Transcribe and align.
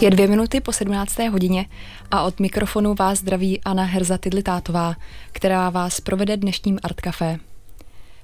Je 0.00 0.10
dvě 0.10 0.26
minuty 0.26 0.60
po 0.60 0.72
17. 0.72 1.18
hodině 1.18 1.66
a 2.10 2.22
od 2.22 2.40
mikrofonu 2.40 2.94
vás 2.94 3.18
zdraví 3.18 3.60
Anna 3.64 3.84
Herza 3.84 4.18
Tidlitátová, 4.18 4.94
která 5.32 5.70
vás 5.70 6.00
provede 6.00 6.36
dnešním 6.36 6.78
Art 6.82 7.00
Café. 7.00 7.38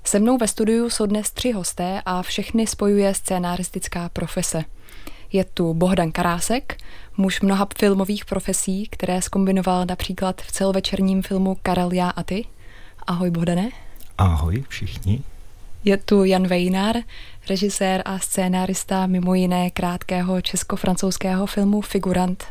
Se 0.05 0.18
mnou 0.18 0.38
ve 0.38 0.48
studiu 0.48 0.91
jsou 0.91 1.06
dnes 1.06 1.30
tři 1.30 1.52
hosté 1.52 2.02
a 2.06 2.23
všechny 2.23 2.66
spojuje 2.66 3.14
scénaristická 3.14 4.09
profese. 4.09 4.64
Je 5.32 5.45
tu 5.45 5.74
Bohdan 5.74 6.12
Karásek, 6.12 6.77
muž 7.16 7.41
mnoha 7.41 7.68
filmových 7.79 8.24
profesí, 8.24 8.88
které 8.91 9.23
skombinoval 9.23 9.87
například 9.87 10.43
v 10.43 10.52
celovečerním 10.52 11.23
filmu 11.23 11.56
Karel, 11.62 11.93
já 11.93 12.10
a 12.10 12.23
ty. 12.23 12.45
Ahoj 13.06 13.30
Bohdane. 13.30 13.70
Ahoj 14.18 14.65
všichni. 14.68 15.23
Je 15.84 15.97
tu 15.97 16.24
Jan 16.24 16.47
Vejnár, 16.47 16.97
režisér 17.48 18.02
a 18.05 18.19
scénárista 18.19 19.06
mimo 19.06 19.34
jiné 19.34 19.70
krátkého 19.70 20.41
česko-francouzského 20.41 21.47
filmu 21.47 21.80
Figurant. 21.80 22.45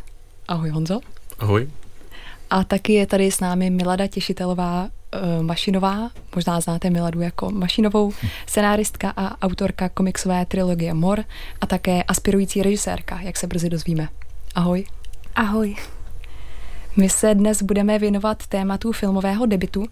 Ahoj 0.48 0.70
Honzo. 0.70 1.00
Ahoj. 1.40 1.70
A 2.50 2.64
taky 2.64 2.94
je 2.94 3.06
tady 3.08 3.32
s 3.32 3.40
námi 3.40 3.70
Milada 3.70 4.08
Těšitelová 4.08 4.84
uh, 4.84 5.44
Mašinová, 5.44 6.10
možná 6.36 6.62
znáte 6.62 6.90
Miladu 6.90 7.22
jako 7.22 7.52
Mašinovou, 7.52 8.14
scenáristka 8.46 9.14
a 9.18 9.42
autorka 9.42 9.90
komiksové 9.90 10.46
trilogie 10.46 10.94
Mor 10.94 11.24
a 11.62 11.66
také 11.66 12.04
aspirující 12.04 12.64
režisérka, 12.64 13.20
jak 13.22 13.38
se 13.38 13.48
brzy 13.48 13.70
dozvíme. 13.70 14.08
Ahoj. 14.56 14.86
Ahoj. 15.36 15.76
My 16.98 17.10
se 17.10 17.36
dnes 17.36 17.62
budeme 17.62 18.00
věnovat 18.00 18.48
tématu 18.48 18.92
filmového 18.92 19.46
debitu 19.46 19.86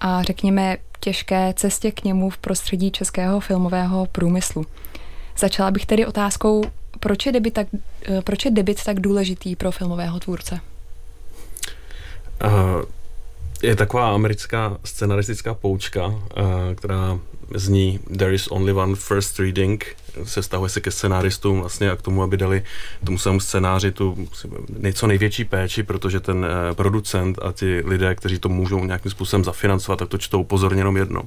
a 0.00 0.22
řekněme 0.22 0.76
těžké 1.00 1.54
cestě 1.56 1.92
k 1.92 2.04
němu 2.04 2.30
v 2.30 2.38
prostředí 2.38 2.90
českého 2.90 3.40
filmového 3.40 4.06
průmyslu. 4.12 4.66
Začala 5.38 5.70
bych 5.70 5.86
tedy 5.86 6.06
otázkou, 6.06 6.64
proč 7.00 7.26
je 7.26 7.32
debit 7.32 7.54
tak, 7.54 7.66
eh, 8.08 8.22
proč 8.22 8.44
je 8.44 8.50
debit 8.50 8.84
tak 8.84 9.00
důležitý 9.00 9.56
pro 9.56 9.72
filmového 9.72 10.20
tvůrce? 10.20 10.60
Uh, 12.44 12.50
je 13.62 13.76
taková 13.76 14.14
americká 14.14 14.78
scenaristická 14.84 15.54
poučka, 15.54 16.06
uh, 16.06 16.20
která 16.76 17.18
zní 17.54 18.00
There 18.18 18.34
is 18.34 18.48
only 18.48 18.72
one 18.72 18.94
first 18.94 19.38
reading, 19.38 19.96
se 20.24 20.42
vztahuje 20.42 20.68
se 20.68 20.80
ke 20.80 20.90
scenáristům 20.90 21.60
vlastně 21.60 21.90
a 21.90 21.96
k 21.96 22.02
tomu, 22.02 22.22
aby 22.22 22.36
dali 22.36 22.62
tomu 23.04 23.18
svému 23.18 23.40
scénáři 23.40 23.92
tu 23.92 24.28
něco 24.78 25.06
největší 25.06 25.44
péči, 25.44 25.82
protože 25.82 26.20
ten 26.20 26.36
uh, 26.36 26.74
producent 26.74 27.38
a 27.42 27.52
ti 27.52 27.82
lidé, 27.86 28.14
kteří 28.14 28.38
to 28.38 28.48
můžou 28.48 28.84
nějakým 28.84 29.10
způsobem 29.10 29.44
zafinancovat, 29.44 29.98
tak 29.98 30.08
to 30.08 30.18
čtou 30.18 30.44
pozorně 30.44 30.80
jenom 30.80 30.96
jednou. 30.96 31.22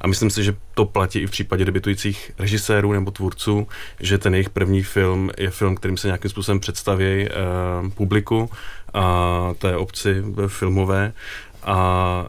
A 0.00 0.06
myslím 0.06 0.30
si, 0.30 0.44
že 0.44 0.56
to 0.74 0.84
platí 0.84 1.18
i 1.18 1.26
v 1.26 1.30
případě 1.30 1.64
debitujících 1.64 2.32
režisérů 2.38 2.92
nebo 2.92 3.10
tvůrců, 3.10 3.68
že 4.00 4.18
ten 4.18 4.34
jejich 4.34 4.50
první 4.50 4.82
film 4.82 5.30
je 5.38 5.50
film, 5.50 5.74
kterým 5.74 5.96
se 5.96 6.08
nějakým 6.08 6.30
způsobem 6.30 6.60
představí 6.60 7.28
uh, 7.28 7.90
publiku 7.90 8.50
a 8.94 9.54
té 9.58 9.76
obci 9.76 10.22
filmové 10.48 11.12
a 11.64 12.28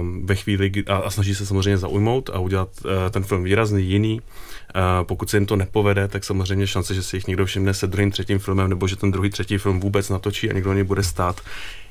uh, 0.00 0.26
ve 0.26 0.34
chvíli, 0.34 0.72
a, 0.86 0.96
a 0.96 1.10
snaží 1.10 1.34
se 1.34 1.46
samozřejmě 1.46 1.78
zaujmout 1.78 2.30
a 2.30 2.38
udělat 2.38 2.68
uh, 2.84 2.90
ten 3.10 3.24
film 3.24 3.44
výrazný, 3.44 3.84
jiný. 3.84 4.20
Uh, 4.20 4.80
pokud 5.02 5.30
se 5.30 5.36
jim 5.36 5.46
to 5.46 5.56
nepovede, 5.56 6.08
tak 6.08 6.24
samozřejmě 6.24 6.66
šance, 6.66 6.94
že 6.94 7.02
si 7.02 7.16
jich 7.16 7.26
někdo 7.26 7.46
všimne 7.46 7.74
se 7.74 7.86
druhým, 7.86 8.10
třetím 8.10 8.38
filmem, 8.38 8.70
nebo 8.70 8.88
že 8.88 8.96
ten 8.96 9.10
druhý, 9.10 9.30
třetí 9.30 9.58
film 9.58 9.80
vůbec 9.80 10.08
natočí 10.08 10.50
a 10.50 10.52
někdo 10.52 10.72
něj 10.72 10.84
bude 10.84 11.02
stát, 11.02 11.40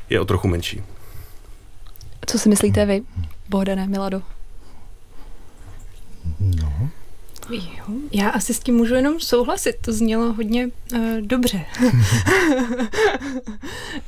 je 0.10 0.20
o 0.20 0.26
trochu 0.26 0.48
menší. 0.48 0.82
Co 2.26 2.40
si 2.40 2.50
myslíte 2.50 2.86
vy, 2.86 3.02
Bohdané, 3.50 3.88
Milado? 3.88 4.22
No. 6.40 6.90
Jo, 7.50 7.86
já 8.12 8.30
asi 8.30 8.54
s 8.54 8.60
tím 8.60 8.76
můžu 8.76 8.96
jenom 8.96 9.20
souhlasit, 9.20 9.76
to 9.82 9.94
znělo 9.94 10.34
hodně 10.34 10.70
uh, 10.94 11.00
dobře. 11.22 11.66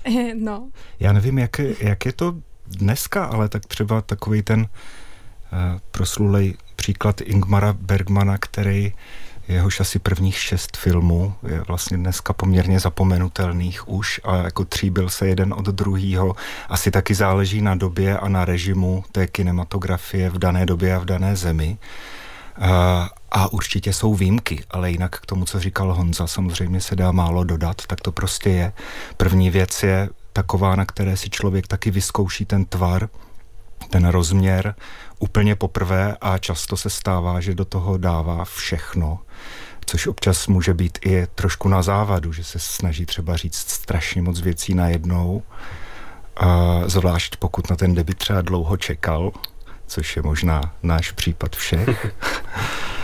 no. 0.36 0.70
Já 1.00 1.14
nevím, 1.14 1.38
jak, 1.38 1.60
jak 1.80 2.06
je 2.06 2.14
to 2.14 2.36
dneska, 2.68 3.26
ale 3.26 3.50
tak 3.50 3.66
třeba 3.66 4.02
takový 4.02 4.44
ten 4.44 4.60
uh, 4.62 4.68
proslulej 5.92 6.54
příklad 6.76 7.22
Ingmara 7.22 7.74
Bergmana, 7.74 8.38
který 8.38 8.94
jehož 9.48 9.80
asi 9.80 10.00
prvních 10.00 10.40
šest 10.40 10.78
filmů 10.78 11.34
je 11.48 11.62
vlastně 11.68 11.98
dneska 11.98 12.34
poměrně 12.34 12.80
zapomenutelných 12.80 13.90
už 13.90 14.22
a 14.24 14.36
jako 14.36 14.66
tříbil 14.66 15.10
se 15.10 15.28
jeden 15.28 15.54
od 15.54 15.66
druhýho. 15.66 16.36
Asi 16.70 16.92
taky 16.92 17.16
záleží 17.16 17.62
na 17.62 17.76
době 17.76 18.18
a 18.18 18.30
na 18.30 18.46
režimu 18.46 19.04
té 19.12 19.28
kinematografie 19.28 20.30
v 20.30 20.38
dané 20.38 20.66
době 20.66 20.96
a 20.96 21.00
v 21.00 21.06
dané 21.06 21.36
zemi. 21.36 21.78
Uh, 22.58 22.68
a 23.32 23.54
určitě 23.54 23.94
jsou 23.94 24.16
výjimky, 24.16 24.64
ale 24.72 24.92
jinak 24.92 25.20
k 25.20 25.26
tomu, 25.26 25.46
co 25.46 25.60
říkal 25.60 25.94
Honza, 25.94 26.28
samozřejmě 26.28 26.82
se 26.82 26.96
dá 26.96 27.12
málo 27.12 27.44
dodat, 27.44 27.86
tak 27.88 28.02
to 28.02 28.12
prostě 28.12 28.50
je. 28.50 28.74
První 29.18 29.50
věc 29.50 29.84
je 29.84 30.10
taková, 30.38 30.76
na 30.76 30.86
které 30.86 31.18
si 31.18 31.30
člověk 31.30 31.68
taky 31.68 31.92
vyzkouší 31.92 32.46
ten 32.46 32.66
tvar, 32.66 33.10
ten 33.90 34.08
rozměr 34.08 34.76
úplně 35.20 35.56
poprvé 35.56 36.18
a 36.22 36.38
často 36.38 36.78
se 36.78 36.90
stává, 36.90 37.40
že 37.40 37.56
do 37.56 37.66
toho 37.66 37.98
dává 37.98 38.46
všechno, 38.46 39.20
což 39.86 40.08
občas 40.08 40.48
může 40.48 40.74
být 40.74 41.00
i 41.06 41.28
trošku 41.36 41.70
na 41.70 41.82
závadu, 41.82 42.34
že 42.34 42.44
se 42.44 42.60
snaží 42.60 43.06
třeba 43.06 43.38
říct 43.38 43.70
strašně 43.70 44.22
moc 44.22 44.42
věcí 44.42 44.74
najednou, 44.74 45.44
a 46.38 46.82
zvlášť 46.86 47.36
pokud 47.36 47.70
na 47.70 47.76
ten 47.76 47.96
debit 47.96 48.18
třeba 48.18 48.42
dlouho 48.42 48.78
čekal, 48.78 49.32
což 49.88 50.16
je 50.16 50.22
možná 50.22 50.74
náš 50.84 51.12
případ 51.12 51.56
všech. 51.56 52.06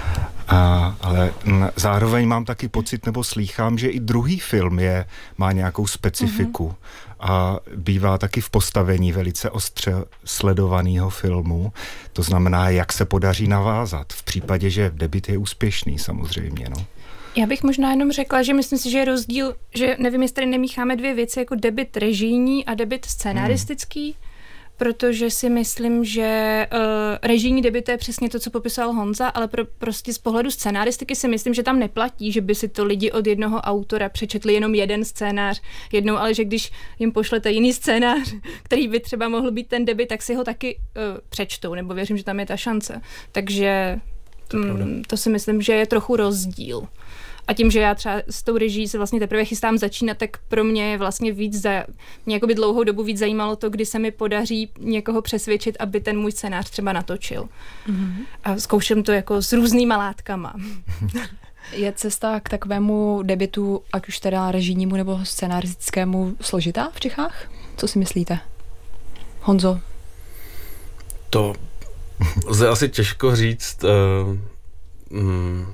A, 0.48 0.96
ale 1.02 1.34
zároveň 1.76 2.28
mám 2.28 2.46
taky 2.46 2.68
pocit, 2.68 3.06
nebo 3.06 3.24
slýchám, 3.24 3.78
že 3.78 3.88
i 3.88 4.00
druhý 4.00 4.40
film 4.40 4.80
je, 4.80 5.06
má 5.38 5.52
nějakou 5.52 5.88
specifiku. 5.88 6.68
Mm-hmm 6.68 7.14
a 7.24 7.60
bývá 7.76 8.18
taky 8.18 8.42
v 8.42 8.50
postavení 8.50 9.12
velice 9.12 9.50
ostře 9.50 9.94
sledovaného 10.26 11.10
filmu. 11.10 11.74
To 12.14 12.24
znamená, 12.24 12.70
jak 12.70 12.94
se 12.94 13.06
podaří 13.06 13.48
navázat 13.48 14.14
v 14.14 14.24
případě, 14.24 14.70
že 14.70 14.92
debit 14.94 15.30
je 15.30 15.38
úspěšný 15.38 16.00
samozřejmě. 16.00 16.68
No. 16.70 16.86
Já 17.36 17.46
bych 17.46 17.64
možná 17.64 17.92
jenom 17.92 18.12
řekla, 18.12 18.44
že 18.44 18.54
myslím 18.54 18.80
si, 18.80 18.92
že 18.92 18.98
je 18.98 19.06
rozdíl, 19.06 19.56
že 19.76 19.96
nevím, 20.00 20.22
jestli 20.22 20.36
tady 20.36 20.48
nemícháme 20.48 20.96
dvě 20.96 21.14
věci 21.14 21.40
jako 21.40 21.56
debit 21.56 21.98
režijní 21.98 22.66
a 22.66 22.74
debit 22.74 23.06
scenaristický. 23.06 24.04
Hmm 24.06 24.33
protože 24.78 25.30
si 25.30 25.50
myslím, 25.50 26.06
že 26.06 26.68
uh, 26.74 26.80
režijní 27.24 27.62
debit 27.62 27.90
je 27.90 27.98
přesně 27.98 28.30
to, 28.30 28.40
co 28.40 28.50
popisoval 28.50 28.94
Honza, 28.94 29.28
ale 29.28 29.48
pro, 29.48 29.66
prostě 29.66 30.14
z 30.14 30.18
pohledu 30.18 30.52
scénaristiky 30.52 31.16
si 31.16 31.28
myslím, 31.28 31.54
že 31.54 31.64
tam 31.64 31.80
neplatí, 31.80 32.32
že 32.32 32.42
by 32.42 32.56
si 32.56 32.68
to 32.68 32.86
lidi 32.86 33.12
od 33.12 33.28
jednoho 33.28 33.62
autora 33.62 34.10
přečetli 34.10 34.54
jenom 34.54 34.76
jeden 34.76 35.06
scénář 35.06 35.62
jednou, 35.92 36.18
ale 36.18 36.34
že 36.34 36.46
když 36.46 36.72
jim 37.00 37.12
pošlete 37.12 37.52
jiný 37.52 37.74
scénář, 37.74 38.34
který 38.64 38.88
by 38.88 39.00
třeba 39.00 39.30
mohl 39.30 39.52
být 39.52 39.68
ten 39.68 39.86
debit, 39.86 40.10
tak 40.10 40.22
si 40.22 40.36
ho 40.36 40.44
taky 40.44 40.78
uh, 40.78 41.20
přečtou, 41.30 41.74
nebo 41.74 41.94
věřím, 41.94 42.18
že 42.18 42.24
tam 42.24 42.40
je 42.40 42.46
ta 42.46 42.58
šance. 42.58 43.02
Takže 43.32 44.00
to, 44.48 44.58
mm, 44.58 45.02
to 45.08 45.18
si 45.18 45.30
myslím, 45.30 45.62
že 45.62 45.74
je 45.74 45.86
trochu 45.86 46.16
rozdíl. 46.16 46.88
A 47.48 47.54
tím, 47.54 47.72
že 47.72 47.80
já 47.80 47.96
třeba 47.96 48.16
s 48.30 48.44
tou 48.44 48.58
reží 48.58 48.88
se 48.88 48.98
vlastně 48.98 49.20
teprve 49.20 49.46
chystám 49.46 49.78
začínat, 49.78 50.18
tak 50.18 50.38
pro 50.48 50.64
mě 50.64 50.92
je 50.92 50.98
vlastně 50.98 51.32
víc 51.32 51.62
za, 51.62 51.84
mě 52.26 52.40
by 52.48 52.56
dlouhou 52.56 52.84
dobu 52.84 53.04
víc 53.04 53.20
zajímalo 53.20 53.56
to, 53.56 53.70
kdy 53.70 53.86
se 53.86 54.00
mi 54.00 54.12
podaří 54.12 54.70
někoho 54.80 55.22
přesvědčit, 55.22 55.78
aby 55.80 56.00
ten 56.00 56.20
můj 56.20 56.32
scénář 56.32 56.70
třeba 56.70 56.94
natočil. 56.94 57.50
Mm-hmm. 57.88 58.26
A 58.44 58.58
zkouším 58.58 59.04
to 59.04 59.12
jako 59.12 59.42
s 59.42 59.54
různýma 59.54 59.98
látkama. 59.98 60.54
Je 61.72 61.94
cesta 61.94 62.40
k 62.40 62.50
takovému 62.50 63.24
debitu, 63.24 63.84
ať 63.94 64.08
už 64.08 64.20
teda 64.20 64.52
režijnímu 64.52 64.96
nebo 64.96 65.20
scenaristickému, 65.24 66.36
složitá 66.42 66.90
v 66.94 67.00
Čechách? 67.00 67.52
Co 67.78 67.88
si 67.88 68.00
myslíte? 68.00 68.40
Honzo? 69.42 69.80
To 71.30 71.54
lze 72.46 72.70
asi 72.70 72.90
těžko 72.90 73.36
říct. 73.36 73.84
Uh, 73.84 75.20
mm, 75.20 75.74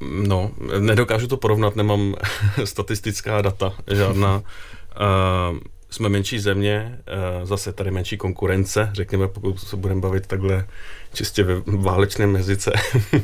No, 0.00 0.50
nedokážu 0.78 1.26
to 1.26 1.36
porovnat, 1.36 1.76
nemám 1.76 2.14
statistická 2.64 3.42
data, 3.42 3.72
žádná. 3.86 4.36
Uh, 4.36 5.58
jsme 5.90 6.08
menší 6.08 6.38
země, 6.38 6.98
uh, 7.40 7.48
zase 7.48 7.72
tady 7.72 7.90
menší 7.90 8.16
konkurence, 8.16 8.90
řekněme, 8.92 9.28
pokud 9.28 9.60
se 9.60 9.76
budeme 9.76 10.00
bavit 10.00 10.26
takhle 10.26 10.66
čistě 11.14 11.44
ve 11.44 11.54
válečném 11.66 12.34
jazyce, 12.34 12.72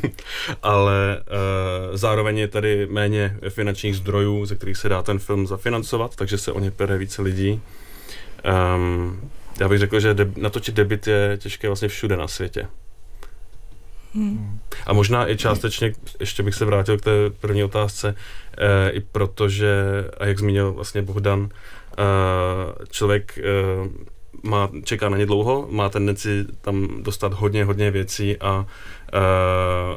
ale 0.62 1.20
uh, 1.20 1.96
zároveň 1.96 2.38
je 2.38 2.48
tady 2.48 2.86
méně 2.86 3.38
finančních 3.48 3.96
zdrojů, 3.96 4.46
ze 4.46 4.56
kterých 4.56 4.76
se 4.76 4.88
dá 4.88 5.02
ten 5.02 5.18
film 5.18 5.46
zafinancovat, 5.46 6.16
takže 6.16 6.38
se 6.38 6.52
o 6.52 6.60
ně 6.60 6.70
pere 6.70 6.98
více 6.98 7.22
lidí. 7.22 7.60
Um, 8.76 9.30
já 9.60 9.68
bych 9.68 9.78
řekl, 9.78 10.00
že 10.00 10.14
deb- 10.14 10.36
natočit 10.36 10.74
debit 10.74 11.06
je 11.06 11.38
těžké 11.40 11.68
vlastně 11.68 11.88
všude 11.88 12.16
na 12.16 12.28
světě. 12.28 12.68
Hmm. 14.16 14.58
A 14.86 14.92
možná 14.92 15.30
i 15.30 15.36
částečně, 15.36 15.92
ještě 16.20 16.42
bych 16.42 16.54
se 16.54 16.64
vrátil 16.64 16.98
k 16.98 17.02
té 17.02 17.30
první 17.40 17.64
otázce, 17.64 18.14
e, 18.58 18.90
i 18.90 19.00
protože, 19.00 19.74
a 20.18 20.26
jak 20.26 20.38
zmínil 20.38 20.72
vlastně 20.72 21.02
Bohdan, 21.02 21.48
e, 21.48 22.02
člověk 22.90 23.38
e, 23.38 23.42
má, 24.46 24.68
čeká 24.84 25.08
na 25.08 25.16
ně 25.16 25.26
dlouho, 25.26 25.68
má 25.70 25.88
tendenci 25.88 26.44
tam 26.60 26.88
dostat 27.02 27.32
hodně, 27.32 27.64
hodně 27.64 27.90
věcí 27.90 28.36
a, 28.36 28.58
uh, 28.58 28.66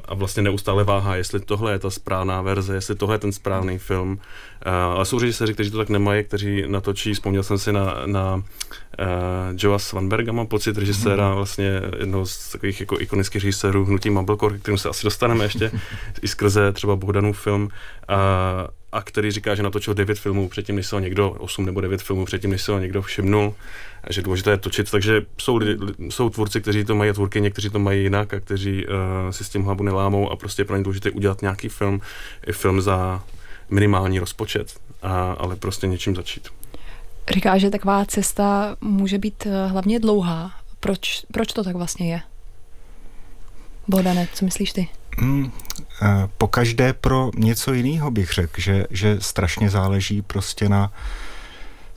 a 0.06 0.14
vlastně 0.14 0.44
neustále 0.44 0.84
váhá, 0.84 1.16
jestli 1.16 1.40
tohle 1.40 1.72
je 1.72 1.80
ta 1.80 1.90
správná 1.90 2.42
verze, 2.42 2.74
jestli 2.74 2.96
tohle 2.96 3.16
je 3.16 3.20
ten 3.20 3.32
správný 3.32 3.78
film. 3.78 4.12
Uh, 4.12 4.74
ale 4.74 5.06
jsou 5.06 5.20
režiséři, 5.20 5.54
kteří 5.54 5.72
to 5.72 5.78
tak 5.78 5.90
nemají, 5.90 6.24
kteří 6.24 6.64
natočí, 6.68 7.14
vzpomněl 7.14 7.44
jsem 7.44 7.58
si 7.58 7.72
na, 7.74 7.96
na 8.06 8.36
uh, 8.36 8.42
Joa 9.58 9.80
Swanberga, 9.80 10.32
mám 10.32 10.48
pocit, 10.48 10.78
režiséra, 10.78 11.30
mm. 11.30 11.36
vlastně 11.36 11.82
jednoho 12.00 12.26
z 12.26 12.52
takových 12.52 12.80
jako 12.80 13.02
ikonických 13.02 13.44
režisérů 13.44 13.86
Hnutí 13.86 14.10
Mumblecore, 14.10 14.58
kterým 14.58 14.78
se 14.78 14.90
asi 14.90 15.04
dostaneme 15.04 15.46
ještě 15.46 15.72
i 16.22 16.28
skrze 16.28 16.72
třeba 16.72 16.96
Bohdanův 16.96 17.40
film. 17.40 17.64
Uh, 17.64 18.79
a 18.92 19.02
který 19.02 19.32
říká, 19.32 19.56
že 19.56 19.64
natočil 19.64 19.94
9 19.94 20.20
filmů 20.20 20.50
předtím, 20.50 20.76
než 20.76 20.88
se 20.88 20.96
ho 20.96 21.00
někdo, 21.00 21.32
8 21.32 21.66
nebo 21.66 21.82
9 21.82 22.02
filmů 22.02 22.26
předtím, 22.26 22.52
než 22.52 22.62
se 22.62 22.72
ho 22.72 22.80
někdo 22.80 23.02
všimnul, 23.02 23.54
a 24.04 24.14
že 24.14 24.22
důležité 24.22 24.52
je 24.52 24.58
točit. 24.58 24.92
Takže 24.92 25.22
jsou, 25.38 25.60
jsou 26.10 26.30
tvůrci, 26.30 26.62
kteří 26.62 26.84
to 26.86 26.96
mají 26.96 27.10
a 27.10 27.14
tvůrky, 27.14 27.42
někteří 27.42 27.70
to 27.70 27.80
mají 27.80 28.04
jinak 28.04 28.34
a 28.34 28.40
kteří 28.40 28.88
uh, 28.88 28.94
si 29.32 29.44
s 29.44 29.50
tím 29.50 29.64
hlavu 29.64 29.84
nelámou 29.84 30.30
a 30.30 30.36
prostě 30.36 30.62
je 30.62 30.66
pro 30.66 30.78
ně 30.78 30.84
důležité 30.84 31.12
udělat 31.12 31.42
nějaký 31.42 31.70
film, 31.70 32.02
i 32.48 32.52
film 32.52 32.82
za 32.82 33.24
minimální 33.70 34.20
rozpočet, 34.20 34.80
a, 35.02 35.32
ale 35.32 35.56
prostě 35.56 35.88
něčím 35.88 36.16
začít. 36.16 36.48
Říká, 37.34 37.58
že 37.58 37.70
taková 37.70 38.06
cesta 38.06 38.76
může 38.82 39.18
být 39.18 39.46
eh, 39.46 39.68
hlavně 39.68 40.00
dlouhá. 40.00 40.52
Proč, 40.80 41.26
proč 41.32 41.54
to 41.54 41.64
tak 41.64 41.76
vlastně 41.76 42.12
je? 42.12 42.22
Bohdane, 43.90 44.28
co 44.34 44.46
myslíš 44.46 44.74
ty? 44.74 44.88
Hmm, 45.18 45.52
po 46.38 46.48
každé 46.48 46.94
pro 46.94 47.32
něco 47.36 47.74
jiného 47.74 48.12
bych 48.12 48.34
řekl, 48.34 48.62
že, 48.62 48.86
že 48.90 49.18
strašně 49.20 49.70
záleží 49.70 50.22
prostě 50.22 50.70
na 50.70 50.92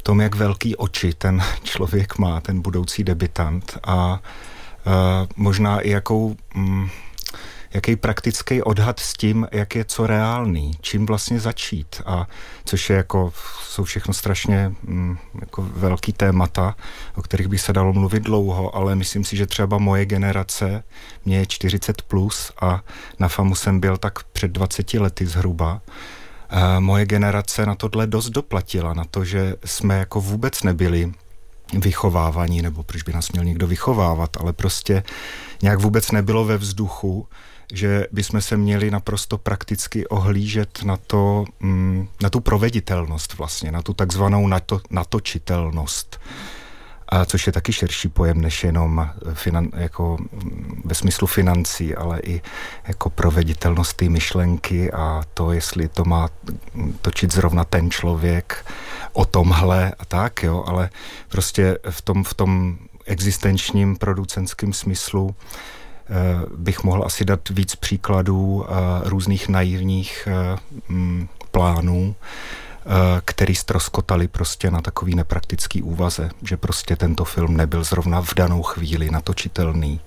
tom, 0.02 0.20
jak 0.20 0.34
velký 0.34 0.76
oči 0.76 1.14
ten 1.14 1.42
člověk 1.62 2.18
má, 2.18 2.40
ten 2.40 2.62
budoucí 2.62 3.04
debitant 3.04 3.78
a, 3.84 3.92
a 3.92 4.20
možná 5.36 5.80
i 5.80 5.90
jakou... 5.90 6.36
Mm, 6.54 6.88
jaký 7.74 7.96
praktický 7.96 8.62
odhad 8.62 9.00
s 9.00 9.12
tím, 9.12 9.48
jak 9.52 9.74
je 9.74 9.84
co 9.84 10.06
reálný, 10.06 10.70
čím 10.80 11.06
vlastně 11.06 11.40
začít. 11.40 12.02
A 12.06 12.26
což 12.64 12.90
je 12.90 12.96
jako, 12.96 13.32
jsou 13.62 13.84
všechno 13.84 14.14
strašně 14.14 14.72
mm, 14.82 15.18
jako 15.40 15.62
velký 15.76 16.12
témata, 16.12 16.76
o 17.14 17.22
kterých 17.22 17.48
by 17.48 17.58
se 17.58 17.72
dalo 17.72 17.92
mluvit 17.92 18.22
dlouho, 18.22 18.76
ale 18.76 18.94
myslím 18.94 19.24
si, 19.24 19.36
že 19.36 19.46
třeba 19.46 19.78
moje 19.78 20.06
generace, 20.06 20.84
mě 21.24 21.38
je 21.38 21.46
40 21.46 22.02
plus 22.02 22.52
a 22.60 22.82
na 23.18 23.28
FAMu 23.28 23.54
jsem 23.54 23.80
byl 23.80 23.96
tak 23.96 24.22
před 24.22 24.50
20 24.50 24.94
lety 24.94 25.26
zhruba, 25.26 25.80
moje 26.78 27.06
generace 27.06 27.66
na 27.66 27.74
tohle 27.74 28.06
dost 28.06 28.30
doplatila, 28.30 28.94
na 28.94 29.04
to, 29.04 29.24
že 29.24 29.54
jsme 29.64 29.98
jako 29.98 30.20
vůbec 30.20 30.62
nebyli 30.62 31.12
vychovávaní, 31.78 32.62
nebo 32.62 32.82
proč 32.82 33.02
by 33.02 33.12
nás 33.12 33.32
měl 33.32 33.44
někdo 33.44 33.66
vychovávat, 33.66 34.36
ale 34.40 34.52
prostě 34.52 35.02
nějak 35.62 35.78
vůbec 35.78 36.10
nebylo 36.10 36.44
ve 36.44 36.56
vzduchu, 36.56 37.28
že 37.72 38.06
bychom 38.12 38.40
se 38.40 38.56
měli 38.56 38.90
naprosto 38.90 39.38
prakticky 39.38 40.06
ohlížet 40.06 40.82
na, 40.82 40.96
to, 40.96 41.44
mm, 41.60 42.08
na 42.22 42.30
tu 42.30 42.40
proveditelnost 42.40 43.38
vlastně, 43.38 43.72
na 43.72 43.82
tu 43.82 43.94
takzvanou 43.94 44.46
nato, 44.46 44.80
natočitelnost. 44.90 46.20
A 47.08 47.24
což 47.24 47.46
je 47.46 47.52
taky 47.52 47.72
širší 47.72 48.08
pojem 48.08 48.40
než 48.40 48.64
jenom 48.64 49.10
finan, 49.32 49.68
jako 49.76 50.16
mm, 50.20 50.82
ve 50.84 50.94
smyslu 50.94 51.26
financí, 51.26 51.94
ale 51.94 52.20
i 52.20 52.42
jako 52.88 53.10
proveditelnost 53.10 53.96
té 53.96 54.08
myšlenky 54.08 54.92
a 54.92 55.22
to, 55.34 55.52
jestli 55.52 55.88
to 55.88 56.04
má 56.04 56.28
točit 57.00 57.32
zrovna 57.32 57.64
ten 57.64 57.90
člověk 57.90 58.66
o 59.12 59.24
tomhle 59.24 59.94
a 59.98 60.04
tak, 60.04 60.42
jo, 60.42 60.64
ale 60.66 60.90
prostě 61.28 61.78
v 61.90 62.02
tom, 62.02 62.24
v 62.24 62.34
tom 62.34 62.78
existenčním 63.06 63.96
producentském 63.96 64.72
smyslu 64.72 65.34
Eh, 65.34 65.91
bych 66.56 66.84
mohl 66.84 67.04
asi 67.06 67.24
dát 67.24 67.48
víc 67.48 67.76
příkladů 67.76 68.64
eh, 68.64 68.74
různých 69.08 69.48
naivních 69.48 70.28
eh, 70.30 70.58
mm, 70.88 71.28
plánů, 71.50 72.14
který 73.24 73.54
stroskotali 73.54 74.28
prostě 74.28 74.70
na 74.70 74.80
takový 74.80 75.14
nepraktický 75.14 75.82
úvaze, 75.82 76.30
že 76.42 76.56
prostě 76.56 76.96
tento 76.96 77.24
film 77.24 77.56
nebyl 77.56 77.84
zrovna 77.84 78.22
v 78.22 78.34
danou 78.34 78.62
chvíli 78.62 79.10
natočitelný, 79.10 80.00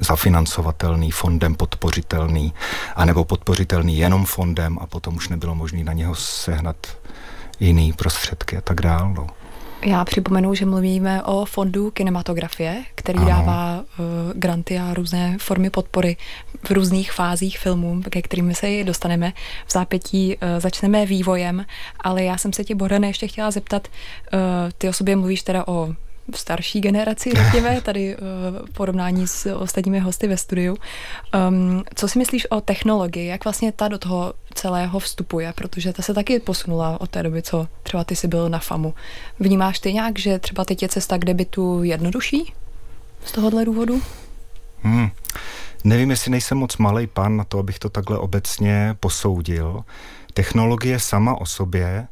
zafinancovatelný, 0.00 1.10
fondem 1.10 1.54
podpořitelný, 1.54 2.54
anebo 2.96 3.24
podpořitelný 3.24 3.98
jenom 3.98 4.24
fondem 4.24 4.78
a 4.80 4.86
potom 4.86 5.16
už 5.16 5.28
nebylo 5.28 5.54
možné 5.54 5.84
na 5.84 5.92
něho 5.92 6.14
sehnat 6.14 6.76
jiný 7.60 7.92
prostředky 7.92 8.56
a 8.56 8.60
tak 8.60 8.80
dále. 8.80 9.14
No. 9.14 9.26
Já 9.86 10.04
připomenu, 10.04 10.54
že 10.54 10.66
mluvíme 10.66 11.22
o 11.22 11.44
fondu 11.44 11.90
kinematografie, 11.90 12.84
který 12.94 13.18
ano. 13.18 13.28
dává 13.28 13.80
uh, 13.80 14.04
granty 14.34 14.78
a 14.78 14.94
různé 14.94 15.36
formy 15.40 15.70
podpory 15.70 16.16
v 16.64 16.70
různých 16.70 17.12
fázích 17.12 17.58
filmů, 17.58 18.02
ke 18.10 18.22
kterým 18.22 18.54
se 18.54 18.84
dostaneme. 18.84 19.32
V 19.66 19.72
zápětí 19.72 20.36
uh, 20.36 20.60
začneme 20.60 21.06
vývojem, 21.06 21.66
ale 22.00 22.24
já 22.24 22.38
jsem 22.38 22.52
se 22.52 22.64
tě, 22.64 22.74
Borane, 22.74 23.06
ještě 23.06 23.28
chtěla 23.28 23.50
zeptat, 23.50 23.88
uh, 23.88 24.40
ty 24.78 24.88
o 24.88 24.92
sobě 24.92 25.16
mluvíš 25.16 25.42
teda 25.42 25.68
o 25.68 25.94
starší 26.34 26.80
generaci, 26.80 27.30
řekněme, 27.36 27.80
tady 27.80 28.16
uh, 28.16 28.22
porovnání 28.72 29.26
s 29.26 29.54
ostatními 29.54 29.98
hosty 29.98 30.26
ve 30.26 30.36
studiu. 30.36 30.76
Um, 31.48 31.84
co 31.94 32.08
si 32.08 32.18
myslíš 32.18 32.46
o 32.50 32.60
technologii? 32.60 33.26
Jak 33.26 33.44
vlastně 33.44 33.72
ta 33.72 33.88
do 33.88 33.98
toho 33.98 34.34
celého 34.54 34.98
vstupuje? 34.98 35.52
Protože 35.52 35.92
ta 35.92 36.02
se 36.02 36.14
taky 36.14 36.40
posunula 36.40 37.00
od 37.00 37.10
té 37.10 37.22
doby, 37.22 37.42
co 37.42 37.68
třeba 37.82 38.04
ty 38.04 38.16
jsi 38.16 38.28
byl 38.28 38.48
na 38.48 38.58
FAMu. 38.58 38.94
Vnímáš 39.40 39.78
ty 39.78 39.92
nějak, 39.92 40.18
že 40.18 40.38
třeba 40.38 40.64
teď 40.64 40.82
je 40.82 40.88
cesta 40.88 41.18
k 41.18 41.24
debitu 41.24 41.82
jednodušší 41.82 42.52
z 43.24 43.32
tohohle 43.32 43.64
důvodu? 43.64 44.02
Hmm. 44.82 45.10
Nevím, 45.84 46.10
jestli 46.10 46.30
nejsem 46.30 46.58
moc 46.58 46.76
malý 46.76 47.06
pan 47.06 47.36
na 47.36 47.44
to, 47.44 47.58
abych 47.58 47.78
to 47.78 47.88
takhle 47.88 48.18
obecně 48.18 48.96
posoudil. 49.00 49.84
Technologie 50.34 50.98
sama 50.98 51.40
o 51.40 51.46
sobě 51.46 52.08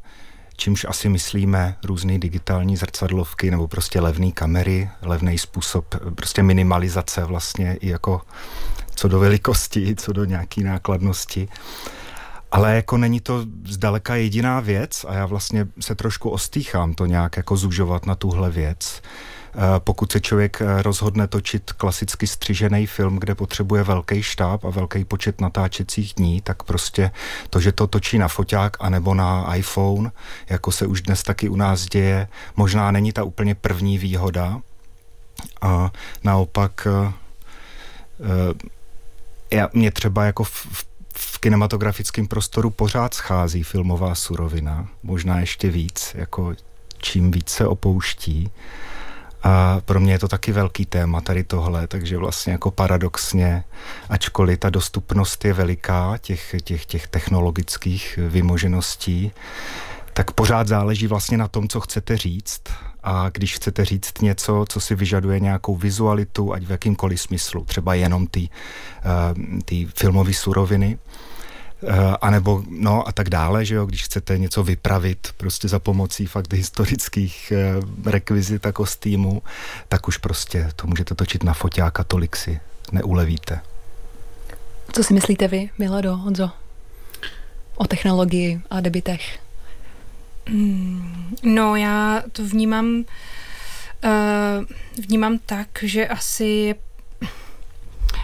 čímž 0.57 0.85
asi 0.89 1.09
myslíme 1.09 1.75
různé 1.83 2.19
digitální 2.19 2.77
zrcadlovky 2.77 3.51
nebo 3.51 3.67
prostě 3.67 4.01
levné 4.01 4.31
kamery, 4.31 4.89
levný 5.01 5.37
způsob 5.37 5.95
prostě 6.15 6.43
minimalizace 6.43 7.25
vlastně 7.25 7.77
i 7.81 7.89
jako 7.89 8.21
co 8.95 9.07
do 9.07 9.19
velikosti, 9.19 9.95
co 9.97 10.13
do 10.13 10.25
nějaké 10.25 10.61
nákladnosti. 10.61 11.47
Ale 12.51 12.75
jako 12.75 12.97
není 12.97 13.19
to 13.19 13.45
zdaleka 13.65 14.15
jediná 14.15 14.59
věc 14.59 15.05
a 15.07 15.13
já 15.13 15.25
vlastně 15.25 15.67
se 15.79 15.95
trošku 15.95 16.29
ostýchám 16.29 16.93
to 16.93 17.05
nějak 17.05 17.37
jako 17.37 17.57
zužovat 17.57 18.05
na 18.05 18.15
tuhle 18.15 18.51
věc. 18.51 19.01
Eh, 19.57 19.79
pokud 19.79 20.11
se 20.11 20.19
člověk 20.21 20.61
eh, 20.61 20.81
rozhodne 20.81 21.27
točit 21.27 21.71
klasicky 21.71 22.27
střižený 22.27 22.87
film, 22.87 23.15
kde 23.15 23.35
potřebuje 23.35 23.83
velký 23.83 24.23
štáb 24.23 24.65
a 24.65 24.69
velký 24.69 25.05
počet 25.05 25.41
natáčecích 25.41 26.13
dní, 26.13 26.41
tak 26.41 26.63
prostě 26.63 27.11
to, 27.49 27.59
že 27.59 27.71
to 27.71 27.87
točí 27.87 28.17
na 28.17 28.27
foťák 28.27 28.77
anebo 28.79 29.13
na 29.13 29.55
iPhone, 29.55 30.11
jako 30.49 30.71
se 30.71 30.87
už 30.87 31.01
dnes 31.01 31.23
taky 31.23 31.49
u 31.49 31.55
nás 31.55 31.85
děje, 31.85 32.27
možná 32.55 32.91
není 32.91 33.11
ta 33.11 33.23
úplně 33.23 33.55
první 33.55 33.97
výhoda. 33.97 34.61
A 35.61 35.91
naopak 36.23 36.87
eh, 36.87 37.13
já, 39.51 39.69
mě 39.73 39.91
třeba 39.91 40.25
jako 40.25 40.43
v, 40.43 40.51
v 40.71 40.85
v 41.17 41.39
kinematografickém 41.39 42.27
prostoru 42.27 42.69
pořád 42.69 43.13
schází 43.13 43.63
filmová 43.63 44.15
surovina, 44.15 44.87
možná 45.03 45.39
ještě 45.39 45.69
víc, 45.69 46.11
jako 46.15 46.53
čím 46.97 47.31
více 47.31 47.67
opouští. 47.67 48.51
A 49.47 49.81
pro 49.85 49.99
mě 49.99 50.13
je 50.13 50.19
to 50.19 50.27
taky 50.27 50.51
velký 50.51 50.85
téma 50.85 51.21
tady 51.21 51.43
tohle, 51.43 51.87
takže 51.87 52.17
vlastně 52.17 52.51
jako 52.51 52.71
paradoxně, 52.71 53.63
ačkoliv 54.09 54.59
ta 54.59 54.69
dostupnost 54.69 55.45
je 55.45 55.53
veliká 55.53 56.17
těch, 56.17 56.55
těch, 56.63 56.85
těch 56.85 57.07
technologických 57.07 58.19
vymožeností, 58.29 59.31
tak 60.13 60.31
pořád 60.31 60.67
záleží 60.67 61.07
vlastně 61.07 61.37
na 61.37 61.47
tom, 61.47 61.67
co 61.67 61.79
chcete 61.79 62.17
říct. 62.17 62.61
A 63.03 63.29
když 63.29 63.55
chcete 63.55 63.85
říct 63.85 64.21
něco, 64.21 64.65
co 64.69 64.79
si 64.79 64.95
vyžaduje 64.95 65.39
nějakou 65.39 65.75
vizualitu, 65.75 66.53
ať 66.53 66.63
v 66.63 66.71
jakýmkoliv 66.71 67.21
smyslu, 67.21 67.65
třeba 67.65 67.93
jenom 67.93 68.27
ty, 68.27 68.49
uh, 69.05 69.59
ty 69.65 69.87
filmové 69.95 70.33
suroviny, 70.33 70.97
Eh, 70.97 71.34
a 72.21 72.29
nebo 72.29 72.63
no 72.69 73.07
a 73.07 73.11
tak 73.11 73.29
dále, 73.29 73.65
že 73.65 73.75
jo, 73.75 73.85
když 73.85 74.03
chcete 74.03 74.37
něco 74.37 74.63
vypravit 74.63 75.27
prostě 75.37 75.67
za 75.67 75.79
pomocí 75.79 76.25
fakt 76.25 76.53
historických 76.53 77.53
uh, 77.55 78.11
rekvizit 78.11 78.65
a 78.65 78.71
kostýmů, 78.71 79.41
tak 79.87 80.07
už 80.07 80.17
prostě 80.17 80.69
to 80.75 80.87
můžete 80.87 81.15
točit 81.15 81.43
na 81.43 81.53
foťák 81.53 81.99
a 81.99 82.03
tolik 82.03 82.35
si 82.35 82.59
neulevíte. 82.91 83.59
Co 84.91 85.03
si 85.03 85.13
myslíte 85.13 85.47
vy, 85.47 85.69
Milado, 85.77 86.17
Honzo, 86.17 86.51
o 87.75 87.87
technologii 87.87 88.61
a 88.69 88.81
debitech? 88.81 89.39
Hmm, 90.47 91.35
no, 91.43 91.75
já 91.75 92.23
to 92.31 92.43
vnímám 92.45 93.03
uh, 94.05 94.65
vnímám 95.07 95.39
tak, 95.45 95.67
že 95.83 96.07
asi 96.07 96.45
je 96.45 96.75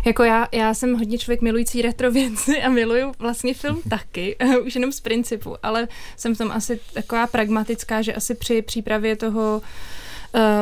jako 0.05 0.23
já, 0.23 0.47
já 0.51 0.73
jsem 0.73 0.97
hodně 0.97 1.17
člověk 1.17 1.41
milující 1.41 1.81
retro 1.81 2.11
věci 2.11 2.61
a 2.61 2.69
miluju 2.69 3.11
vlastně 3.19 3.53
film 3.53 3.81
taky, 3.89 4.35
už 4.65 4.75
jenom 4.75 4.91
z 4.91 4.99
principu, 4.99 5.55
ale 5.63 5.87
jsem 6.17 6.35
v 6.35 6.37
tom 6.37 6.51
asi 6.51 6.79
taková 6.93 7.27
pragmatická, 7.27 8.01
že 8.01 8.13
asi 8.13 8.35
při 8.35 8.61
přípravě 8.61 9.15
toho 9.15 9.61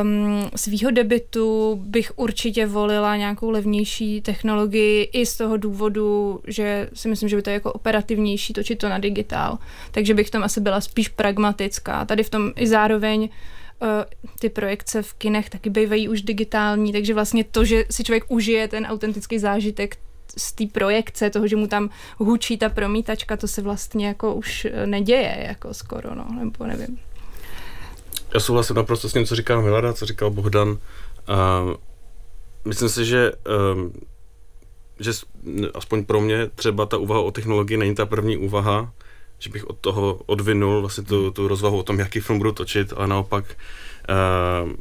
um, 0.02 0.50
svýho 0.56 0.92
debitu 0.92 1.80
bych 1.84 2.12
určitě 2.16 2.66
volila 2.66 3.16
nějakou 3.16 3.50
levnější 3.50 4.22
technologii 4.22 5.04
i 5.04 5.26
z 5.26 5.38
toho 5.38 5.58
důvodu, 5.58 6.40
že 6.48 6.90
si 6.94 7.08
myslím, 7.08 7.30
že 7.30 7.36
by 7.36 7.42
to 7.42 7.50
je 7.50 7.54
jako 7.54 7.74
operativnější 7.74 8.54
točit 8.54 8.80
to 8.80 8.90
na 8.90 8.98
digitál. 8.98 9.58
Takže 9.92 10.14
bych 10.14 10.30
tam 10.30 10.44
asi 10.44 10.62
byla 10.62 10.82
spíš 10.82 11.08
pragmatická. 11.08 12.06
Tady 12.06 12.24
v 12.24 12.30
tom 12.30 12.52
i 12.56 12.68
zároveň 12.68 13.30
ty 14.40 14.50
projekce 14.50 15.02
v 15.02 15.14
kinech 15.14 15.50
taky 15.50 15.70
bývají 15.70 16.10
už 16.10 16.22
digitální, 16.22 16.92
takže 16.92 17.14
vlastně 17.14 17.44
to, 17.44 17.66
že 17.66 17.86
si 17.90 18.04
člověk 18.04 18.24
užije 18.28 18.68
ten 18.68 18.86
autentický 18.86 19.40
zážitek 19.40 19.98
z 20.38 20.52
té 20.52 20.66
projekce, 20.66 21.30
toho, 21.30 21.48
že 21.48 21.56
mu 21.56 21.68
tam 21.68 21.90
hučí 22.18 22.58
ta 22.58 22.70
promítačka, 22.70 23.38
to 23.38 23.48
se 23.48 23.62
vlastně 23.62 24.08
jako 24.08 24.36
už 24.36 24.68
neděje, 24.86 25.46
jako 25.48 25.74
skoro, 25.74 26.16
no, 26.16 26.28
nebo 26.40 26.66
nevím. 26.66 27.00
Já 28.34 28.40
souhlasím 28.40 28.76
naprosto 28.76 29.10
s 29.10 29.14
tím, 29.14 29.26
co 29.26 29.36
říkal 29.36 29.62
Milada, 29.62 29.94
co 29.94 30.06
říkal 30.06 30.30
Bohdan. 30.30 30.70
Uh, 30.70 30.78
myslím 32.66 32.90
si, 32.90 33.06
že 33.06 33.32
um, 33.74 33.94
že 35.00 35.12
aspoň 35.74 36.06
pro 36.06 36.22
mě 36.22 36.48
třeba 36.56 36.86
ta 36.86 36.98
úvaha 36.98 37.22
o 37.22 37.32
technologii 37.32 37.78
není 37.78 37.96
ta 37.96 38.06
první 38.06 38.38
úvaha, 38.38 38.94
že 39.40 39.50
bych 39.50 39.68
od 39.68 39.78
toho 39.80 40.20
odvinul 40.26 40.82
vlastně 40.82 41.04
tu, 41.04 41.32
tu 41.32 41.48
rozvahu 41.48 41.78
o 41.78 41.84
tom, 41.84 42.00
jaký 42.00 42.20
film 42.20 42.38
budu 42.38 42.52
točit, 42.52 42.94
ale 42.96 43.08
naopak, 43.08 43.46
uh, 44.66 44.72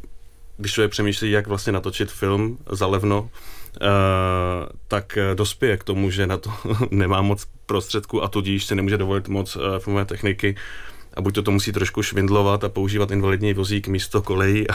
když 0.56 0.72
člověk 0.72 0.90
přemýšlí, 0.90 1.30
jak 1.30 1.46
vlastně 1.46 1.72
natočit 1.72 2.10
film 2.10 2.58
za 2.70 2.86
levno, 2.86 3.20
uh, 3.22 3.28
tak 4.88 5.18
dospěje 5.34 5.76
k 5.76 5.84
tomu, 5.84 6.10
že 6.10 6.26
na 6.26 6.36
to 6.36 6.52
nemá 6.90 7.22
moc 7.22 7.46
prostředků 7.66 8.22
a 8.22 8.28
tudíž 8.28 8.64
si 8.64 8.74
nemůže 8.74 8.98
dovolit 8.98 9.28
moc 9.28 9.56
uh, 9.56 9.62
filmové 9.78 10.04
techniky, 10.04 10.56
a 11.18 11.20
buď 11.20 11.34
to, 11.34 11.42
to 11.42 11.50
musí 11.50 11.72
trošku 11.72 12.02
švindlovat 12.02 12.64
a 12.64 12.68
používat 12.68 13.10
invalidní 13.10 13.54
vozík 13.54 13.88
místo 13.88 14.22
kolejí 14.22 14.70
a, 14.70 14.74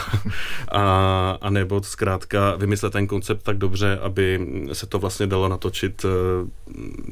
a, 0.68 1.38
a 1.40 1.50
nebo 1.50 1.82
zkrátka 1.82 2.56
vymyslet 2.56 2.92
ten 2.92 3.06
koncept 3.06 3.42
tak 3.42 3.58
dobře, 3.58 3.98
aby 4.02 4.46
se 4.72 4.86
to 4.86 4.98
vlastně 4.98 5.26
dalo 5.26 5.48
natočit 5.48 6.04
uh, 6.04 6.10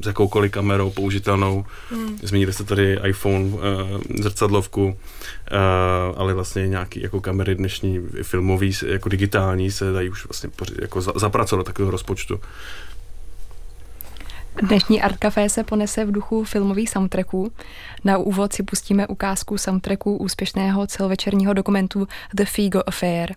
s 0.02 0.06
jakoukoliv 0.06 0.52
kamerou 0.52 0.90
použitelnou. 0.90 1.64
Hmm. 1.90 2.18
Zmínili 2.22 2.52
jste 2.52 2.64
tady 2.64 2.98
iPhone, 3.04 3.44
uh, 3.44 3.60
zrcadlovku, 4.20 4.86
uh, 4.86 4.96
ale 6.16 6.34
vlastně 6.34 6.68
nějaký 6.68 7.02
jako 7.02 7.20
kamery 7.20 7.54
dnešní 7.54 8.00
filmový, 8.22 8.72
jako 8.86 9.08
digitální 9.08 9.70
se 9.70 9.92
dají 9.92 10.10
už 10.10 10.26
vlastně 10.26 10.50
jako 10.80 11.00
zapracovat 11.00 11.60
do 11.60 11.64
takového 11.64 11.90
rozpočtu. 11.90 12.40
Dnešní 14.60 15.02
Art 15.02 15.16
Café 15.16 15.48
se 15.48 15.64
ponese 15.64 16.04
v 16.04 16.12
duchu 16.12 16.44
filmových 16.44 16.90
soundtracků. 16.90 17.52
Na 18.04 18.18
úvod 18.18 18.52
si 18.52 18.62
pustíme 18.62 19.06
ukázku 19.06 19.58
soundtracku 19.58 20.16
úspěšného 20.16 20.86
celovečerního 20.86 21.52
dokumentu 21.52 22.08
The 22.34 22.44
Figo 22.44 22.80
Affair. 22.86 23.34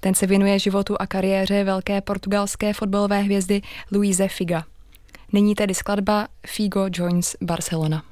Ten 0.00 0.14
se 0.14 0.26
věnuje 0.26 0.58
životu 0.58 0.96
a 1.00 1.06
kariéře 1.06 1.64
velké 1.64 2.00
portugalské 2.00 2.72
fotbalové 2.72 3.20
hvězdy 3.22 3.62
Luise 3.92 4.28
Figa. 4.28 4.64
Nyní 5.32 5.54
tedy 5.54 5.74
skladba 5.74 6.28
Figo 6.46 6.86
Joins 6.92 7.36
Barcelona. 7.40 8.11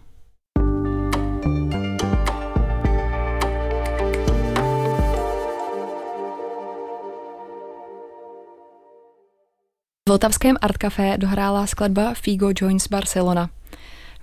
Vltavském 10.11 10.57
Art 10.61 10.77
Café 10.79 11.19
dohrála 11.19 11.67
skladba 11.67 12.15
Figo 12.15 12.51
Joins 12.61 12.89
Barcelona. 12.89 13.51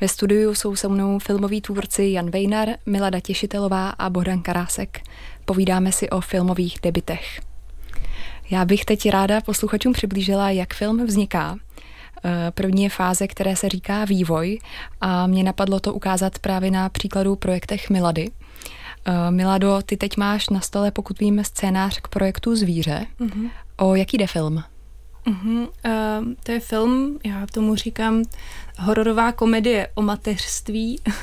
Ve 0.02 0.08
studiu 0.08 0.56
jsou 0.56 0.76
se 0.76 0.88
mnou 0.88 1.20
filmoví 1.20 1.62
tvůrci 1.62 2.04
Jan 2.04 2.30
Vejnar, 2.30 2.70
Milada 2.86 3.20
Těšitelová 3.20 3.90
a 3.90 4.10
Bohdan 4.10 4.42
Karásek. 4.42 5.02
Povídáme 5.46 5.92
si 5.92 6.10
o 6.10 6.22
filmových 6.22 6.78
debitech. 6.84 7.42
Já 8.50 8.66
bych 8.66 8.86
teď 8.86 9.10
ráda 9.10 9.42
posluchačům 9.42 9.94
přiblížila, 9.94 10.50
jak 10.50 10.74
film 10.74 11.06
vzniká. 11.06 11.58
Eh, 12.26 12.52
první 12.52 12.84
je 12.84 12.90
fáze, 12.90 13.28
které 13.28 13.56
se 13.56 13.70
říká 13.70 14.06
vývoj 14.06 14.60
a 15.02 15.28
mě 15.28 15.44
napadlo 15.44 15.80
to 15.80 15.94
ukázat 15.94 16.40
právě 16.40 16.72
na 16.72 16.90
příkladu 16.90 17.36
projektech 17.36 17.90
Milady. 17.90 18.32
Eh, 19.06 19.32
Milado, 19.32 19.80
ty 19.86 19.98
teď 19.98 20.18
máš 20.18 20.50
na 20.50 20.62
stole, 20.62 20.92
pokud 20.92 21.20
vím, 21.20 21.44
scénář 21.44 22.00
k 22.00 22.08
projektu 22.08 22.56
Zvíře. 22.56 23.06
Mm-hmm. 23.20 23.50
O 23.78 23.96
jaký 23.96 24.18
jde 24.18 24.28
film? 24.28 24.64
Uh-huh. 25.28 25.68
Uh, 25.86 26.34
to 26.44 26.52
je 26.52 26.60
film, 26.60 27.20
já 27.26 27.48
tomu 27.54 27.76
říkám 27.76 28.24
hororová 28.80 29.32
komedie 29.32 29.88
o 29.96 30.02
mateřství 30.02 31.00
uh, 31.08 31.14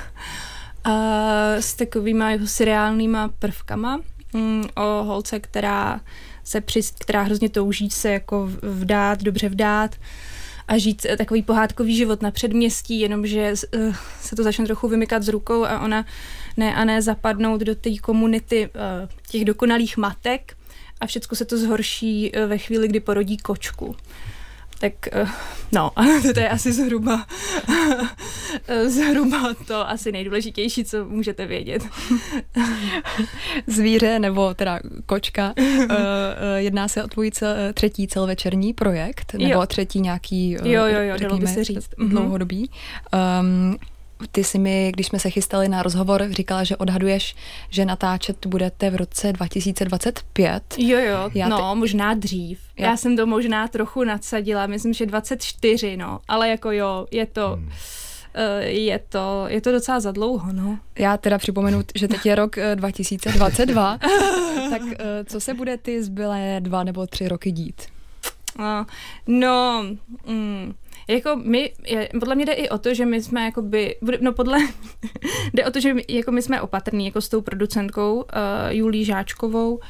s 1.61 1.75
takovýma 1.75 2.31
jeho 2.31 2.47
seriálníma 2.47 3.29
prvkama 3.39 4.01
um, 4.35 4.65
o 4.77 5.05
holce, 5.05 5.41
která 5.41 6.01
se 6.45 6.61
při, 6.61 6.81
která 6.99 7.23
hrozně 7.23 7.49
touží 7.49 7.91
se 7.91 8.13
jako 8.13 8.51
vdát, 8.63 9.23
dobře 9.23 9.49
vdát 9.49 9.97
a 10.69 10.79
žít 10.79 11.07
takový 11.19 11.43
pohádkový 11.43 11.97
život 11.97 12.23
na 12.23 12.31
předměstí, 12.31 13.01
jenomže 13.01 13.55
uh, 13.77 13.95
se 14.21 14.37
to 14.37 14.43
začne 14.43 14.65
trochu 14.65 14.89
vymykat 14.89 15.23
z 15.23 15.29
rukou 15.29 15.65
a 15.65 15.81
ona 15.81 16.05
ne 16.57 16.75
a 16.75 16.85
ne 16.85 17.03
zapadnout 17.03 17.61
do 17.61 17.75
té 17.75 17.91
komunity 18.03 18.67
uh, 18.67 19.09
těch 19.31 19.45
dokonalých 19.45 19.97
matek, 19.97 20.57
a 21.01 21.07
všechno 21.07 21.37
se 21.37 21.45
to 21.45 21.59
zhorší 21.59 22.37
eh, 22.37 22.47
ve 22.47 22.59
chvíli, 22.59 22.89
kdy 22.89 23.01
porodí 23.01 23.37
kočku. 23.37 23.97
Tak 24.81 24.93
eh, 25.13 25.27
no, 25.73 25.91
to 26.35 26.41
je 26.41 26.49
asi 26.49 26.73
zhruba, 26.73 27.27
zhruba 28.87 29.55
to 29.67 29.89
asi 29.89 30.13
nejdůležitější, 30.13 30.85
co 30.85 31.05
můžete 31.05 31.47
vědět. 31.47 31.83
Zvíře 33.67 34.19
nebo 34.19 34.55
teda 34.55 34.81
kočka, 35.07 35.55
eh, 35.57 35.95
jedná 36.57 36.89
se 36.89 37.05
o 37.05 37.09
tvůj 37.09 37.31
cel, 37.31 37.55
třetí 37.75 38.09
celovečerní 38.09 38.73
projekt, 38.73 39.33
nebo 39.35 39.53
jo. 39.53 39.67
třetí 39.67 40.01
nějaký, 40.01 40.51
jo, 40.51 40.87
jo, 40.87 41.01
jo, 41.01 41.19
dalo 41.19 41.39
by 41.39 41.47
se 41.47 41.65
říct. 41.65 41.89
Mhm. 41.97 42.09
dlouhodobý. 42.09 42.71
Um, 43.41 43.77
ty 44.31 44.45
si 44.45 44.59
mi, 44.59 44.93
když 44.93 45.07
jsme 45.07 45.19
se 45.19 45.31
chystali 45.31 45.69
na 45.69 45.83
rozhovor, 45.83 46.27
říkala, 46.31 46.65
že 46.65 46.77
odhaduješ, 46.77 47.37
že 47.71 47.85
natáčet 47.85 48.47
budete 48.47 48.91
v 48.91 48.97
roce 48.97 49.33
2025. 49.33 50.63
Jo, 50.79 50.99
jo, 50.99 51.31
Já 51.35 51.49
no, 51.49 51.73
ty... 51.75 51.79
možná 51.79 52.15
dřív. 52.15 52.61
Já... 52.79 52.91
Já 52.91 52.97
jsem 52.97 53.17
to 53.17 53.27
možná 53.27 53.69
trochu 53.69 54.05
nadsadila, 54.05 54.67
myslím, 54.67 54.95
že 54.95 55.07
24, 55.07 55.97
no, 55.97 56.21
ale 56.29 56.49
jako 56.49 56.71
jo, 56.71 57.07
je 57.11 57.27
to... 57.27 57.49
Hmm 57.49 57.71
eh, 58.35 58.65
je 58.65 58.99
to, 58.99 59.45
je 59.49 59.61
to 59.61 59.73
docela 59.73 60.01
za 60.01 60.13
dlouho, 60.13 60.53
no. 60.53 60.79
Já 60.99 61.17
teda 61.17 61.39
připomenu, 61.39 61.83
že 61.95 62.09
teď 62.09 62.27
je 62.27 62.35
rok 62.35 62.57
2022, 62.75 63.99
eh, 64.03 64.71
tak 64.71 64.83
eh, 64.83 65.25
co 65.25 65.41
se 65.41 65.55
bude 65.55 65.77
ty 65.77 66.03
zbylé 66.03 66.57
dva 66.61 66.85
nebo 66.85 67.07
tři 67.07 67.29
roky 67.29 67.53
dít? 67.53 67.83
No, 69.27 69.87
mm, 70.27 70.75
jako 71.09 71.37
my, 71.37 71.73
je, 71.87 72.09
podle 72.21 72.35
mě 72.35 72.47
jde 72.47 72.53
i 72.53 72.69
o 72.69 72.79
to, 72.79 72.95
že 72.95 73.07
my 73.07 73.23
jsme 73.23 73.45
jakoby, 73.45 73.97
no 74.21 74.33
podle, 74.33 74.59
jde 75.55 75.67
o 75.67 75.71
to, 75.71 75.81
že 75.81 75.95
my, 75.95 76.05
jako 76.09 76.33
my 76.33 76.43
jsme 76.43 76.61
opatrní 76.61 77.07
jako 77.07 77.21
s 77.21 77.29
tou 77.29 77.41
producentkou 77.41 78.15
uh, 78.15 78.23
Julí 78.69 79.05
Žáčkovou. 79.05 79.75
Uh, 79.75 79.81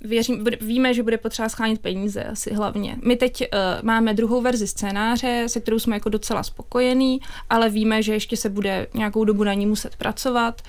věřím, 0.00 0.44
víme, 0.60 0.94
že 0.94 1.02
bude 1.02 1.18
potřeba 1.18 1.48
schánit 1.48 1.80
peníze 1.80 2.24
asi 2.24 2.54
hlavně. 2.54 2.96
My 3.04 3.16
teď 3.16 3.40
uh, 3.40 3.48
máme 3.82 4.14
druhou 4.14 4.40
verzi 4.40 4.66
scénáře, 4.66 5.44
se 5.46 5.60
kterou 5.60 5.78
jsme 5.78 5.96
jako 5.96 6.08
docela 6.08 6.42
spokojení, 6.42 7.20
ale 7.50 7.68
víme, 7.68 8.02
že 8.02 8.12
ještě 8.12 8.36
se 8.36 8.48
bude 8.48 8.86
nějakou 8.94 9.24
dobu 9.24 9.44
na 9.44 9.54
ní 9.54 9.66
muset 9.66 9.96
pracovat, 9.96 10.62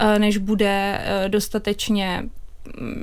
uh, 0.00 0.18
než 0.18 0.38
bude 0.38 1.00
uh, 1.24 1.28
dostatečně 1.28 2.28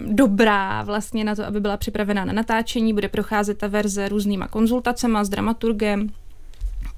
dobrá 0.06 0.84
vlastně 0.84 1.24
na 1.24 1.36
to, 1.36 1.46
aby 1.46 1.60
byla 1.60 1.78
připravená 1.78 2.26
na 2.26 2.34
natáčení, 2.34 2.94
bude 2.94 3.10
procházet 3.10 3.58
ta 3.58 3.68
verze 3.68 4.10
různýma 4.10 4.48
konzultacema 4.48 5.24
s 5.24 5.30
dramaturgem, 5.30 6.10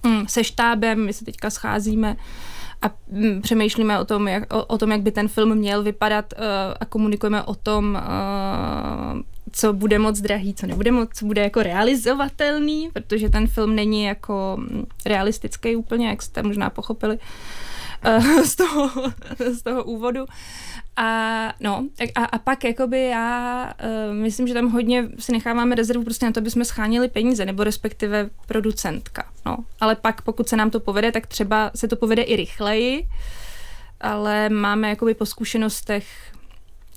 mm, 0.03 0.27
se 0.27 0.43
štábem, 0.43 1.05
my 1.05 1.13
se 1.13 1.25
teďka 1.25 1.50
scházíme 1.50 2.15
a 2.81 2.91
mm, 3.12 3.41
přemýšlíme 3.41 4.00
o 4.00 4.05
tom, 4.05 4.27
jak, 4.27 4.53
o, 4.53 4.65
o 4.65 4.77
tom, 4.77 4.91
jak 4.91 5.01
by 5.01 5.12
ten 5.12 5.27
film 5.27 5.55
měl 5.55 5.84
vypadat 5.84 6.34
uh, 6.34 6.43
a 6.79 6.86
komunikujeme 6.86 7.43
o 7.43 7.55
tom, 7.55 8.01
uh, 8.01 9.22
co 9.51 9.74
bude 9.74 10.00
moc 10.00 10.19
drahý, 10.19 10.53
co 10.53 10.67
nebude 10.67 10.91
moc, 10.91 11.10
co 11.13 11.25
bude 11.25 11.41
jako 11.41 11.63
realizovatelný, 11.63 12.89
protože 12.93 13.29
ten 13.29 13.48
film 13.48 13.75
není 13.75 14.03
jako 14.03 14.57
mm, 14.60 14.86
realistický 15.05 15.75
úplně, 15.75 16.07
jak 16.07 16.22
jste 16.22 16.43
možná 16.43 16.69
pochopili. 16.69 17.15
uh, 17.15 17.22
z, 18.44 18.56
toho, 18.56 18.92
z 19.54 19.62
toho 19.62 19.84
úvodu. 19.84 20.26
A 20.98 21.54
no, 21.60 21.84
a, 22.16 22.26
a 22.26 22.38
pak 22.38 22.64
jakoby 22.64 23.06
já 23.06 23.64
uh, 23.84 24.16
myslím, 24.16 24.48
že 24.48 24.54
tam 24.54 24.72
hodně 24.72 25.10
si 25.20 25.32
necháváme 25.32 25.76
rezervu 25.76 26.04
prostě 26.04 26.26
na 26.26 26.32
to, 26.32 26.40
aby 26.40 26.52
jsme 26.52 26.66
schánili 26.66 27.08
peníze, 27.08 27.46
nebo 27.46 27.64
respektive 27.64 28.30
producentka. 28.48 29.26
No. 29.46 29.58
Ale 29.80 29.96
pak, 29.96 30.22
pokud 30.22 30.50
se 30.50 30.58
nám 30.58 30.70
to 30.70 30.80
povede, 30.80 31.12
tak 31.12 31.28
třeba 31.28 31.72
se 31.76 31.88
to 31.88 31.96
povede 31.96 32.22
i 32.22 32.36
rychleji, 32.36 33.08
ale 34.02 34.50
máme 34.50 34.90
jakoby 34.90 35.14
po 35.14 35.26
zkušenostech 35.26 36.08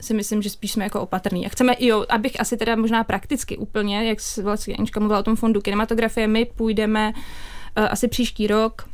si 0.00 0.14
myslím, 0.14 0.42
že 0.42 0.50
spíš 0.50 0.72
jsme 0.72 0.84
jako 0.84 1.00
opatrní. 1.00 1.46
A 1.46 1.48
chceme, 1.48 1.74
jo, 1.78 2.04
abych 2.08 2.40
asi 2.40 2.56
teda 2.56 2.76
možná 2.76 3.04
prakticky 3.04 3.56
úplně, 3.56 4.08
jak 4.08 4.18
vlastně 4.42 4.76
Anička 4.76 5.00
mluvila 5.00 5.20
o 5.20 5.22
tom 5.22 5.36
fondu 5.36 5.60
kinematografie, 5.60 6.26
my 6.26 6.44
půjdeme 6.44 7.12
uh, 7.12 7.86
asi 7.90 8.08
příští 8.08 8.46
rok 8.46 8.88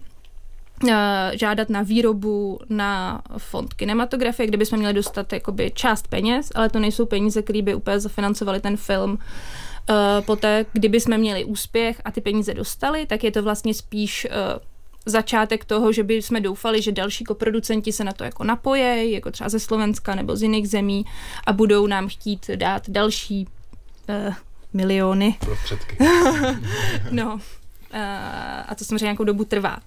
žádat 1.32 1.68
na 1.70 1.82
výrobu 1.82 2.58
na 2.68 3.22
fond 3.38 3.74
kinematografie, 3.74 4.46
kde 4.46 4.56
bychom 4.56 4.78
měli 4.78 4.94
dostat 4.94 5.32
jakoby 5.32 5.70
část 5.74 6.08
peněz, 6.08 6.52
ale 6.54 6.68
to 6.68 6.78
nejsou 6.78 7.06
peníze, 7.06 7.42
které 7.42 7.62
by 7.62 7.74
úplně 7.74 8.00
zafinancovali 8.00 8.60
ten 8.60 8.76
film. 8.76 9.18
Poté, 10.26 10.66
kdyby 10.72 11.00
jsme 11.00 11.18
měli 11.18 11.44
úspěch 11.44 12.00
a 12.04 12.10
ty 12.10 12.20
peníze 12.20 12.54
dostali, 12.54 13.06
tak 13.06 13.24
je 13.24 13.30
to 13.30 13.42
vlastně 13.42 13.74
spíš 13.74 14.26
začátek 15.06 15.64
toho, 15.64 15.92
že 15.92 16.02
by 16.02 16.14
jsme 16.14 16.40
doufali, 16.40 16.82
že 16.82 16.92
další 16.92 17.24
koproducenti 17.24 17.92
se 17.92 18.04
na 18.04 18.12
to 18.12 18.24
jako 18.24 18.44
napoje, 18.44 19.10
jako 19.10 19.30
třeba 19.30 19.48
ze 19.48 19.60
Slovenska 19.60 20.14
nebo 20.14 20.36
z 20.36 20.42
jiných 20.42 20.68
zemí 20.68 21.04
a 21.46 21.52
budou 21.52 21.86
nám 21.86 22.08
chtít 22.08 22.50
dát 22.54 22.90
další 22.90 23.48
uh, 24.28 24.34
miliony. 24.72 25.36
Prostředky. 25.40 25.96
no, 27.10 27.34
uh, 27.34 27.40
a 28.66 28.74
to 28.78 28.84
samozřejmě 28.84 29.04
nějakou 29.04 29.24
dobu 29.24 29.44
trvá. 29.44 29.78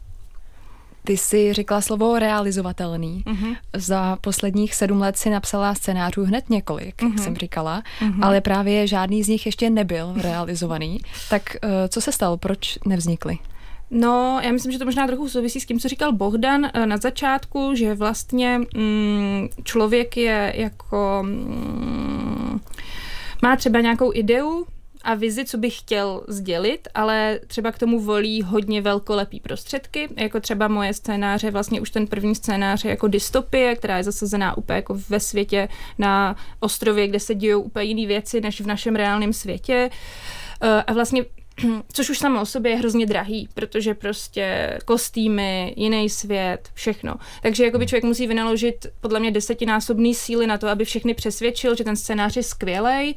Ty 1.07 1.17
jsi 1.17 1.53
řekla 1.53 1.81
slovo 1.81 2.19
realizovatelný. 2.19 3.23
Uh-huh. 3.25 3.57
Za 3.75 4.15
posledních 4.21 4.75
sedm 4.75 5.01
let 5.01 5.17
si 5.17 5.29
napsala 5.29 5.75
scénářů 5.75 6.23
hned 6.23 6.49
několik, 6.49 6.95
uh-huh. 6.95 7.05
jak 7.05 7.13
mhm. 7.13 7.23
jsem 7.23 7.35
říkala, 7.35 7.83
uh-huh. 8.01 8.25
ale 8.25 8.41
právě 8.41 8.87
žádný 8.87 9.23
z 9.23 9.27
nich 9.27 9.45
ještě 9.45 9.69
nebyl 9.69 10.13
realizovaný. 10.17 10.99
Tak 11.29 11.57
uh, 11.63 11.69
co 11.89 12.01
se 12.01 12.11
stalo? 12.11 12.37
Proč 12.37 12.77
nevznikly? 12.85 13.37
No, 13.91 14.39
já 14.43 14.51
myslím, 14.51 14.71
že 14.71 14.79
to 14.79 14.85
možná 14.85 15.07
trochu 15.07 15.29
souvisí 15.29 15.59
s 15.59 15.65
tím, 15.65 15.79
co 15.79 15.87
říkal 15.87 16.11
Bohdan 16.13 16.65
eh, 16.73 16.85
na 16.85 16.97
začátku, 16.97 17.75
že 17.75 17.93
vlastně 17.93 18.59
mm, 18.75 19.47
člověk 19.63 20.17
je 20.17 20.53
jako... 20.55 21.19
Mm, 21.21 22.59
má 23.41 23.55
třeba 23.55 23.79
nějakou 23.79 24.11
ideu, 24.13 24.65
a 25.07 25.15
vizi, 25.15 25.45
co 25.45 25.57
bych 25.57 25.79
chtěl 25.79 26.23
sdělit, 26.27 26.87
ale 26.93 27.39
třeba 27.47 27.71
k 27.71 27.79
tomu 27.79 27.99
volí 27.99 28.41
hodně 28.41 28.81
velkolepý 28.81 29.39
prostředky, 29.39 30.07
jako 30.15 30.39
třeba 30.39 30.67
moje 30.67 30.93
scénáře, 30.93 31.51
vlastně 31.51 31.81
už 31.81 31.89
ten 31.89 32.07
první 32.07 32.35
scénář 32.35 32.85
je 32.85 32.89
jako 32.89 33.07
dystopie, 33.07 33.75
která 33.75 33.97
je 33.97 34.03
zasazená 34.03 34.57
úplně 34.57 34.75
jako 34.75 34.97
ve 35.09 35.19
světě 35.19 35.69
na 35.97 36.35
ostrově, 36.59 37.07
kde 37.07 37.19
se 37.19 37.35
dějou 37.35 37.61
úplně 37.61 37.85
jiné 37.85 38.07
věci 38.07 38.41
než 38.41 38.61
v 38.61 38.67
našem 38.67 38.95
reálném 38.95 39.33
světě. 39.33 39.89
Eh, 40.61 40.83
a 40.87 40.93
vlastně 40.93 41.25
což 41.93 42.09
už 42.09 42.17
samo 42.17 42.41
o 42.41 42.45
sobě 42.45 42.71
je 42.71 42.77
hrozně 42.77 43.05
drahý, 43.05 43.49
protože 43.53 43.93
prostě 43.93 44.77
kostýmy, 44.85 45.73
jiný 45.77 46.09
svět, 46.09 46.69
všechno. 46.73 47.15
Takže 47.41 47.65
jakoby 47.65 47.87
člověk 47.87 48.03
musí 48.03 48.27
vynaložit 48.27 48.85
podle 49.01 49.19
mě 49.19 49.31
desetinásobný 49.31 50.15
síly 50.15 50.47
na 50.47 50.57
to, 50.57 50.67
aby 50.67 50.85
všechny 50.85 51.13
přesvědčil, 51.13 51.75
že 51.75 51.83
ten 51.83 51.95
scénář 51.95 52.35
je 52.35 52.43
skvělej, 52.43 53.15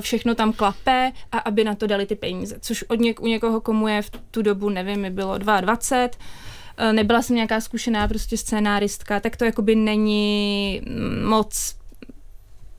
všechno 0.00 0.34
tam 0.34 0.52
klape 0.52 1.12
a 1.32 1.38
aby 1.38 1.64
na 1.64 1.74
to 1.74 1.86
dali 1.86 2.06
ty 2.06 2.14
peníze. 2.14 2.56
Což 2.60 2.82
od 2.82 3.00
něk, 3.00 3.20
u 3.20 3.26
někoho, 3.26 3.60
komu 3.60 3.88
je 3.88 4.02
v 4.02 4.10
tu 4.30 4.42
dobu, 4.42 4.68
nevím, 4.68 5.00
mi 5.00 5.10
bylo 5.10 5.38
22, 5.38 6.08
eh, 6.78 6.92
nebyla 6.92 7.22
jsem 7.22 7.36
nějaká 7.36 7.60
zkušená 7.60 8.08
prostě 8.08 8.36
scénáristka, 8.36 9.20
tak 9.20 9.36
to 9.36 9.44
jakoby 9.44 9.74
není 9.74 10.82
moc 11.24 11.76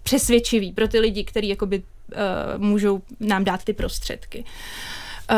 přesvědčivý 0.03 0.71
pro 0.71 0.87
ty 0.87 0.99
lidi, 0.99 1.23
kteří 1.23 1.47
jakoby 1.47 1.83
uh, 1.83 2.61
můžou 2.61 3.01
nám 3.19 3.43
dát 3.43 3.63
ty 3.63 3.73
prostředky. 3.73 4.43
Uh, 5.31 5.37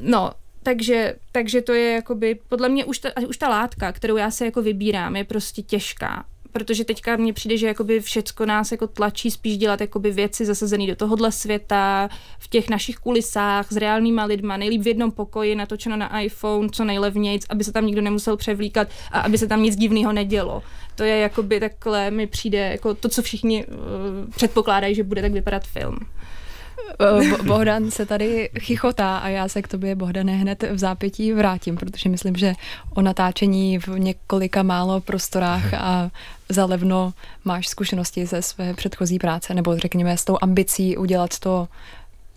no, 0.00 0.30
takže, 0.62 1.14
takže 1.32 1.62
to 1.62 1.72
je 1.72 1.92
jakoby, 1.92 2.38
podle 2.48 2.68
mě 2.68 2.84
už 2.84 2.98
ta, 2.98 3.08
už 3.28 3.36
ta 3.36 3.48
látka, 3.48 3.92
kterou 3.92 4.16
já 4.16 4.30
se 4.30 4.44
jako 4.44 4.62
vybírám, 4.62 5.16
je 5.16 5.24
prostě 5.24 5.62
těžká 5.62 6.24
protože 6.58 6.84
teďka 6.84 7.16
mně 7.16 7.32
přijde, 7.32 7.56
že 7.56 7.66
jakoby 7.66 8.00
všecko 8.00 8.46
nás 8.46 8.72
jako 8.72 8.86
tlačí 8.86 9.30
spíš 9.30 9.58
dělat 9.58 9.80
jakoby 9.80 10.10
věci 10.10 10.44
zasazené 10.44 10.86
do 10.86 10.96
tohohle 10.96 11.32
světa, 11.32 12.08
v 12.38 12.48
těch 12.48 12.70
našich 12.70 12.96
kulisách, 12.96 13.72
s 13.72 13.76
reálnýma 13.76 14.24
lidma, 14.24 14.56
nejlíp 14.56 14.82
v 14.82 14.86
jednom 14.86 15.10
pokoji, 15.12 15.54
natočeno 15.54 15.96
na 15.96 16.20
iPhone, 16.20 16.68
co 16.72 16.84
nejlevnějc, 16.84 17.46
aby 17.50 17.64
se 17.64 17.72
tam 17.72 17.86
nikdo 17.86 18.02
nemusel 18.02 18.36
převlíkat 18.36 18.88
a 19.12 19.20
aby 19.20 19.38
se 19.38 19.46
tam 19.46 19.62
nic 19.62 19.76
divného 19.76 20.12
nedělo. 20.12 20.62
To 20.94 21.04
je 21.04 21.18
jakoby 21.18 21.60
takhle 21.60 22.10
mi 22.10 22.26
přijde 22.26 22.58
jako 22.58 22.94
to, 22.94 23.08
co 23.08 23.22
všichni 23.22 23.66
uh, 23.66 23.74
předpokládají, 24.30 24.94
že 24.94 25.04
bude 25.04 25.22
tak 25.22 25.32
vypadat 25.32 25.64
film. 25.64 25.98
Eh, 27.00 27.42
Bohdan 27.42 27.90
se 27.90 28.06
tady 28.06 28.50
chichotá 28.60 29.18
a 29.18 29.28
já 29.28 29.48
se 29.48 29.62
k 29.62 29.68
tobě, 29.68 29.94
Bohdane, 29.94 30.32
hned 30.32 30.62
v 30.62 30.78
zápětí 30.78 31.32
vrátím, 31.32 31.76
protože 31.76 32.08
myslím, 32.08 32.36
že 32.36 32.54
o 32.94 33.02
natáčení 33.02 33.78
v 33.78 33.88
několika 33.88 34.62
málo 34.62 35.00
prostorách 35.00 35.74
a 35.74 36.10
zalevno 36.48 37.12
máš 37.44 37.68
zkušenosti 37.68 38.26
ze 38.26 38.42
své 38.42 38.74
předchozí 38.74 39.18
práce, 39.18 39.54
nebo 39.54 39.78
řekněme 39.78 40.16
s 40.16 40.24
tou 40.24 40.38
ambicí 40.40 40.96
udělat 40.96 41.38
to 41.38 41.68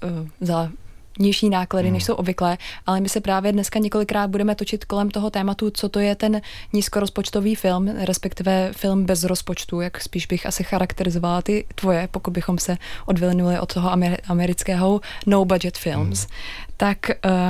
uh, 0.04 0.28
za 0.42 0.70
nižší 1.20 1.50
náklady, 1.50 1.88
hmm. 1.88 1.94
než 1.94 2.04
jsou 2.04 2.14
obvyklé, 2.14 2.58
ale 2.86 3.00
my 3.00 3.10
se 3.10 3.22
právě 3.22 3.52
dneska 3.52 3.80
několikrát 3.80 4.30
budeme 4.30 4.56
točit 4.56 4.86
kolem 4.86 5.12
toho 5.12 5.30
tématu, 5.30 5.70
co 5.74 5.90
to 5.90 6.00
je 6.00 6.16
ten 6.16 6.42
nízkorozpočtový 6.74 7.56
film, 7.56 7.88
respektive 7.98 8.72
film 8.74 9.06
bez 9.06 9.24
rozpočtu, 9.24 9.82
jak 9.82 10.02
spíš 10.02 10.26
bych 10.26 10.46
asi 10.46 10.64
charakterizovala 10.64 11.42
ty 11.42 11.66
tvoje, 11.76 12.08
pokud 12.12 12.32
bychom 12.32 12.58
se 12.58 12.78
odvinuli 13.06 13.60
od 13.60 13.74
toho 13.74 13.92
amerického 14.28 15.02
no 15.26 15.46
budget 15.46 15.78
films. 15.78 16.20
Hmm 16.20 16.72
tak 16.82 16.98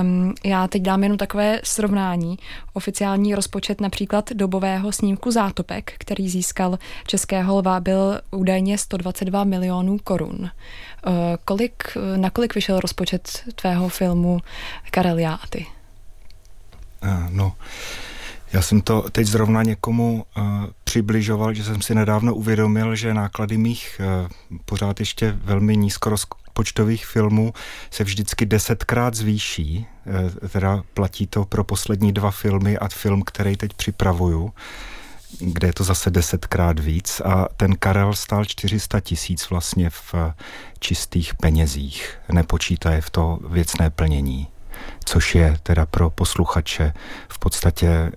um, 0.01 0.33
já 0.43 0.67
teď 0.67 0.81
dám 0.81 1.03
jenom 1.03 1.17
takové 1.17 1.59
srovnání. 1.63 2.39
Oficiální 2.73 3.35
rozpočet 3.35 3.81
například 3.81 4.31
dobového 4.31 4.91
snímku 4.91 5.31
Zátopek, 5.31 5.93
který 5.97 6.29
získal 6.29 6.79
Českého 7.07 7.57
lva, 7.57 7.79
byl 7.79 8.21
údajně 8.31 8.77
122 8.77 9.43
milionů 9.43 9.97
korun. 10.03 10.49
Uh, 11.07 11.13
kolik, 11.45 11.97
na 12.15 12.29
kolik 12.29 12.55
vyšel 12.55 12.79
rozpočet 12.79 13.43
tvého 13.55 13.89
filmu 13.89 14.39
Karel 14.91 15.19
já 15.19 15.33
a 15.33 15.47
ty? 15.47 15.65
Uh, 17.03 17.29
no, 17.29 17.55
já 18.53 18.61
jsem 18.61 18.81
to 18.81 19.09
teď 19.11 19.27
zrovna 19.27 19.63
někomu 19.63 20.25
uh, 20.37 20.43
přibližoval, 20.83 21.53
že 21.53 21.63
jsem 21.63 21.81
si 21.81 21.95
nedávno 21.95 22.35
uvědomil, 22.35 22.95
že 22.95 23.13
náklady 23.13 23.57
mých 23.57 24.01
uh, 24.23 24.27
pořád 24.65 24.99
ještě 24.99 25.31
velmi 25.43 25.77
nízkorozpočtových 25.77 27.05
filmů 27.05 27.53
se 27.91 28.03
vždycky 28.03 28.45
desetkrát 28.45 29.13
zvýší. 29.13 29.85
Uh, 30.05 30.49
teda 30.49 30.83
platí 30.93 31.27
to 31.27 31.45
pro 31.45 31.63
poslední 31.63 32.13
dva 32.13 32.31
filmy 32.31 32.77
a 32.77 32.87
film, 32.89 33.21
který 33.21 33.57
teď 33.57 33.73
připravuju 33.73 34.53
kde 35.39 35.67
je 35.67 35.73
to 35.73 35.83
zase 35.83 36.11
desetkrát 36.11 36.79
víc 36.79 37.21
a 37.25 37.47
ten 37.57 37.75
Karel 37.75 38.13
stál 38.13 38.45
400 38.45 38.99
tisíc 38.99 39.49
vlastně 39.49 39.89
v 39.89 40.15
čistých 40.79 41.35
penězích, 41.35 42.17
nepočítaje 42.31 43.01
v 43.01 43.09
to 43.09 43.39
věcné 43.49 43.89
plnění 43.89 44.47
což 45.05 45.35
je 45.35 45.57
teda 45.63 45.85
pro 45.85 46.09
posluchače 46.09 46.93
v 47.29 47.39
podstatě 47.39 47.87
eh, 47.87 48.11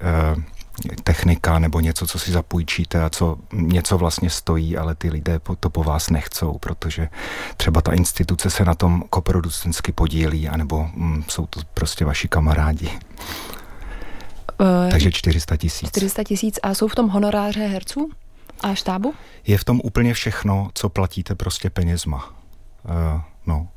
technika 1.05 1.59
nebo 1.59 1.81
něco, 1.81 2.07
co 2.07 2.19
si 2.19 2.33
zapůjčíte 2.33 3.05
a 3.05 3.11
co 3.11 3.39
něco 3.53 3.99
vlastně 3.99 4.31
stojí, 4.31 4.77
ale 4.77 4.95
ty 4.95 5.11
lidé 5.11 5.41
to 5.61 5.71
po 5.71 5.85
vás 5.85 6.11
nechcou, 6.11 6.59
protože 6.59 7.09
třeba 7.57 7.81
ta 7.81 7.93
instituce 7.93 8.51
se 8.51 8.65
na 8.65 8.75
tom 8.75 9.05
koproducensky 9.11 9.93
podílí, 9.93 10.49
anebo 10.49 10.91
mm, 10.95 11.25
jsou 11.29 11.47
to 11.47 11.61
prostě 11.75 12.05
vaši 12.05 12.29
kamarádi. 12.29 12.91
Uh, 14.61 14.91
Takže 14.91 15.13
400 15.13 15.57
tisíc. 15.57 15.89
400 15.89 16.25
tisíc 16.25 16.59
a 16.63 16.75
jsou 16.75 16.89
v 16.89 16.95
tom 16.95 17.09
honoráře 17.09 17.67
herců 17.67 18.11
a 18.61 18.75
štábu? 18.75 19.15
Je 19.47 19.59
v 19.59 19.65
tom 19.65 19.81
úplně 19.85 20.15
všechno, 20.15 20.71
co 20.75 20.89
platíte 20.89 21.35
prostě 21.35 21.71
penězma. 21.71 22.35
Uh, 22.85 23.21
no 23.47 23.69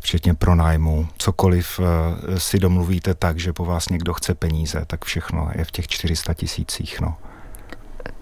včetně 0.00 0.34
pronájmu, 0.34 1.08
cokoliv 1.18 1.78
uh, 1.78 1.86
si 2.38 2.58
domluvíte 2.58 3.14
tak, 3.14 3.38
že 3.38 3.52
po 3.52 3.64
vás 3.64 3.88
někdo 3.88 4.14
chce 4.14 4.34
peníze, 4.34 4.84
tak 4.86 5.04
všechno 5.04 5.50
je 5.54 5.64
v 5.64 5.70
těch 5.70 5.88
400 5.88 6.34
tisících. 6.34 7.00
No. 7.00 7.16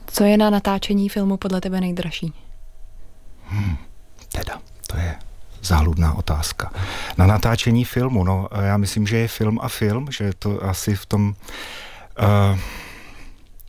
Co 0.06 0.24
je 0.24 0.36
na 0.36 0.50
natáčení 0.50 1.08
filmu 1.08 1.36
podle 1.36 1.60
tebe 1.60 1.80
nejdražší? 1.80 2.32
Hmm, 3.46 3.76
teda, 4.32 4.60
to 4.86 4.96
je 4.96 5.16
záhludná 5.62 6.14
otázka. 6.14 6.72
Na 7.18 7.26
natáčení 7.26 7.84
filmu, 7.84 8.24
no, 8.24 8.48
já 8.60 8.76
myslím, 8.76 9.06
že 9.06 9.16
je 9.16 9.28
film 9.28 9.58
a 9.62 9.68
film, 9.68 10.06
že 10.10 10.32
to 10.38 10.64
asi 10.64 10.96
v 10.96 11.06
tom... 11.06 11.28
Uh, 11.28 11.34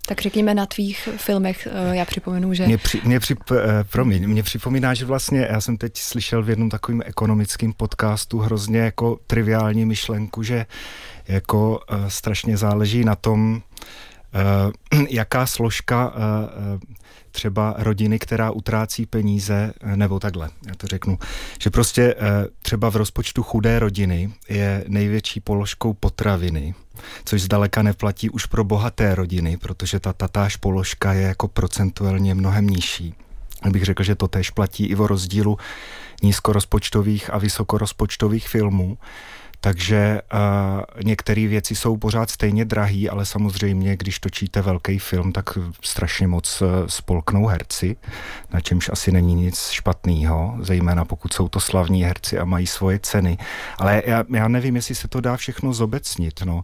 tak 0.06 0.22
řekněme 0.22 0.54
na 0.54 0.66
tvých 0.66 1.10
filmech, 1.18 1.68
eh, 1.72 1.96
já 1.96 2.06
připomenu, 2.06 2.54
že... 2.54 2.66
Mě, 2.66 2.78
při, 2.78 3.02
mě, 3.04 3.20
při, 3.20 3.36
eh, 3.52 3.84
promiň, 3.84 4.28
mě 4.28 4.44
připomíná, 4.44 4.94
že 4.94 5.06
vlastně, 5.06 5.48
já 5.52 5.62
jsem 5.62 5.78
teď 5.78 5.98
slyšel 5.98 6.44
v 6.44 6.50
jednom 6.50 6.70
takovém 6.70 7.02
ekonomickém 7.06 7.74
podcastu 7.74 8.40
hrozně 8.40 8.80
jako 8.80 9.20
triviální 9.28 9.86
myšlenku, 9.86 10.44
že 10.44 10.66
jako 11.28 11.80
uh, 11.92 12.08
strašně 12.08 12.58
záleží 12.58 13.04
na 13.04 13.16
tom, 13.16 13.62
uh, 14.94 15.02
jaká 15.10 15.46
složka 15.46 16.14
uh, 16.16 16.80
třeba 17.36 17.76
rodiny, 17.78 18.20
která 18.20 18.52
utrácí 18.52 19.06
peníze, 19.06 19.74
nebo 19.96 20.20
takhle, 20.20 20.50
já 20.68 20.76
to 20.76 20.88
řeknu, 20.88 21.20
že 21.62 21.70
prostě 21.70 22.16
třeba 22.62 22.90
v 22.90 22.96
rozpočtu 22.96 23.44
chudé 23.44 23.80
rodiny 23.80 24.34
je 24.50 24.84
největší 24.88 25.40
položkou 25.40 25.94
potraviny, 25.94 26.74
což 27.26 27.42
zdaleka 27.42 27.82
neplatí 27.82 28.30
už 28.30 28.46
pro 28.46 28.64
bohaté 28.64 29.16
rodiny, 29.16 29.58
protože 29.58 30.00
ta 30.00 30.14
tatáž 30.14 30.56
položka 30.56 31.14
je 31.14 31.22
jako 31.22 31.48
procentuálně 31.48 32.36
mnohem 32.36 32.68
nižší. 32.68 33.14
Bych 33.70 33.84
řekl, 33.84 34.04
že 34.04 34.16
to 34.16 34.28
též 34.28 34.50
platí 34.50 34.86
i 34.86 34.96
o 34.96 35.08
rozdílu 35.08 35.58
nízkorozpočtových 36.24 37.34
a 37.34 37.38
vysokorozpočtových 37.38 38.48
filmů. 38.48 38.98
Takže 39.66 40.22
uh, 40.34 40.40
některé 41.04 41.48
věci 41.48 41.76
jsou 41.76 41.98
pořád 41.98 42.30
stejně 42.30 42.66
drahý, 42.66 43.10
ale 43.10 43.26
samozřejmě, 43.26 43.98
když 43.98 44.20
točíte 44.20 44.62
velký 44.62 45.00
film, 45.00 45.32
tak 45.32 45.58
strašně 45.82 46.28
moc 46.28 46.62
uh, 46.62 46.68
spolknou 46.88 47.46
herci, 47.46 47.98
na 48.54 48.62
čemž 48.62 48.90
asi 48.90 49.12
není 49.12 49.36
nic 49.36 49.70
špatného, 49.70 50.58
zejména 50.62 51.06
pokud 51.06 51.34
jsou 51.34 51.48
to 51.48 51.60
slavní 51.60 52.04
herci 52.04 52.40
a 52.40 52.46
mají 52.46 52.68
svoje 52.68 53.00
ceny. 53.00 53.38
Ale 53.78 54.04
já, 54.06 54.24
já 54.34 54.48
nevím, 54.48 54.76
jestli 54.76 54.96
se 54.96 55.08
to 55.08 55.22
dá 55.22 55.38
všechno 55.38 55.74
zobecnit. 55.74 56.42
No 56.46 56.64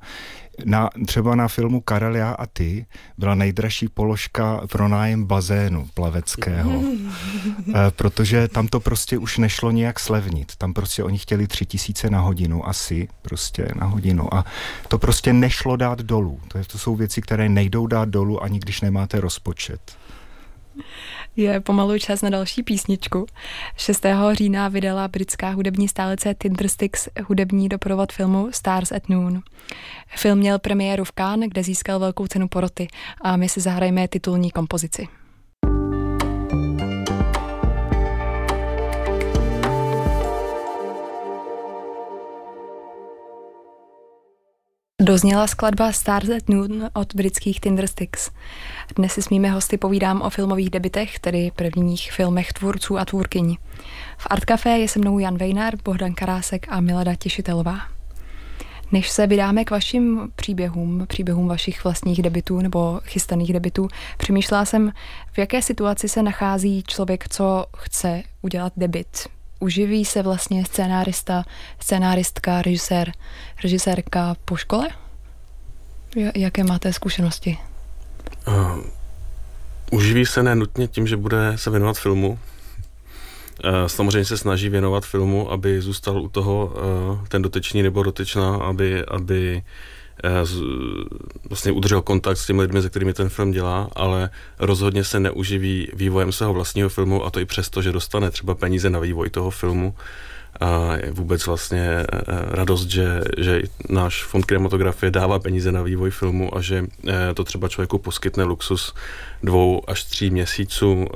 na, 0.65 0.89
třeba 1.07 1.35
na 1.35 1.47
filmu 1.47 1.81
Karel, 1.81 2.15
já 2.15 2.31
a 2.31 2.45
ty 2.45 2.85
byla 3.17 3.35
nejdražší 3.35 3.87
položka 3.87 4.61
pro 4.71 4.87
nájem 4.87 5.25
bazénu 5.25 5.89
plaveckého, 5.93 6.71
e, 7.75 7.91
protože 7.91 8.47
tam 8.47 8.67
to 8.67 8.79
prostě 8.79 9.17
už 9.17 9.37
nešlo 9.37 9.71
nějak 9.71 9.99
slevnit. 9.99 10.55
Tam 10.55 10.73
prostě 10.73 11.03
oni 11.03 11.17
chtěli 11.17 11.47
tři 11.47 11.65
tisíce 11.65 12.09
na 12.09 12.19
hodinu, 12.19 12.67
asi 12.67 13.07
prostě 13.21 13.67
na 13.75 13.85
hodinu 13.85 14.33
a 14.33 14.45
to 14.87 14.97
prostě 14.99 15.33
nešlo 15.33 15.75
dát 15.75 15.99
dolů. 16.01 16.39
To, 16.47 16.57
je, 16.57 16.63
to 16.63 16.77
jsou 16.77 16.95
věci, 16.95 17.21
které 17.21 17.49
nejdou 17.49 17.87
dát 17.87 18.09
dolů, 18.09 18.43
ani 18.43 18.59
když 18.59 18.81
nemáte 18.81 19.21
rozpočet. 19.21 19.81
Je 21.35 21.59
pomalu 21.59 21.99
čas 21.99 22.21
na 22.21 22.29
další 22.29 22.63
písničku. 22.63 23.25
6. 23.77 24.05
října 24.31 24.67
vydala 24.67 25.07
britská 25.07 25.49
hudební 25.49 25.87
stálice 25.87 26.33
Tindersticks 26.33 27.09
hudební 27.27 27.69
doprovod 27.69 28.11
filmu 28.11 28.47
Stars 28.51 28.91
at 28.91 29.09
Noon. 29.09 29.41
Film 30.15 30.39
měl 30.39 30.59
premiéru 30.59 31.03
v 31.03 31.11
Cannes, 31.11 31.49
kde 31.49 31.63
získal 31.63 31.99
velkou 31.99 32.27
cenu 32.27 32.47
poroty 32.47 32.87
a 33.21 33.37
my 33.37 33.49
si 33.49 33.61
zahrajeme 33.61 34.07
titulní 34.07 34.51
kompozici. 34.51 35.07
Dozněla 45.01 45.47
skladba 45.47 45.91
Stars 45.91 46.29
at 46.29 46.49
Noon 46.49 46.89
od 46.93 47.15
britských 47.15 47.59
Tindersticks. 47.59 48.31
Dnes 48.95 49.13
si 49.13 49.21
s 49.21 49.29
mými 49.29 49.49
hosty 49.49 49.77
povídám 49.77 50.21
o 50.21 50.29
filmových 50.29 50.69
debitech, 50.69 51.19
tedy 51.19 51.51
prvních 51.55 52.11
filmech 52.11 52.53
tvůrců 52.53 52.97
a 52.97 53.05
tvůrkyň. 53.05 53.57
V 54.17 54.27
Art 54.29 54.45
Café 54.45 54.69
je 54.69 54.87
se 54.87 54.99
mnou 54.99 55.19
Jan 55.19 55.37
Vejnar, 55.37 55.73
Bohdan 55.83 56.13
Karásek 56.13 56.65
a 56.69 56.81
Milada 56.81 57.15
Těšitelová. 57.15 57.79
Než 58.91 59.09
se 59.09 59.27
vydáme 59.27 59.65
k 59.65 59.71
vašim 59.71 60.31
příběhům, 60.35 61.05
příběhům 61.07 61.47
vašich 61.47 61.83
vlastních 61.83 62.21
debitů 62.21 62.61
nebo 62.61 63.01
chystaných 63.03 63.53
debitů, 63.53 63.87
přemýšlela 64.17 64.65
jsem, 64.65 64.91
v 65.31 65.37
jaké 65.37 65.61
situaci 65.61 66.09
se 66.09 66.23
nachází 66.23 66.83
člověk, 66.87 67.29
co 67.29 67.65
chce 67.77 68.23
udělat 68.41 68.73
debit 68.77 69.27
uživí 69.61 70.05
se 70.05 70.21
vlastně 70.21 70.65
scénárista, 70.65 71.43
scénáristka, 71.79 72.61
režisér, 72.61 73.11
režisérka 73.63 74.35
po 74.45 74.55
škole? 74.55 74.89
Jaké 76.35 76.63
máte 76.63 76.93
zkušenosti? 76.93 77.57
Uh, 78.47 78.79
uživí 79.91 80.25
se 80.25 80.43
nenutně 80.43 80.87
tím, 80.87 81.07
že 81.07 81.17
bude 81.17 81.53
se 81.55 81.69
věnovat 81.69 81.97
filmu. 81.97 82.29
Uh, 82.29 83.71
samozřejmě 83.87 84.25
se 84.25 84.37
snaží 84.37 84.69
věnovat 84.69 85.05
filmu, 85.05 85.51
aby 85.51 85.81
zůstal 85.81 86.21
u 86.21 86.29
toho 86.29 86.65
uh, 86.65 87.27
ten 87.27 87.41
dotyčný 87.41 87.83
nebo 87.83 88.03
dotyčná, 88.03 88.55
aby, 88.55 89.05
aby 89.05 89.63
Eh, 89.63 89.63
vlastně 91.49 91.71
udržel 91.71 92.01
kontakt 92.01 92.37
s 92.37 92.45
těmi 92.45 92.61
lidmi, 92.61 92.81
se 92.81 92.89
kterými 92.89 93.13
ten 93.13 93.29
film 93.29 93.51
dělá, 93.51 93.89
ale 93.95 94.29
rozhodně 94.59 95.03
se 95.03 95.19
neuživí 95.19 95.87
vývojem 95.93 96.31
svého 96.31 96.53
vlastního 96.53 96.89
filmu 96.89 97.25
a 97.25 97.29
to 97.29 97.39
i 97.39 97.45
přesto, 97.45 97.81
že 97.81 97.91
dostane 97.91 98.31
třeba 98.31 98.55
peníze 98.55 98.89
na 98.89 98.99
vývoj 98.99 99.29
toho 99.29 99.49
filmu. 99.49 99.95
A 100.59 100.95
je 100.95 101.11
vůbec 101.11 101.45
vlastně 101.45 101.87
eh, 101.89 102.05
eh, 102.11 102.23
radost, 102.49 102.87
že, 102.87 103.21
že 103.37 103.61
náš 103.89 104.23
fond 104.23 104.45
kinematografie 104.45 105.11
dává 105.11 105.39
peníze 105.39 105.71
na 105.71 105.81
vývoj 105.81 106.09
filmu 106.09 106.57
a 106.57 106.61
že 106.61 106.85
to 107.33 107.43
třeba 107.43 107.67
člověku 107.67 107.97
poskytne 107.97 108.43
luxus 108.43 108.93
dvou 109.43 109.89
až 109.89 110.03
tří 110.03 110.29
měsíců 110.29 111.07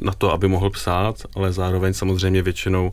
na 0.00 0.12
to, 0.12 0.32
aby 0.32 0.48
mohl 0.48 0.70
psát, 0.70 1.16
ale 1.34 1.52
zároveň 1.52 1.92
samozřejmě 1.94 2.42
většinou 2.42 2.92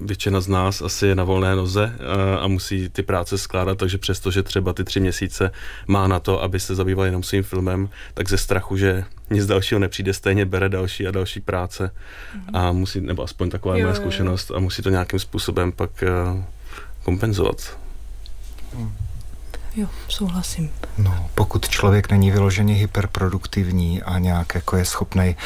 většina 0.00 0.40
z 0.40 0.48
nás 0.48 0.82
asi 0.82 1.06
je 1.06 1.14
na 1.14 1.24
volné 1.24 1.56
noze 1.56 1.92
a, 2.06 2.36
a 2.36 2.46
musí 2.46 2.88
ty 2.88 3.02
práce 3.02 3.38
skládat, 3.38 3.78
takže 3.78 3.98
přesto, 3.98 4.30
že 4.30 4.42
třeba 4.42 4.72
ty 4.72 4.84
tři 4.84 5.00
měsíce 5.00 5.50
má 5.86 6.08
na 6.08 6.20
to, 6.20 6.42
aby 6.42 6.60
se 6.60 6.74
zabýval 6.74 7.06
jenom 7.06 7.22
svým 7.22 7.42
filmem, 7.42 7.88
tak 8.14 8.28
ze 8.28 8.38
strachu, 8.38 8.76
že 8.76 9.04
nic 9.30 9.46
dalšího 9.46 9.78
nepřijde, 9.78 10.12
stejně 10.12 10.46
bere 10.46 10.68
další 10.68 11.06
a 11.06 11.10
další 11.10 11.40
práce 11.40 11.90
mm-hmm. 11.90 12.58
a 12.58 12.72
musí, 12.72 13.00
nebo 13.00 13.22
aspoň 13.22 13.50
taková 13.50 13.76
je 13.76 13.82
moje 13.82 13.94
zkušenost 13.94 14.50
a 14.50 14.58
musí 14.58 14.82
to 14.82 14.90
nějakým 14.90 15.18
způsobem 15.18 15.72
pak 15.72 15.90
uh, 16.34 16.42
kompenzovat. 17.04 17.78
Mm. 18.74 19.05
Jo, 19.76 19.88
souhlasím. 20.08 20.70
No, 20.98 21.28
pokud 21.34 21.68
člověk 21.68 22.10
není 22.10 22.30
vyloženě 22.30 22.74
hyperproduktivní 22.74 24.02
a 24.02 24.18
nějak 24.18 24.54
jako 24.54 24.76
je 24.76 24.84
schopný, 24.84 25.36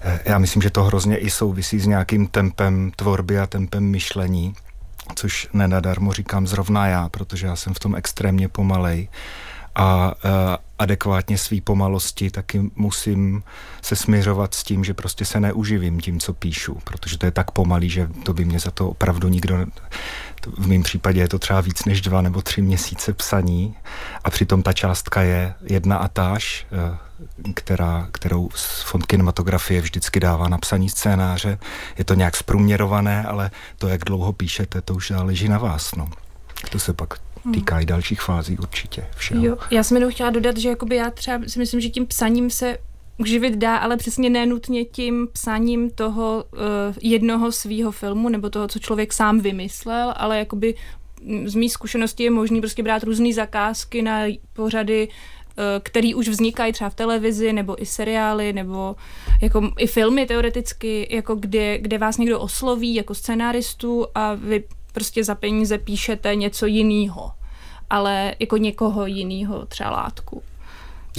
eh, 0.00 0.20
já 0.24 0.38
myslím, 0.38 0.62
že 0.62 0.70
to 0.70 0.84
hrozně 0.84 1.16
i 1.16 1.30
souvisí 1.30 1.80
s 1.80 1.86
nějakým 1.86 2.26
tempem 2.26 2.92
tvorby 2.96 3.38
a 3.38 3.46
tempem 3.46 3.84
myšlení, 3.84 4.54
což 5.14 5.48
nenadarmo 5.52 6.12
říkám 6.12 6.46
zrovna 6.46 6.86
já, 6.86 7.08
protože 7.08 7.46
já 7.46 7.56
jsem 7.56 7.74
v 7.74 7.78
tom 7.78 7.94
extrémně 7.96 8.48
pomalej 8.48 9.08
a 9.74 10.12
uh, 10.24 10.30
adekvátně 10.82 11.38
své 11.38 11.60
pomalosti 11.60 12.30
taky 12.30 12.70
musím 12.76 13.42
se 13.82 13.96
směřovat 13.96 14.54
s 14.54 14.64
tím, 14.64 14.84
že 14.84 14.94
prostě 14.94 15.24
se 15.24 15.40
neuživím 15.40 16.00
tím, 16.00 16.20
co 16.20 16.34
píšu, 16.34 16.78
protože 16.84 17.18
to 17.18 17.26
je 17.26 17.32
tak 17.32 17.50
pomalý, 17.50 17.90
že 17.90 18.08
to 18.22 18.34
by 18.34 18.44
mě 18.44 18.58
za 18.58 18.70
to 18.70 18.88
opravdu 18.88 19.28
nikdo 19.28 19.66
v 20.46 20.66
mém 20.68 20.82
případě 20.82 21.20
je 21.20 21.28
to 21.28 21.38
třeba 21.38 21.60
víc 21.60 21.84
než 21.84 22.00
dva 22.00 22.22
nebo 22.22 22.42
tři 22.42 22.62
měsíce 22.62 23.12
psaní 23.12 23.76
a 24.24 24.30
přitom 24.30 24.62
ta 24.62 24.72
částka 24.72 25.22
je 25.22 25.54
jedna 25.62 25.96
a 25.96 26.08
táž, 26.08 26.66
eh, 26.72 26.98
která, 27.54 28.08
kterou 28.12 28.48
fond 28.84 29.06
kinematografie 29.06 29.80
vždycky 29.80 30.20
dává 30.20 30.48
na 30.48 30.58
psaní 30.58 30.90
scénáře. 30.90 31.58
Je 31.98 32.04
to 32.04 32.14
nějak 32.14 32.36
zprůměrované, 32.36 33.24
ale 33.24 33.50
to, 33.78 33.88
jak 33.88 34.04
dlouho 34.04 34.32
píšete, 34.32 34.80
to 34.80 34.94
už 34.94 35.08
záleží 35.08 35.48
na 35.48 35.58
vás. 35.58 35.94
No. 35.94 36.08
To 36.70 36.78
se 36.78 36.92
pak. 36.92 37.31
Týká 37.54 37.80
i 37.80 37.86
dalších 37.86 38.20
fází 38.20 38.58
určitě. 38.58 39.06
Všeho. 39.16 39.46
Jo, 39.46 39.56
já 39.70 39.82
jsem 39.82 39.96
jenom 39.96 40.10
chtěla 40.10 40.30
dodat, 40.30 40.56
že 40.56 40.68
jakoby 40.68 40.96
já 40.96 41.10
třeba 41.10 41.38
si 41.46 41.58
myslím, 41.58 41.80
že 41.80 41.88
tím 41.88 42.06
psaním 42.06 42.50
se 42.50 42.78
uživit 43.18 43.56
dá, 43.56 43.76
ale 43.76 43.96
přesně 43.96 44.30
nenutně 44.30 44.84
tím 44.84 45.28
psaním 45.32 45.90
toho 45.90 46.44
uh, 46.52 46.60
jednoho 47.02 47.52
svého 47.52 47.92
filmu 47.92 48.28
nebo 48.28 48.50
toho, 48.50 48.68
co 48.68 48.78
člověk 48.78 49.12
sám 49.12 49.40
vymyslel, 49.40 50.14
ale 50.16 50.38
jakoby 50.38 50.74
mm, 51.22 51.48
z 51.48 51.54
mý 51.54 51.68
zkušenosti 51.68 52.22
je 52.22 52.30
možný 52.30 52.60
prostě 52.60 52.82
brát 52.82 53.02
různé 53.02 53.32
zakázky 53.32 54.02
na 54.02 54.20
pořady, 54.52 55.08
uh, 55.08 55.64
který 55.82 56.14
už 56.14 56.28
vznikají 56.28 56.72
třeba 56.72 56.90
v 56.90 56.94
televizi, 56.94 57.52
nebo 57.52 57.82
i 57.82 57.86
seriály, 57.86 58.52
nebo 58.52 58.96
jako 59.42 59.70
i 59.78 59.86
filmy 59.86 60.26
teoreticky, 60.26 61.08
jako 61.10 61.34
kde, 61.34 61.78
kde 61.78 61.98
vás 61.98 62.18
někdo 62.18 62.40
osloví 62.40 62.94
jako 62.94 63.14
scenáristu 63.14 64.06
a 64.14 64.34
vy 64.34 64.64
prostě 64.92 65.24
za 65.24 65.34
peníze 65.34 65.78
píšete 65.78 66.34
něco 66.34 66.66
jiného, 66.66 67.32
ale 67.90 68.34
jako 68.38 68.56
někoho 68.56 69.06
jiného 69.06 69.66
třeba 69.66 69.90
látku. 69.90 70.42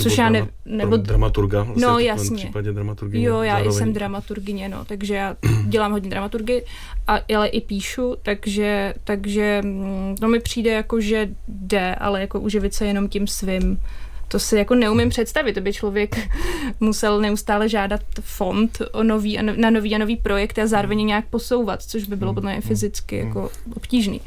Což 0.02 0.18
já 0.18 0.30
ne, 0.30 0.48
nebo 0.66 0.98
dramaturga. 0.98 1.64
Vlastně 1.64 1.86
no 1.86 2.00
jasně. 2.00 2.38
V 2.38 2.40
případě 2.40 2.74
dramaturgyně. 2.74 3.26
Jo, 3.26 3.42
já 3.42 3.54
zároveň. 3.54 3.78
jsem 3.78 3.94
dramaturgyně, 3.94 4.70
no, 4.70 4.86
takže 4.86 5.16
já 5.16 5.36
dělám 5.66 5.92
hodně 5.92 6.10
dramaturgy, 6.10 6.64
a, 7.08 7.20
ale 7.36 7.48
i 7.48 7.62
píšu, 7.62 8.16
takže, 8.24 8.94
takže 9.04 9.62
mm, 9.64 10.16
to 10.20 10.28
mi 10.28 10.40
přijde 10.40 10.72
jako, 10.72 11.02
že 11.02 11.30
jde, 11.48 11.96
ale 11.96 12.22
jako 12.22 12.40
uživit 12.40 12.74
se 12.74 12.86
jenom 12.86 13.10
tím 13.10 13.28
svým. 13.28 13.80
To 14.34 14.40
si 14.40 14.58
jako 14.58 14.76
neumím 14.76 15.10
představit, 15.10 15.54
to 15.54 15.62
by 15.62 15.74
člověk 15.74 16.16
musel 16.80 17.22
neustále 17.22 17.70
žádat 17.70 18.02
fond 18.22 18.82
o 18.92 19.04
nový, 19.04 19.40
na 19.56 19.70
nový 19.70 19.96
a 19.96 19.98
nový 19.98 20.18
projekt 20.18 20.60
a 20.60 20.68
zároveň 20.68 21.06
nějak 21.06 21.26
posouvat, 21.26 21.84
což 21.84 22.04
by 22.04 22.16
bylo 22.16 22.30
hmm, 22.30 22.36
podle 22.36 22.52
mě 22.52 22.60
hmm, 22.60 22.68
fyzicky 22.68 23.20
hmm. 23.20 23.28
jako 23.28 23.50
obtížný. 23.76 24.22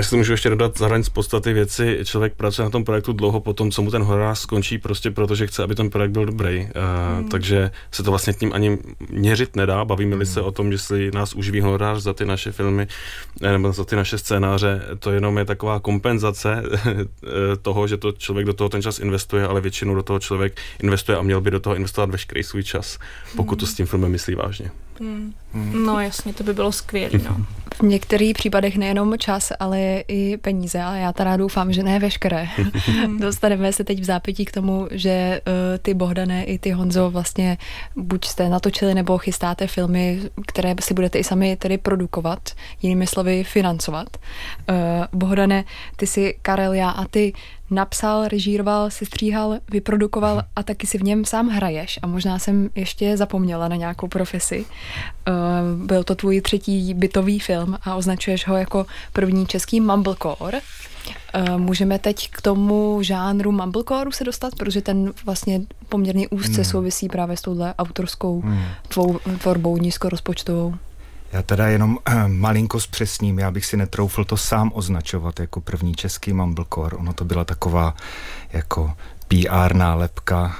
Si 0.00 0.16
můžu 0.16 0.32
ještě 0.32 0.50
dodat 0.50 0.78
zároveň 0.78 1.02
z 1.02 1.08
podstaty 1.08 1.52
věci, 1.52 1.98
člověk 2.04 2.34
pracuje 2.34 2.64
na 2.64 2.70
tom 2.70 2.84
projektu 2.84 3.12
dlouho 3.12 3.40
po 3.40 3.52
tom, 3.52 3.70
co 3.70 3.82
mu 3.82 3.90
ten 3.90 4.02
horor 4.02 4.34
skončí, 4.34 4.78
prostě 4.78 5.10
protože 5.10 5.46
chce, 5.46 5.62
aby 5.62 5.74
ten 5.74 5.90
projekt 5.90 6.10
byl 6.10 6.26
dobrý. 6.26 6.60
Uh, 6.60 7.22
mm. 7.22 7.28
Takže 7.28 7.70
se 7.90 8.02
to 8.02 8.10
vlastně 8.10 8.32
tím 8.32 8.52
ani 8.54 8.78
měřit 9.10 9.56
nedá. 9.56 9.84
Bavíme-li 9.84 10.24
mm. 10.24 10.30
se 10.30 10.40
o 10.40 10.50
tom, 10.50 10.72
jestli 10.72 11.10
nás 11.14 11.34
uživí 11.34 11.60
honorář 11.60 12.02
za 12.02 12.12
ty 12.12 12.24
naše 12.24 12.52
filmy 12.52 12.86
eh, 13.42 13.52
nebo 13.52 13.72
za 13.72 13.84
ty 13.84 13.96
naše 13.96 14.18
scénáře, 14.18 14.82
to 14.98 15.10
jenom 15.10 15.38
je 15.38 15.44
taková 15.44 15.80
kompenzace 15.80 16.62
eh, 16.74 16.90
toho, 17.62 17.86
že 17.86 17.96
to 17.96 18.12
člověk 18.12 18.46
do 18.46 18.52
toho 18.52 18.68
ten 18.68 18.82
čas 18.82 18.98
investuje, 18.98 19.46
ale 19.46 19.60
většinou 19.60 19.94
do 19.94 20.02
toho 20.02 20.18
člověk 20.18 20.60
investuje 20.82 21.18
a 21.18 21.22
měl 21.22 21.40
by 21.40 21.50
do 21.50 21.60
toho 21.60 21.76
investovat 21.76 22.10
veškerý 22.10 22.42
svůj 22.42 22.62
čas, 22.62 22.98
pokud 23.36 23.60
to 23.60 23.66
s 23.66 23.74
tím 23.74 23.86
filmem 23.86 24.10
myslí 24.10 24.34
vážně. 24.34 24.70
Hmm. 25.00 25.32
No 25.86 26.00
jasně, 26.00 26.34
to 26.34 26.44
by 26.44 26.54
bylo 26.54 26.72
skvělé. 26.72 27.10
No. 27.24 27.36
V 27.80 27.82
některých 27.82 28.34
případech 28.34 28.76
nejenom 28.76 29.18
čas, 29.18 29.52
ale 29.60 30.04
i 30.08 30.36
peníze, 30.36 30.82
ale 30.82 30.98
já 30.98 31.12
teda 31.12 31.36
doufám, 31.36 31.72
že 31.72 31.82
ne 31.82 31.98
veškeré. 31.98 32.48
Dostaneme 33.18 33.72
se 33.72 33.84
teď 33.84 34.00
v 34.00 34.04
zápětí 34.04 34.44
k 34.44 34.52
tomu, 34.52 34.88
že 34.90 35.40
uh, 35.46 35.52
ty 35.78 35.94
Bohdané 35.94 36.44
i 36.44 36.58
ty 36.58 36.70
Honzo 36.70 37.10
vlastně 37.10 37.58
buď 37.96 38.24
jste 38.24 38.48
natočili 38.48 38.94
nebo 38.94 39.18
chystáte 39.18 39.66
filmy, 39.66 40.20
které 40.46 40.74
si 40.80 40.94
budete 40.94 41.18
i 41.18 41.24
sami 41.24 41.56
tedy 41.56 41.78
produkovat, 41.78 42.50
jinými 42.82 43.06
slovy 43.06 43.44
financovat. 43.44 44.08
Uh, 44.16 44.76
Bohdane, 45.20 45.64
ty 45.96 46.06
si 46.06 46.34
Karel, 46.42 46.72
já 46.72 46.90
a 46.90 47.04
ty 47.04 47.32
napsal, 47.74 48.28
režíroval, 48.28 48.90
stříhal, 48.90 49.58
vyprodukoval 49.70 50.42
a 50.56 50.62
taky 50.62 50.86
si 50.86 50.98
v 50.98 51.02
něm 51.02 51.24
sám 51.24 51.48
hraješ. 51.48 51.98
A 52.02 52.06
možná 52.06 52.38
jsem 52.38 52.70
ještě 52.74 53.16
zapomněla 53.16 53.68
na 53.68 53.76
nějakou 53.76 54.08
profesi. 54.08 54.64
Uh, 54.64 55.86
byl 55.86 56.04
to 56.04 56.14
tvůj 56.14 56.40
třetí 56.40 56.94
bytový 56.94 57.38
film 57.38 57.78
a 57.82 57.94
označuješ 57.94 58.46
ho 58.46 58.56
jako 58.56 58.86
první 59.12 59.46
český 59.46 59.80
mumblecore. 59.80 60.60
Uh, 61.34 61.58
můžeme 61.58 61.98
teď 61.98 62.30
k 62.30 62.42
tomu 62.42 62.98
žánru 63.02 63.52
mumblecore 63.52 64.12
se 64.12 64.24
dostat, 64.24 64.54
protože 64.54 64.80
ten 64.80 65.12
vlastně 65.24 65.60
poměrně 65.88 66.28
úzce 66.28 66.54
hmm. 66.54 66.64
souvisí 66.64 67.08
právě 67.08 67.36
s 67.36 67.42
touhle 67.42 67.74
autorskou 67.74 68.40
hmm. 68.40 68.64
tvou 68.88 69.18
tvorbou 69.38 69.76
nízkorozpočtovou. 69.76 70.74
Já 71.34 71.42
teda 71.42 71.68
jenom 71.68 71.98
eh, 72.06 72.28
malinko 72.28 72.80
zpřesním, 72.80 73.38
já 73.38 73.50
bych 73.50 73.66
si 73.66 73.76
netroufl 73.76 74.24
to 74.24 74.36
sám 74.36 74.70
označovat 74.74 75.40
jako 75.40 75.60
první 75.60 75.94
český 75.94 76.32
mumblecore. 76.32 76.96
Ono 76.96 77.12
to 77.12 77.24
byla 77.24 77.44
taková 77.44 77.94
jako 78.52 78.92
PR 79.28 79.74
nálepka, 79.74 80.56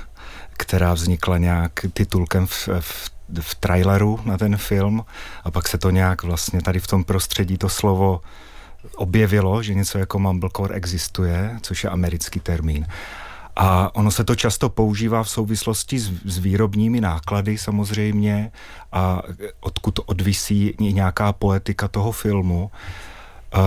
která 0.52 0.94
vznikla 0.94 1.38
nějak 1.38 1.72
titulkem 1.92 2.46
v, 2.46 2.68
v, 2.80 3.10
v 3.40 3.54
traileru 3.54 4.20
na 4.24 4.38
ten 4.38 4.56
film 4.56 5.04
a 5.44 5.50
pak 5.50 5.68
se 5.68 5.78
to 5.78 5.90
nějak 5.90 6.22
vlastně 6.22 6.62
tady 6.62 6.80
v 6.80 6.86
tom 6.86 7.04
prostředí 7.04 7.58
to 7.58 7.68
slovo 7.68 8.20
objevilo, 8.96 9.62
že 9.62 9.74
něco 9.74 9.98
jako 9.98 10.18
mumblecore 10.18 10.74
existuje, 10.74 11.58
což 11.62 11.84
je 11.84 11.90
americký 11.90 12.40
termín. 12.40 12.86
A 13.56 13.94
ono 13.94 14.10
se 14.10 14.24
to 14.24 14.34
často 14.34 14.68
používá 14.68 15.22
v 15.22 15.30
souvislosti 15.30 15.98
s, 15.98 16.10
s 16.24 16.38
výrobními 16.38 17.00
náklady 17.00 17.58
samozřejmě 17.58 18.52
a 18.92 19.22
odkud 19.60 20.00
odvisí 20.06 20.74
nějaká 20.78 21.32
poetika 21.32 21.88
toho 21.88 22.12
filmu. 22.12 22.70
Uh, 23.56 23.60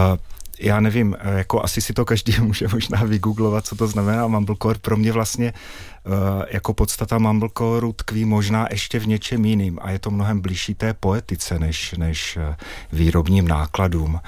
já 0.60 0.80
nevím, 0.80 1.16
jako 1.24 1.64
asi 1.64 1.82
si 1.82 1.94
to 1.94 2.06
každý 2.06 2.40
může 2.42 2.68
možná 2.68 3.04
vygooglovat, 3.04 3.66
co 3.66 3.76
to 3.76 3.88
znamená 3.88 4.28
mumblecore. 4.28 4.80
Pro 4.80 4.98
mě 4.98 5.12
vlastně 5.12 5.54
uh, 5.54 6.14
jako 6.52 6.74
podstata 6.74 7.18
mumblecore 7.18 7.94
tkví 7.96 8.26
možná 8.26 8.68
ještě 8.72 9.00
v 9.00 9.08
něčem 9.08 9.46
jiným 9.46 9.80
a 9.82 9.92
je 9.92 10.00
to 10.00 10.12
mnohem 10.12 10.42
blížší 10.42 10.76
té 10.76 10.94
poetice 10.94 11.60
než, 11.60 11.96
než 11.98 12.38
uh, 12.38 12.56
výrobním 12.92 13.48
nákladům. 13.48 14.20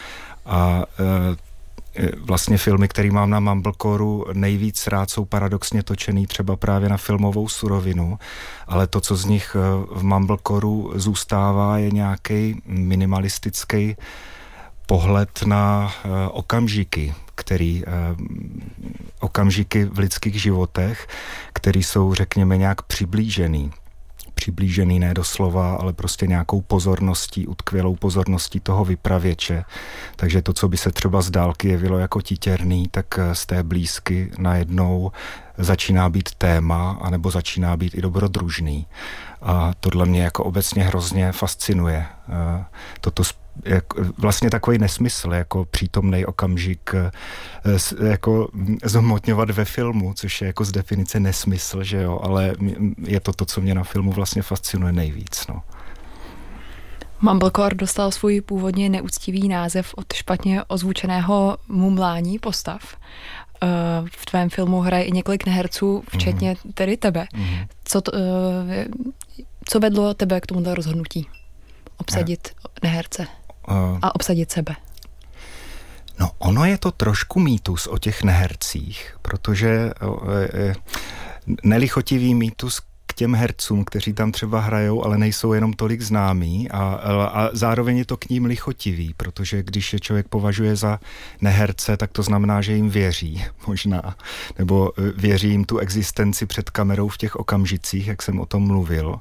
A 0.45 0.83
Eh, 0.99 1.35
vlastně 2.17 2.57
filmy, 2.57 2.87
které 2.87 3.11
mám 3.11 3.29
na 3.29 3.39
Mumblecoreu 3.39 4.25
nejvíc 4.33 4.87
rád, 4.87 5.09
jsou 5.09 5.25
paradoxně 5.25 5.83
točený 5.83 6.27
třeba 6.27 6.55
právě 6.55 6.89
na 6.89 6.97
filmovou 6.97 7.47
surovinu, 7.47 8.19
ale 8.67 8.87
to, 8.87 9.01
co 9.01 9.15
z 9.15 9.25
nich 9.25 9.55
eh, 9.55 9.85
v 9.99 10.03
Mumblecoreu 10.03 10.91
zůstává, 10.95 11.77
je 11.77 11.91
nějaký 11.91 12.61
minimalistický 12.65 13.95
pohled 14.85 15.29
na 15.45 15.91
eh, 15.91 16.09
okamžiky, 16.31 17.13
který 17.35 17.83
okamžiky 19.19 19.85
v 19.85 19.99
lidských 19.99 20.41
životech, 20.41 21.07
které 21.53 21.79
jsou, 21.79 22.13
řekněme, 22.13 22.57
nějak 22.57 22.81
přiblížený 22.81 23.71
přiblížený 24.39 24.99
ne 24.99 25.13
doslova, 25.13 25.75
ale 25.75 25.93
prostě 25.93 26.27
nějakou 26.27 26.61
pozorností, 26.61 27.47
utkvělou 27.47 27.95
pozorností 27.95 28.59
toho 28.59 28.85
vypravěče. 28.85 29.63
Takže 30.15 30.41
to, 30.41 30.53
co 30.53 30.67
by 30.67 30.77
se 30.77 30.91
třeba 30.91 31.21
z 31.21 31.29
dálky 31.29 31.67
jevilo 31.67 31.97
jako 31.97 32.21
titěrný, 32.21 32.87
tak 32.91 33.19
z 33.33 33.45
té 33.45 33.63
blízky 33.63 34.31
najednou 34.37 35.11
začíná 35.57 36.09
být 36.09 36.35
téma, 36.35 36.97
anebo 37.01 37.31
začíná 37.31 37.77
být 37.77 37.95
i 37.95 38.01
dobrodružný. 38.01 38.87
A 39.41 39.71
tohle 39.79 40.05
mě 40.05 40.23
jako 40.23 40.43
obecně 40.43 40.83
hrozně 40.83 41.31
fascinuje. 41.31 42.05
Eh, 42.29 42.65
toto 43.01 43.23
jak, 43.65 43.83
vlastně 44.17 44.49
takový 44.49 44.77
nesmysl, 44.77 45.33
jako 45.33 45.65
přítomný 45.65 46.25
okamžik 46.25 46.91
eh, 46.93 47.11
jako 48.09 48.49
zhmotňovat 48.83 49.49
ve 49.49 49.65
filmu, 49.65 50.13
což 50.13 50.41
je 50.41 50.47
jako 50.47 50.65
z 50.65 50.71
definice 50.71 51.19
nesmysl, 51.19 51.83
že 51.83 52.01
jo, 52.01 52.19
ale 52.23 52.53
je 53.03 53.19
to 53.19 53.33
to, 53.33 53.45
co 53.45 53.61
mě 53.61 53.75
na 53.75 53.83
filmu 53.83 54.11
vlastně 54.11 54.41
fascinuje 54.41 54.93
nejvíc, 54.93 55.47
no. 55.49 55.61
Mumblecore 57.21 57.75
dostal 57.75 58.11
svůj 58.11 58.41
původně 58.41 58.89
neúctivý 58.89 59.47
název 59.47 59.93
od 59.97 60.13
špatně 60.13 60.63
ozvučeného 60.63 61.57
mumlání 61.67 62.39
postav. 62.39 62.97
Eh, 63.63 63.67
v 64.11 64.25
tvém 64.25 64.49
filmu 64.49 64.79
hraje 64.81 65.03
i 65.03 65.11
několik 65.11 65.45
neherců, 65.45 66.03
včetně 66.09 66.53
mm-hmm. 66.53 66.73
tedy 66.73 66.97
tebe. 66.97 67.27
Mm-hmm. 67.33 67.67
Co, 67.83 68.01
to, 68.01 68.11
eh, 68.15 68.85
co 69.65 69.79
vedlo 69.79 70.13
tebe 70.13 70.41
k 70.41 70.45
tomuto 70.45 70.75
rozhodnutí? 70.75 71.27
Obsadit 71.97 72.49
neherce 72.83 73.27
a 74.01 74.15
obsadit 74.15 74.51
sebe. 74.51 74.75
No, 76.19 76.31
ono 76.37 76.65
je 76.65 76.77
to 76.77 76.91
trošku 76.91 77.39
mýtus 77.39 77.87
o 77.87 77.97
těch 77.97 78.23
nehercích, 78.23 79.17
protože 79.21 79.91
nelichotivý 81.63 82.35
mýtus 82.35 82.81
k 83.05 83.13
těm 83.13 83.35
hercům, 83.35 83.85
kteří 83.85 84.13
tam 84.13 84.31
třeba 84.31 84.59
hrajou, 84.59 85.05
ale 85.05 85.17
nejsou 85.17 85.53
jenom 85.53 85.73
tolik 85.73 86.01
známí 86.01 86.69
a, 86.69 86.79
a 87.33 87.49
zároveň 87.53 87.97
je 87.97 88.05
to 88.05 88.17
k 88.17 88.29
ním 88.29 88.45
lichotivý, 88.45 89.13
protože 89.17 89.63
když 89.63 89.93
je 89.93 89.99
člověk 89.99 90.27
považuje 90.27 90.75
za 90.75 90.99
neherce, 91.41 91.97
tak 91.97 92.11
to 92.11 92.23
znamená, 92.23 92.61
že 92.61 92.73
jim 92.73 92.89
věří 92.89 93.45
možná, 93.67 94.15
nebo 94.57 94.91
e, 94.97 95.11
věří 95.11 95.49
jim 95.49 95.65
tu 95.65 95.77
existenci 95.77 96.45
před 96.45 96.69
kamerou 96.69 97.07
v 97.07 97.17
těch 97.17 97.35
okamžicích, 97.35 98.07
jak 98.07 98.21
jsem 98.21 98.39
o 98.39 98.45
tom 98.45 98.67
mluvil. 98.67 99.19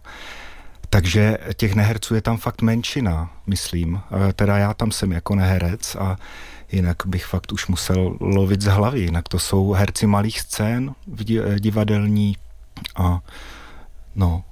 Takže 0.91 1.39
těch 1.57 1.75
neherců 1.75 2.15
je 2.15 2.23
tam 2.23 2.37
fakt 2.37 2.63
menšina, 2.63 3.31
myslím. 3.47 4.01
Teda 4.37 4.59
já 4.59 4.75
tam 4.75 4.91
jsem 4.91 5.13
jako 5.13 5.35
neherec 5.35 5.97
a 5.97 6.17
jinak 6.73 6.97
bych 7.07 7.27
fakt 7.27 7.53
už 7.53 7.67
musel 7.67 8.17
lovit 8.21 8.61
z 8.61 8.67
hlavy. 8.67 9.01
Jinak 9.01 9.29
to 9.29 9.39
jsou 9.39 9.73
herci 9.73 10.07
malých 10.07 10.41
scén 10.41 10.95
divadelní 11.59 12.37
a 12.97 13.21
no. 14.15 14.45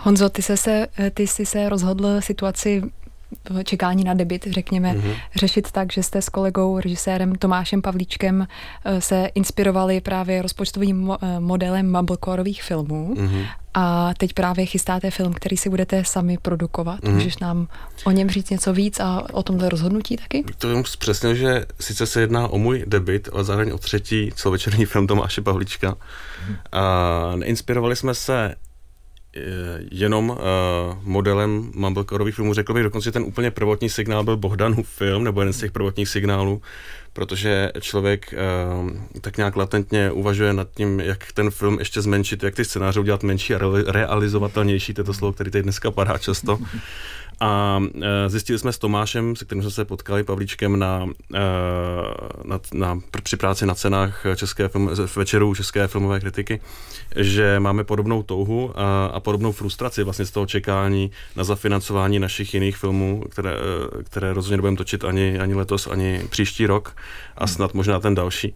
Honzo, 0.00 0.28
ty, 0.28 0.42
se, 0.42 0.56
se, 0.56 0.86
ty 1.14 1.26
jsi 1.26 1.46
se 1.46 1.68
rozhodl 1.68 2.20
situaci 2.20 2.82
čekání 3.64 4.04
na 4.04 4.14
debit, 4.14 4.46
řekněme, 4.50 4.92
mm-hmm. 4.92 5.16
řešit 5.36 5.72
tak, 5.72 5.92
že 5.92 6.02
jste 6.02 6.22
s 6.22 6.28
kolegou, 6.28 6.80
režisérem 6.80 7.34
Tomášem 7.34 7.82
Pavlíčkem 7.82 8.46
eh, 8.84 9.00
se 9.00 9.28
inspirovali 9.34 10.00
právě 10.00 10.42
rozpočtovým 10.42 11.12
eh, 11.12 11.40
modelem 11.40 11.92
mumblecoreových 11.92 12.62
filmů 12.62 13.14
mm-hmm. 13.16 13.46
a 13.74 14.14
teď 14.18 14.34
právě 14.34 14.66
chystáte 14.66 15.10
film, 15.10 15.32
který 15.32 15.56
si 15.56 15.70
budete 15.70 16.04
sami 16.04 16.38
produkovat. 16.42 17.00
Mm-hmm. 17.00 17.14
Můžeš 17.14 17.38
nám 17.38 17.68
o 18.04 18.10
něm 18.10 18.30
říct 18.30 18.50
něco 18.50 18.72
víc 18.72 19.00
a 19.00 19.22
o 19.32 19.42
tomhle 19.42 19.68
rozhodnutí 19.68 20.16
taky? 20.16 20.44
To 20.58 20.68
jenom 20.68 20.84
přesně, 20.98 21.34
že 21.34 21.66
sice 21.80 22.06
se 22.06 22.20
jedná 22.20 22.48
o 22.48 22.58
můj 22.58 22.84
debit, 22.86 23.28
ale 23.32 23.44
zároveň 23.44 23.72
o 23.72 23.78
třetí 23.78 24.30
celovečerní 24.34 24.84
film 24.84 25.06
Tomáše 25.06 25.42
Pavlíčka. 25.42 25.90
Mm-hmm. 25.90 26.56
A 26.72 27.36
neinspirovali 27.36 27.96
jsme 27.96 28.14
se 28.14 28.54
jenom 29.90 30.30
uh, 30.30 30.36
modelem 31.02 31.70
Mumblecoreových 31.74 32.34
filmů. 32.34 32.54
Řekl 32.54 32.74
bych 32.74 32.82
dokonce, 32.82 33.04
že 33.04 33.12
ten 33.12 33.22
úplně 33.22 33.50
prvotní 33.50 33.88
signál 33.88 34.24
byl 34.24 34.36
Bohdanův 34.36 34.88
film, 34.88 35.24
nebo 35.24 35.40
jeden 35.40 35.52
z 35.52 35.58
těch 35.58 35.72
prvotních 35.72 36.08
signálů, 36.08 36.62
protože 37.12 37.72
člověk 37.80 38.34
uh, 38.82 38.90
tak 39.20 39.36
nějak 39.36 39.56
latentně 39.56 40.10
uvažuje 40.10 40.52
nad 40.52 40.68
tím, 40.74 41.00
jak 41.00 41.32
ten 41.32 41.50
film 41.50 41.78
ještě 41.78 42.02
zmenšit, 42.02 42.42
jak 42.42 42.54
ty 42.54 42.64
scénáře 42.64 43.00
udělat 43.00 43.22
menší 43.22 43.54
a 43.54 43.60
realizovatelnější, 43.86 44.94
to 44.94 45.00
je 45.00 45.04
to 45.04 45.14
slovo, 45.14 45.32
který 45.32 45.50
tady 45.50 45.62
dneska 45.62 45.90
padá 45.90 46.18
často. 46.18 46.58
A 47.40 47.80
e, 48.02 48.28
zjistili 48.28 48.58
jsme 48.58 48.72
s 48.72 48.78
Tomášem, 48.78 49.36
se 49.36 49.44
kterým 49.44 49.62
jsme 49.62 49.70
se 49.70 49.84
potkali 49.84 50.24
Pavlíčkem 50.24 50.78
na, 50.78 51.08
e, 51.34 51.40
na, 52.44 52.60
na, 52.74 53.00
při 53.22 53.36
práci 53.36 53.66
na 53.66 53.74
cenách 53.74 54.24
české 54.36 54.68
film, 54.68 54.90
večeru 55.16 55.54
české 55.54 55.86
filmové 55.88 56.20
kritiky, 56.20 56.60
že 57.16 57.60
máme 57.60 57.84
podobnou 57.84 58.22
touhu 58.22 58.72
a, 58.74 59.06
a 59.06 59.20
podobnou 59.20 59.52
frustraci 59.52 60.02
vlastně 60.02 60.26
z 60.26 60.30
toho 60.30 60.46
čekání 60.46 61.10
na 61.36 61.44
zafinancování 61.44 62.18
našich 62.18 62.54
jiných 62.54 62.76
filmů, 62.76 63.24
které, 63.30 63.50
e, 63.50 64.02
které 64.02 64.32
rozhodně 64.32 64.56
nebudeme 64.56 64.76
točit 64.76 65.04
ani, 65.04 65.38
ani 65.38 65.54
letos, 65.54 65.86
ani 65.86 66.22
příští 66.28 66.66
rok 66.66 66.96
a 67.36 67.46
snad 67.46 67.74
možná 67.74 68.00
ten 68.00 68.14
další. 68.14 68.54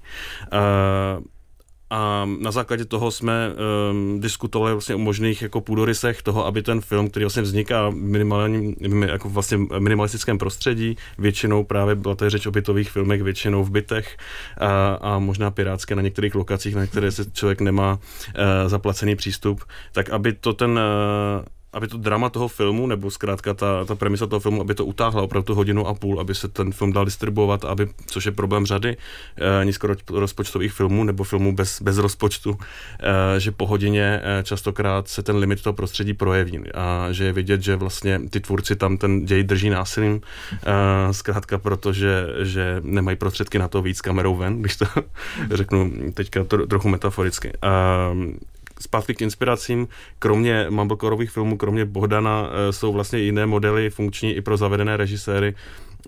A 1.90 2.28
na 2.40 2.50
základě 2.50 2.84
toho 2.84 3.10
jsme 3.10 3.50
um, 3.90 4.20
diskutovali 4.20 4.72
vlastně 4.72 4.94
o 4.94 4.98
možných 4.98 5.42
jako 5.42 5.60
půdorysech 5.60 6.22
toho, 6.22 6.46
aby 6.46 6.62
ten 6.62 6.80
film, 6.80 7.10
který 7.10 7.24
vlastně 7.24 7.42
vzniká 7.42 7.90
minimální, 7.90 8.74
jako 9.06 9.28
vlastně 9.28 9.58
minimalistickém 9.78 10.38
prostředí, 10.38 10.96
většinou 11.18 11.64
právě 11.64 11.94
byla 11.94 12.14
to 12.14 12.30
řeč 12.30 12.46
o 12.46 12.50
bytových 12.50 12.90
filmech, 12.90 13.22
většinou 13.22 13.64
v 13.64 13.70
bytech 13.70 14.16
a, 14.58 14.94
a 14.94 15.18
možná 15.18 15.50
pirátské 15.50 15.94
na 15.94 16.02
některých 16.02 16.34
lokacích, 16.34 16.74
na 16.74 16.86
které 16.86 17.10
se 17.10 17.30
člověk 17.30 17.60
nemá 17.60 17.92
uh, 17.92 18.68
zaplacený 18.68 19.16
přístup, 19.16 19.64
tak 19.92 20.10
aby 20.10 20.32
to 20.32 20.52
ten 20.52 20.70
uh, 20.70 21.44
aby 21.76 21.88
to 21.88 21.98
drama 21.98 22.28
toho 22.28 22.48
filmu, 22.48 22.86
nebo 22.86 23.10
zkrátka 23.10 23.54
ta, 23.54 23.84
ta 23.84 23.94
premisa 23.94 24.26
toho 24.26 24.40
filmu, 24.40 24.60
aby 24.60 24.74
to 24.74 24.84
utáhla 24.84 25.22
opravdu 25.22 25.54
hodinu 25.54 25.86
a 25.86 25.94
půl, 25.94 26.20
aby 26.20 26.34
se 26.34 26.48
ten 26.48 26.72
film 26.72 26.92
dal 26.92 27.04
distribuovat, 27.04 27.64
aby, 27.64 27.88
což 28.06 28.26
je 28.26 28.32
problém 28.32 28.66
řady 28.66 28.96
eh, 29.36 29.64
nízkorozpočtových 29.64 30.72
filmů 30.72 31.04
nebo 31.04 31.24
filmů 31.24 31.54
bez, 31.54 31.82
bez 31.82 31.98
rozpočtu, 31.98 32.58
eh, 33.00 33.40
že 33.40 33.52
po 33.52 33.66
hodině 33.66 34.20
eh, 34.22 34.42
častokrát 34.42 35.08
se 35.08 35.22
ten 35.22 35.36
limit 35.36 35.62
toho 35.62 35.74
prostředí 35.74 36.14
projeví 36.14 36.72
a 36.74 37.08
že 37.12 37.24
je 37.24 37.32
vidět, 37.32 37.62
že 37.62 37.76
vlastně 37.76 38.20
ty 38.30 38.40
tvůrci 38.40 38.76
tam 38.76 38.96
ten 38.96 39.24
děj 39.24 39.44
drží 39.44 39.70
násilím, 39.70 40.20
eh, 40.52 41.14
zkrátka 41.14 41.58
protože 41.58 42.26
že 42.42 42.80
nemají 42.84 43.16
prostředky 43.16 43.58
na 43.58 43.68
to 43.68 43.82
víc 43.82 44.00
kamerou 44.00 44.36
ven, 44.36 44.60
když 44.60 44.76
to 44.76 44.86
řeknu 45.50 45.92
teďka 46.14 46.44
to, 46.44 46.66
trochu 46.66 46.88
metaforicky. 46.88 47.52
Eh, 47.64 48.55
zpátky 48.80 49.14
k 49.14 49.22
inspiracím, 49.22 49.88
kromě 50.18 50.66
mumblecoreových 50.70 51.30
filmů, 51.30 51.56
kromě 51.56 51.84
Bohdana, 51.84 52.50
eh, 52.50 52.72
jsou 52.72 52.92
vlastně 52.92 53.18
jiné 53.18 53.46
modely 53.46 53.90
funkční 53.90 54.32
i 54.34 54.40
pro 54.40 54.56
zavedené 54.56 54.96
režiséry. 54.96 55.54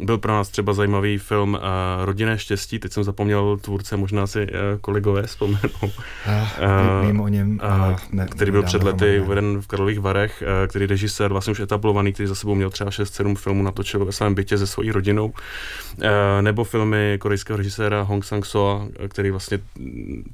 Byl 0.00 0.18
pro 0.18 0.32
nás 0.32 0.48
třeba 0.48 0.72
zajímavý 0.72 1.18
film 1.18 1.54
uh, 1.54 1.60
Rodinné 2.04 2.38
štěstí, 2.38 2.78
teď 2.78 2.92
jsem 2.92 3.04
zapomněl 3.04 3.58
tvůrce, 3.60 3.96
možná 3.96 4.26
si 4.26 4.42
uh, 4.42 4.48
kolegové 4.80 5.22
vzpomenou. 5.22 5.58
Uh, 5.82 7.06
vím 7.06 7.20
o 7.20 7.28
něm, 7.28 7.60
uh, 7.64 7.98
ne, 8.12 8.26
který 8.26 8.50
byl 8.50 8.62
před 8.62 8.82
lety 8.82 9.20
uveden 9.20 9.58
v 9.60 9.66
Karlových 9.66 10.00
Varech, 10.00 10.42
uh, 10.42 10.68
který 10.68 10.86
režisér 10.86 11.32
vlastně 11.32 11.50
už 11.50 11.60
etablovaný, 11.60 12.12
který 12.12 12.26
za 12.26 12.34
sebou 12.34 12.54
měl 12.54 12.70
třeba 12.70 12.90
6-7 12.90 13.34
filmů, 13.34 13.62
natočil 13.62 14.04
ve 14.04 14.12
svém 14.12 14.34
bytě 14.34 14.58
se 14.58 14.66
svojí 14.66 14.92
rodinou. 14.92 15.26
Uh, 15.26 16.04
nebo 16.40 16.64
filmy 16.64 17.18
korejského 17.20 17.56
režiséra 17.56 18.02
Hong 18.02 18.24
Sang-soa, 18.24 18.88
který 19.08 19.30
vlastně 19.30 19.58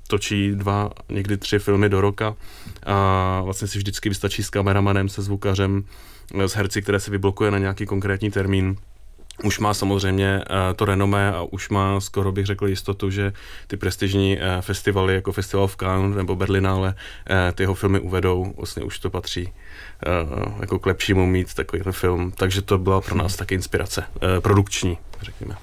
točí 0.06 0.50
dva, 0.54 0.90
někdy 1.08 1.36
tři 1.36 1.58
filmy 1.58 1.88
do 1.88 2.00
roka 2.00 2.34
a 2.86 3.40
vlastně 3.44 3.68
si 3.68 3.78
vždycky 3.78 4.08
vystačí 4.08 4.42
s 4.42 4.50
kameramanem, 4.50 5.08
se 5.08 5.22
zvukařem, 5.22 5.84
s 6.34 6.52
herci, 6.52 6.82
které 6.82 7.00
se 7.00 7.10
vyblokuje 7.10 7.50
na 7.50 7.58
nějaký 7.58 7.86
konkrétní 7.86 8.30
termín 8.30 8.76
už 9.42 9.58
má 9.58 9.74
samozřejmě 9.74 10.38
uh, 10.38 10.56
to 10.76 10.84
renomé 10.84 11.32
a 11.32 11.42
už 11.42 11.68
má 11.68 12.00
skoro 12.00 12.32
bych 12.32 12.46
řekl 12.46 12.68
jistotu, 12.68 13.10
že 13.10 13.32
ty 13.66 13.76
prestižní 13.76 14.36
uh, 14.36 14.42
festivaly 14.60 15.14
jako 15.14 15.32
Festival 15.32 15.66
v 15.66 15.76
Cannes 15.76 16.16
nebo 16.16 16.36
Berlinále 16.36 16.88
uh, 16.88 17.36
ty 17.54 17.62
jeho 17.62 17.74
filmy 17.74 18.00
uvedou, 18.00 18.54
vlastně 18.56 18.82
už 18.82 18.98
to 18.98 19.10
patří 19.10 19.52
jako 20.60 20.78
k 20.78 20.86
lepšímu 20.86 21.26
mít 21.26 21.54
takovýhle 21.54 21.92
film, 21.92 22.32
takže 22.32 22.62
to 22.62 22.78
byla 22.78 23.00
pro 23.00 23.16
nás 23.16 23.36
taky 23.36 23.54
inspirace, 23.54 24.04
produkční, 24.40 24.98
řekněme. 25.22 25.56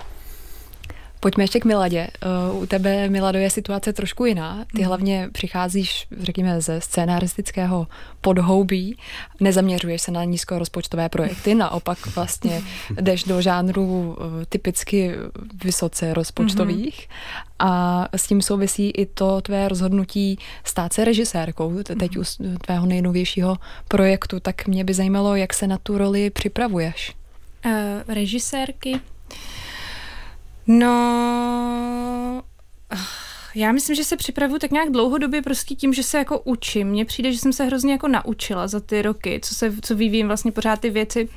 Pojďme 1.21 1.43
ještě 1.43 1.60
k 1.60 1.65
Miladě. 1.65 2.07
Eh, 2.21 2.51
u 2.51 2.65
tebe, 2.65 3.10
Milado, 3.10 3.39
je 3.39 3.49
situace 3.49 3.93
trošku 3.93 4.25
jiná. 4.25 4.65
Ty 4.73 4.81
mhm. 4.81 4.88
hlavně 4.88 5.29
přicházíš, 5.31 6.07
řekněme, 6.19 6.62
ze 6.62 6.81
scénaristického 6.81 7.88
podhoubí, 8.21 8.97
nezaměřuješ 9.39 10.01
se 10.01 10.12
na 10.12 10.23
nízkorozpočtové 10.23 11.10
projekty, 11.10 11.55
naopak 11.55 12.15
vlastně 12.15 12.62
jdeš 13.01 13.23
do 13.23 13.41
žánru 13.41 14.17
eh, 14.19 14.45
typicky 14.45 15.12
vysoce 15.63 16.13
rozpočtových 16.13 17.10
a 17.60 18.07
s 18.13 18.27
tím 18.27 18.41
souvisí 18.41 18.89
i 18.89 19.05
to 19.05 19.41
tvé 19.41 19.67
rozhodnutí 19.67 20.39
stát 20.63 20.93
se 20.93 21.05
režisérkou, 21.05 21.84
teď 21.84 22.17
u 22.17 22.23
tvého 22.62 22.86
nejnovějšího 22.86 23.57
projektu, 23.88 24.39
tak 24.39 24.67
mě 24.67 24.84
by 24.84 24.93
zajímalo, 24.93 25.36
jak 25.36 25.53
se 25.53 25.67
na 25.67 25.77
tu 25.77 25.97
roli 25.97 26.29
připravuješ. 26.29 27.15
Uh, 27.65 27.71
režisérky 28.07 28.99
No, 30.67 32.43
já 33.56 33.71
myslím, 33.71 33.95
že 33.95 34.04
se 34.04 34.17
připravuju 34.17 34.60
tak 34.60 34.71
nějak 34.71 34.91
dlouhodobě 34.91 35.41
prostě 35.41 35.76
tím, 35.76 35.93
že 35.93 36.04
se 36.04 36.17
jako 36.17 36.39
učím. 36.39 36.88
Mně 36.88 37.06
přijde, 37.06 37.32
že 37.32 37.39
jsem 37.39 37.54
se 37.54 37.63
hrozně 37.65 37.91
jako 37.91 38.08
naučila 38.08 38.67
za 38.67 38.80
ty 38.80 39.02
roky, 39.02 39.39
co 39.43 39.56
se, 39.56 39.74
co 39.82 39.95
vyvím 39.95 40.28
vlastně 40.28 40.52
pořád 40.52 40.80
ty 40.80 40.89
věci. 40.89 41.30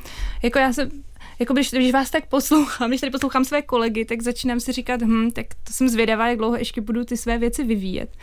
Jako 0.43 0.59
já 0.59 0.73
se 0.73 0.91
jako 1.39 1.53
když, 1.53 1.71
když 1.71 1.93
vás 1.93 2.11
tak 2.11 2.27
poslouchám, 2.27 2.91
když 2.91 3.01
tady 3.01 3.11
poslouchám 3.11 3.45
své 3.45 3.63
kolegy, 3.63 4.05
tak 4.05 4.23
začínám 4.23 4.61
si 4.61 4.73
říkat, 4.73 5.03
hm, 5.03 5.31
tak 5.31 5.47
to 5.65 5.73
jsem 5.73 5.89
zvědavá, 5.89 6.29
jak 6.29 6.39
dlouho 6.39 6.57
ještě 6.57 6.81
budu 6.81 7.05
ty 7.05 7.17
své 7.17 7.39
věci 7.39 7.65
vyvíjet. 7.65 8.17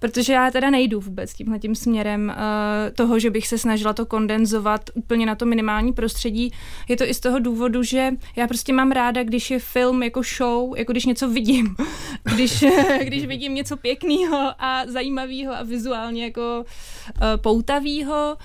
Protože 0.00 0.32
já 0.32 0.50
teda 0.50 0.70
nejdu 0.70 1.00
vůbec 1.00 1.34
tímhle 1.34 1.58
tím 1.58 1.74
směrem 1.74 2.34
uh, 2.36 2.94
toho, 2.94 3.18
že 3.18 3.30
bych 3.30 3.46
se 3.46 3.58
snažila 3.58 3.92
to 3.92 4.06
kondenzovat 4.06 4.90
úplně 4.94 5.26
na 5.26 5.34
to 5.34 5.46
minimální 5.46 5.92
prostředí. 5.92 6.52
Je 6.88 6.96
to 6.96 7.04
i 7.04 7.14
z 7.14 7.20
toho 7.20 7.38
důvodu, 7.38 7.82
že 7.82 8.10
já 8.36 8.46
prostě 8.46 8.72
mám 8.72 8.90
ráda, 8.90 9.22
když 9.22 9.50
je 9.50 9.58
film 9.58 10.02
jako 10.02 10.22
show, 10.36 10.76
jako 10.76 10.92
když 10.92 11.06
něco 11.06 11.28
vidím. 11.28 11.76
když, 12.34 12.64
když 13.02 13.26
vidím 13.26 13.54
něco 13.54 13.76
pěkného 13.76 14.52
a 14.58 14.86
zajímavého 14.86 15.54
a 15.54 15.62
vizuálně 15.62 16.24
jako 16.24 16.64
uh, 16.64 17.26
poutavého. 17.36 18.36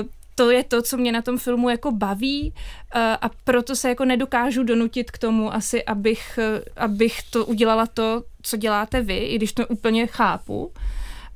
Uh, 0.00 0.08
to 0.34 0.50
je 0.50 0.64
to, 0.64 0.82
co 0.82 0.96
mě 0.96 1.12
na 1.12 1.22
tom 1.22 1.38
filmu 1.38 1.70
jako 1.70 1.92
baví 1.92 2.54
eh, 2.94 3.16
a 3.20 3.30
proto 3.44 3.76
se 3.76 3.88
jako 3.88 4.04
nedokážu 4.04 4.62
donutit 4.62 5.10
k 5.10 5.18
tomu 5.18 5.54
asi, 5.54 5.84
abych, 5.84 6.38
eh, 6.38 6.62
abych 6.76 7.22
to 7.30 7.46
udělala 7.46 7.86
to, 7.86 8.22
co 8.42 8.56
děláte 8.56 9.00
vy, 9.00 9.16
i 9.16 9.36
když 9.36 9.52
to 9.52 9.66
úplně 9.66 10.06
chápu. 10.06 10.72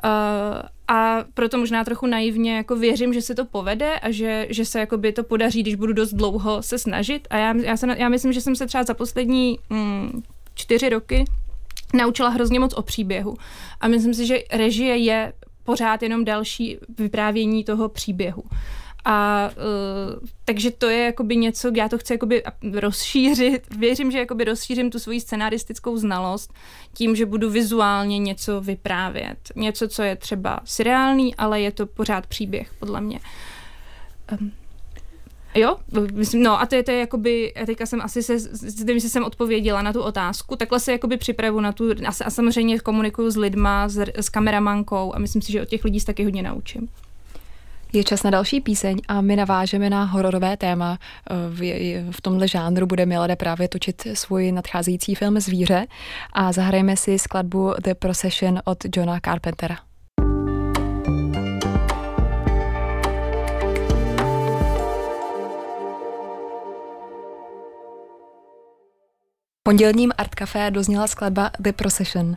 Uh, 0.04 0.62
a 0.88 1.24
proto 1.35 1.59
možná 1.59 1.85
trochu 1.85 2.06
naivně 2.06 2.56
jako 2.56 2.76
věřím, 2.76 3.12
že 3.12 3.22
se 3.22 3.35
to 3.35 3.44
povede 3.44 3.98
a 3.98 4.11
že, 4.11 4.46
že 4.50 4.64
se 4.64 4.87
by 4.96 5.12
to 5.12 5.24
podaří, 5.24 5.62
když 5.62 5.74
budu 5.74 5.92
dost 5.92 6.12
dlouho 6.12 6.62
se 6.62 6.78
snažit. 6.78 7.28
A 7.30 7.37
já, 7.37 7.54
já, 7.56 7.76
se, 7.76 7.87
já 7.96 8.09
myslím, 8.09 8.32
že 8.32 8.40
jsem 8.40 8.56
se 8.56 8.66
třeba 8.66 8.85
za 8.85 8.94
poslední 8.94 9.59
mm, 9.70 10.22
čtyři 10.54 10.88
roky 10.88 11.24
naučila 11.94 12.28
hrozně 12.28 12.61
moc 12.61 12.74
o 12.74 12.82
příběhu. 12.82 13.37
A 13.80 13.88
myslím 13.88 14.14
si, 14.14 14.26
že 14.26 14.38
režie 14.52 14.96
je 14.96 15.32
pořád 15.64 16.02
jenom 16.02 16.24
další 16.24 16.78
vyprávění 16.98 17.64
toho 17.64 17.88
příběhu. 17.88 18.42
A 19.09 19.51
uh, 19.57 20.29
takže 20.45 20.71
to 20.71 20.88
je 20.88 21.05
jakoby 21.05 21.37
něco, 21.37 21.71
já 21.77 21.88
to 21.88 21.99
chci 21.99 22.12
jakoby 22.12 22.42
rozšířit. 22.73 23.75
Věřím, 23.79 24.11
že 24.11 24.19
jakoby 24.19 24.45
rozšířím 24.45 24.90
tu 24.90 24.99
svoji 24.99 25.21
scenaristickou 25.21 25.97
znalost 25.97 26.53
tím, 26.95 27.16
že 27.16 27.27
budu 27.27 27.51
vizuálně 27.51 28.19
něco 28.19 28.61
vyprávět. 28.61 29.38
Něco, 29.57 29.88
co 29.88 30.03
je 30.03 30.16
třeba 30.16 30.61
seriální, 30.64 31.35
ale 31.35 31.61
je 31.61 31.73
to 31.73 31.87
pořád 31.87 32.27
příběh, 32.27 32.75
podle 32.79 33.01
mě. 33.01 33.21
Um, 34.40 34.53
Jo, 35.55 35.77
myslím, 36.12 36.42
no 36.42 36.61
a 36.61 36.66
to 36.66 36.75
je, 36.75 36.83
to 36.83 36.90
je 36.90 36.99
jakoby, 36.99 37.53
teďka 37.66 37.87
jsem 37.87 38.01
asi 38.01 38.23
se, 38.23 38.38
že 38.97 39.09
jsem 39.09 39.25
odpověděla 39.25 39.83
na 39.83 39.92
tu 39.92 40.03
otázku, 40.03 40.57
takhle 40.57 40.81
se 40.81 40.92
jakoby 40.92 41.16
připravu 41.16 41.61
na 41.61 41.73
tu, 41.73 41.90
a, 41.90 42.25
a 42.25 42.31
samozřejmě 42.31 42.79
komunikuju 42.79 43.31
s 43.31 43.37
lidma, 43.37 43.88
s, 43.88 43.99
s 44.14 44.29
kameramankou 44.29 45.14
a 45.14 45.19
myslím 45.19 45.42
si, 45.42 45.53
že 45.53 45.62
od 45.62 45.69
těch 45.69 45.85
lidí 45.85 46.01
se 46.01 46.07
taky 46.07 46.25
hodně 46.25 46.42
naučím. 46.42 46.88
Je 47.96 48.04
čas 48.04 48.22
na 48.22 48.30
další 48.30 48.61
píseň 48.61 48.96
a 49.09 49.20
my 49.20 49.37
navážeme 49.37 49.90
na 49.90 50.04
hororové 50.04 50.56
téma. 50.56 50.98
V, 51.50 51.61
v 52.11 52.20
tomhle 52.20 52.48
žánru 52.48 52.87
bude 52.87 53.06
Milada 53.06 53.37
právě 53.37 53.68
točit 53.68 54.06
svůj 54.14 54.52
nadcházející 54.52 55.14
film 55.14 55.40
Zvíře 55.40 55.87
a 56.32 56.52
zahrajeme 56.52 56.96
si 56.96 57.18
skladbu 57.18 57.74
The 57.85 57.94
Procession 57.94 58.61
od 58.64 58.78
Johna 58.96 59.20
Carpentera. 59.24 59.76
pondělním 69.62 70.12
Art 70.18 70.35
Café 70.35 70.70
dozněla 70.70 71.06
skladba 71.06 71.50
The 71.59 71.72
Procession. 71.72 72.37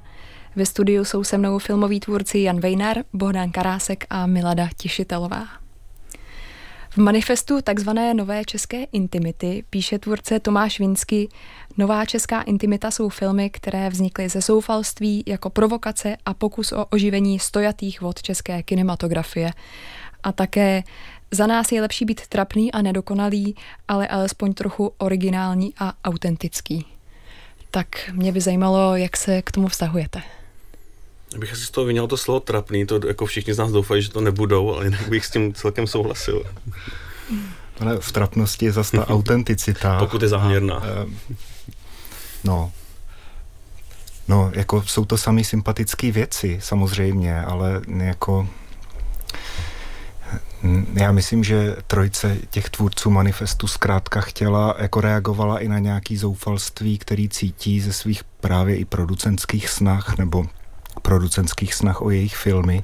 Ve 0.56 0.66
studiu 0.66 1.06
jsou 1.06 1.24
se 1.24 1.38
mnou 1.38 1.60
filmoví 1.60 2.00
tvůrci 2.00 2.40
Jan 2.40 2.60
Vejnar, 2.60 2.98
Bohdán 3.14 3.52
Karásek 3.52 4.06
a 4.10 4.26
Milada 4.26 4.70
Tišitelová. 4.78 5.48
V 6.90 6.98
manifestu 6.98 7.62
takzvané 7.62 8.14
Nové 8.14 8.46
české 8.46 8.84
intimity 8.84 9.64
píše 9.70 10.00
tvůrce 10.00 10.40
Tomáš 10.40 10.80
Vinsky, 10.80 11.30
Nová 11.78 12.06
česká 12.06 12.42
intimita 12.42 12.92
jsou 12.92 13.10
filmy, 13.10 13.50
které 13.50 13.90
vznikly 13.90 14.30
ze 14.30 14.42
zoufalství 14.42 15.24
jako 15.28 15.50
provokace 15.50 16.18
a 16.26 16.34
pokus 16.34 16.72
o 16.72 16.86
oživení 16.86 17.40
stojatých 17.40 18.02
vod 18.02 18.22
české 18.22 18.64
kinematografie. 18.64 19.52
A 20.24 20.32
také 20.32 20.84
za 21.32 21.48
nás 21.48 21.72
je 21.72 21.82
lepší 21.82 22.06
být 22.06 22.28
trapný 22.28 22.72
a 22.72 22.82
nedokonalý, 22.82 23.56
ale 23.88 24.08
alespoň 24.08 24.54
trochu 24.54 24.94
originální 24.98 25.74
a 25.80 25.94
autentický. 26.04 26.86
Tak 27.72 27.88
mě 28.14 28.32
by 28.32 28.42
zajímalo, 28.42 28.96
jak 28.96 29.18
se 29.18 29.42
k 29.42 29.52
tomu 29.52 29.68
vztahujete. 29.68 30.22
Bych 31.38 31.54
asi 31.54 31.66
z 31.66 31.72
toho 31.72 31.86
vyněl 31.86 32.08
to 32.08 32.18
slovo 32.18 32.40
trapný, 32.40 32.86
to 32.86 33.00
jako 33.08 33.26
všichni 33.26 33.54
z 33.54 33.58
nás 33.58 33.72
doufají, 33.72 34.02
že 34.02 34.10
to 34.10 34.22
nebudou, 34.22 34.76
ale 34.76 34.86
jinak 34.86 35.10
bych 35.10 35.26
s 35.26 35.32
tím 35.32 35.54
celkem 35.54 35.88
souhlasil. 35.88 36.44
Ale 37.80 37.98
v 38.00 38.12
trapnosti 38.12 38.66
je 38.66 38.72
zase 38.72 38.98
ta 38.98 39.08
autenticita. 39.14 40.00
Pokud 40.00 40.22
je 40.22 40.28
záměrná. 40.28 40.76
A, 40.76 40.86
eh, 40.86 41.06
no, 42.44 42.72
No, 44.30 44.52
jako 44.54 44.82
jsou 44.82 45.06
to 45.06 45.18
sami 45.18 45.44
sympatické 45.44 46.12
věci, 46.12 46.60
samozřejmě, 46.62 47.42
ale 47.42 47.82
jako 47.98 48.48
já 50.94 51.12
myslím, 51.12 51.44
že 51.44 51.76
trojice 51.88 52.38
těch 52.50 52.70
tvůrců 52.70 53.10
manifestu 53.10 53.68
zkrátka 53.68 54.22
chtěla, 54.22 54.76
jako 54.80 55.02
reagovala 55.02 55.60
i 55.60 55.68
na 55.68 55.80
nějaký 55.80 56.18
zoufalství, 56.18 56.98
který 56.98 57.30
cítí 57.30 57.82
ze 57.82 57.94
svých 57.94 58.24
právě 58.24 58.76
i 58.76 58.86
producentských 58.86 59.70
snah 59.70 60.18
nebo 60.18 60.46
producentských 61.00 61.74
snah 61.74 62.02
o 62.02 62.10
jejich 62.10 62.36
filmy 62.36 62.84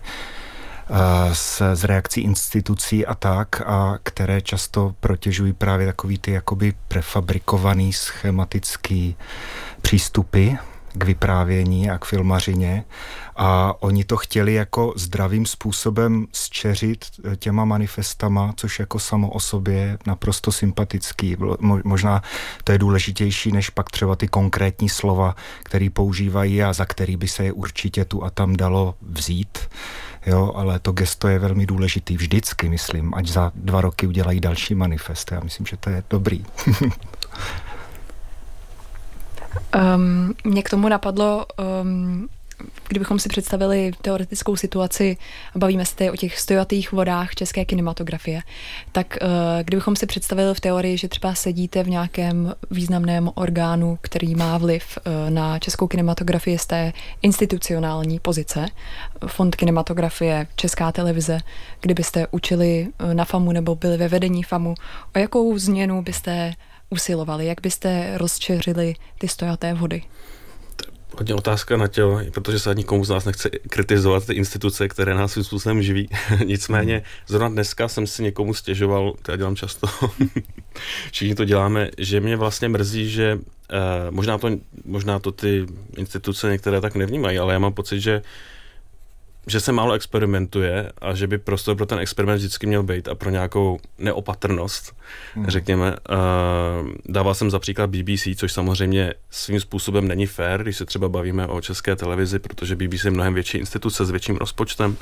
z, 1.34 1.62
z 1.74 1.84
reakcí 1.84 2.22
institucí 2.22 3.06
a 3.06 3.16
tak, 3.16 3.62
a 3.62 3.98
které 4.04 4.42
často 4.42 4.96
protěžují 5.00 5.54
právě 5.54 5.86
takový 5.86 6.18
ty 6.18 6.32
jakoby 6.32 6.74
prefabrikovaný 6.88 7.94
schematický 7.94 9.16
přístupy 9.82 10.50
k 10.98 11.04
vyprávění 11.04 11.90
a 11.90 11.98
k 11.98 12.06
filmařině 12.06 12.84
a 13.36 13.74
oni 13.80 14.04
to 14.04 14.18
chtěli 14.18 14.54
jako 14.54 14.94
zdravým 14.96 15.46
způsobem 15.46 16.28
zčeřit 16.32 17.06
eh, 17.06 17.36
těma 17.36 17.66
manifestama, 17.66 18.54
což 18.58 18.80
jako 18.80 19.00
samo 19.00 19.30
o 19.30 19.40
sobě 19.40 19.98
naprosto 20.06 20.52
sympatický. 20.52 21.38
Možná 21.84 22.22
to 22.64 22.72
je 22.72 22.78
důležitější, 22.78 23.52
než 23.52 23.70
pak 23.70 23.90
třeba 23.90 24.16
ty 24.16 24.28
konkrétní 24.28 24.90
slova, 24.90 25.36
které 25.64 25.90
používají 25.90 26.64
a 26.64 26.74
za 26.74 26.86
který 26.86 27.18
by 27.18 27.28
se 27.28 27.44
je 27.44 27.52
určitě 27.52 28.06
tu 28.06 28.24
a 28.24 28.30
tam 28.30 28.56
dalo 28.56 28.96
vzít. 29.02 29.60
Jo, 30.26 30.52
ale 30.56 30.80
to 30.80 30.92
gesto 30.92 31.28
je 31.28 31.40
velmi 31.40 31.66
důležitý 31.66 32.18
vždycky, 32.18 32.70
myslím, 32.70 33.14
ať 33.14 33.28
za 33.28 33.52
dva 33.56 33.82
roky 33.82 34.08
udělají 34.08 34.40
další 34.40 34.76
manifest. 34.76 35.32
Já 35.32 35.40
myslím, 35.40 35.66
že 35.66 35.78
to 35.78 35.90
je 35.90 36.04
dobrý. 36.10 36.46
Um, 39.76 40.34
mě 40.44 40.64
k 40.64 40.70
tomu 40.70 40.90
napadlo, 40.90 41.46
um, 41.82 42.28
kdybychom 42.88 43.20
si 43.20 43.30
představili 43.30 43.92
teoretickou 44.02 44.56
situaci, 44.56 45.18
bavíme 45.56 45.86
se 45.86 45.96
tady 45.96 46.12
o 46.12 46.16
těch 46.16 46.40
stojatých 46.40 46.92
vodách 46.92 47.36
české 47.36 47.66
kinematografie, 47.66 48.42
tak 48.92 49.18
uh, 49.22 49.28
kdybychom 49.64 49.96
si 49.96 50.06
představili 50.06 50.54
v 50.54 50.60
teorii, 50.60 50.98
že 50.98 51.08
třeba 51.08 51.36
sedíte 51.36 51.84
v 51.84 51.90
nějakém 51.90 52.54
významném 52.72 53.32
orgánu, 53.36 53.98
který 54.02 54.36
má 54.36 54.58
vliv 54.58 54.98
uh, 54.98 55.30
na 55.30 55.60
českou 55.60 55.88
kinematografii 55.88 56.58
z 56.58 56.66
té 56.66 56.94
institucionální 57.22 58.20
pozice, 58.20 58.66
Fond 59.28 59.56
kinematografie, 59.56 60.48
Česká 60.56 60.92
televize, 60.92 61.40
kdybyste 61.82 62.28
učili 62.32 62.88
uh, 63.04 63.14
na 63.14 63.26
FAMu 63.26 63.52
nebo 63.52 63.76
byli 63.76 63.98
ve 63.98 64.08
vedení 64.08 64.44
FAMu, 64.44 64.76
o 65.16 65.20
jakou 65.20 65.58
změnu 65.58 66.02
byste 66.02 66.54
usilovali? 66.90 67.46
Jak 67.46 67.62
byste 67.62 68.18
rozčeřili 68.18 68.96
ty 69.18 69.28
stojaté 69.28 69.74
vody? 69.74 70.02
Hodně 71.18 71.36
otázka 71.36 71.78
na 71.78 71.88
tělo, 71.88 72.20
protože 72.32 72.60
se 72.60 72.76
nikomu 72.76 73.06
z 73.06 73.10
nás 73.10 73.26
nechce 73.26 73.50
kritizovat 73.50 74.26
ty 74.26 74.34
instituce, 74.34 74.88
které 74.88 75.14
nás 75.14 75.32
svým 75.32 75.44
způsobem 75.44 75.84
živí. 75.84 76.10
Nicméně, 76.46 77.04
zrovna 77.28 77.50
dneska 77.50 77.88
jsem 77.88 78.08
si 78.08 78.24
někomu 78.24 78.54
stěžoval, 78.54 79.14
to 79.22 79.32
já 79.32 79.38
dělám 79.38 79.56
často, 79.56 79.88
všichni 81.12 81.36
to 81.36 81.46
děláme, 81.46 81.90
že 81.98 82.20
mě 82.20 82.38
vlastně 82.38 82.70
mrzí, 82.70 83.10
že 83.10 83.40
eh, 83.70 83.78
možná, 84.12 84.38
to, 84.38 84.50
možná 84.86 85.20
to 85.20 85.32
ty 85.32 85.66
instituce 85.98 86.52
některé 86.52 86.82
tak 86.82 86.96
nevnímají, 86.96 87.40
ale 87.40 87.54
já 87.54 87.60
mám 87.60 87.74
pocit, 87.74 88.00
že 88.00 88.22
že 89.48 89.60
se 89.60 89.72
málo 89.72 89.94
experimentuje 89.94 90.92
a 91.02 91.14
že 91.14 91.28
by 91.28 91.38
prostor 91.38 91.76
pro 91.76 91.86
ten 91.86 92.00
experiment 92.00 92.40
vždycky 92.40 92.68
měl 92.68 92.84
být 92.84 93.08
a 93.08 93.16
pro 93.16 93.30
nějakou 93.30 93.80
neopatrnost, 93.98 94.96
hmm. 95.34 95.46
řekněme. 95.48 95.92
Uh, 95.92 96.90
dával 97.06 97.34
jsem 97.36 97.52
za 97.52 97.60
příklad 97.60 97.90
BBC, 97.90 98.28
což 98.36 98.54
samozřejmě 98.54 99.14
svým 99.30 99.60
způsobem 99.60 100.08
není 100.08 100.26
fair, 100.26 100.64
když 100.64 100.78
se 100.78 100.86
třeba 100.86 101.10
bavíme 101.10 101.48
o 101.48 101.62
české 101.62 101.96
televizi, 101.96 102.40
protože 102.40 102.76
BBC 102.76 103.06
je 103.06 103.12
mnohem 103.12 103.34
větší 103.34 103.58
instituce 103.58 104.06
s 104.06 104.10
větším 104.10 104.36
rozpočtem 104.36 104.98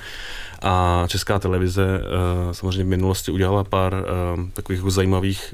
a 0.61 1.05
česká 1.07 1.39
televize 1.39 1.85
uh, 1.85 2.51
samozřejmě 2.51 2.83
v 2.83 2.87
minulosti 2.87 3.31
udělala 3.31 3.63
pár 3.63 3.93
uh, 3.93 4.49
takových 4.53 4.81
zajímavých 4.87 5.53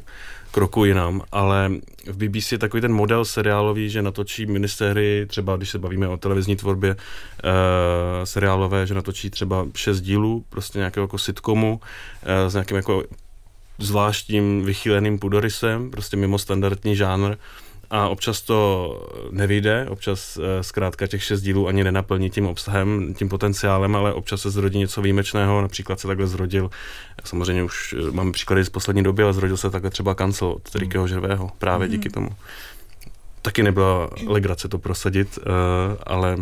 kroku 0.51 0.85
jinam, 0.85 1.21
ale 1.31 1.71
v 2.07 2.17
BBC 2.17 2.51
je 2.51 2.57
takový 2.57 2.81
ten 2.81 2.93
model 2.93 3.25
seriálový, 3.25 3.89
že 3.89 4.01
natočí 4.01 4.45
ministéry, 4.45 5.25
třeba 5.29 5.57
když 5.57 5.69
se 5.69 5.79
bavíme 5.79 6.07
o 6.07 6.17
televizní 6.17 6.55
tvorbě 6.55 6.91
e, 6.91 8.25
seriálové, 8.25 8.87
že 8.87 8.93
natočí 8.93 9.29
třeba 9.29 9.67
šest 9.75 10.01
dílů, 10.01 10.45
prostě 10.49 10.79
nějakého 10.79 11.03
jako 11.03 11.17
sitcomu 11.17 11.81
e, 12.23 12.49
s 12.49 12.53
nějakým 12.53 12.77
jako 12.77 13.03
zvláštním 13.77 14.65
vychýleným 14.65 15.19
pudorysem, 15.19 15.91
prostě 15.91 16.17
mimo 16.17 16.37
standardní 16.39 16.95
žánr 16.95 17.35
a 17.89 18.07
občas 18.07 18.41
to 18.41 18.91
nevyjde, 19.31 19.87
občas 19.89 20.37
eh, 20.37 20.63
zkrátka 20.63 21.07
těch 21.07 21.23
šest 21.23 21.41
dílů 21.41 21.67
ani 21.67 21.83
nenaplní 21.83 22.29
tím 22.29 22.45
obsahem, 22.47 23.13
tím 23.13 23.29
potenciálem, 23.29 23.95
ale 23.95 24.13
občas 24.13 24.41
se 24.41 24.49
zrodí 24.49 24.79
něco 24.79 25.01
výjimečného, 25.01 25.61
například 25.61 25.99
se 25.99 26.07
takhle 26.07 26.27
zrodil, 26.27 26.69
samozřejmě 27.23 27.63
už 27.63 27.95
eh, 27.97 28.11
máme 28.11 28.31
příklady 28.31 28.65
z 28.65 28.69
poslední 28.69 29.03
doby, 29.03 29.23
ale 29.23 29.33
zrodil 29.33 29.57
se 29.57 29.69
takhle 29.69 29.89
třeba 29.89 30.15
kancel 30.15 30.47
od 30.47 30.75
Rikyho 30.75 31.07
Žervého, 31.07 31.51
právě 31.57 31.87
mm. 31.87 31.91
díky 31.91 32.09
tomu. 32.09 32.29
Taky 33.41 33.63
nebyla 33.63 34.09
legrace 34.27 34.67
to 34.67 34.77
prosadit, 34.77 35.39
eh, 35.41 35.43
ale 36.03 36.37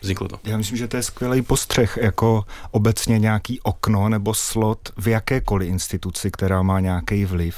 vzniklo 0.00 0.28
to. 0.28 0.38
Já 0.44 0.56
myslím, 0.56 0.78
že 0.78 0.88
to 0.88 0.96
je 0.96 1.02
skvělý 1.02 1.42
postřeh, 1.42 1.98
jako 2.02 2.44
obecně 2.70 3.18
nějaký 3.18 3.60
okno 3.60 4.08
nebo 4.08 4.34
slot 4.34 4.88
v 4.96 5.08
jakékoliv 5.08 5.68
instituci, 5.68 6.30
která 6.30 6.62
má 6.62 6.80
nějaký 6.80 7.24
vliv 7.24 7.56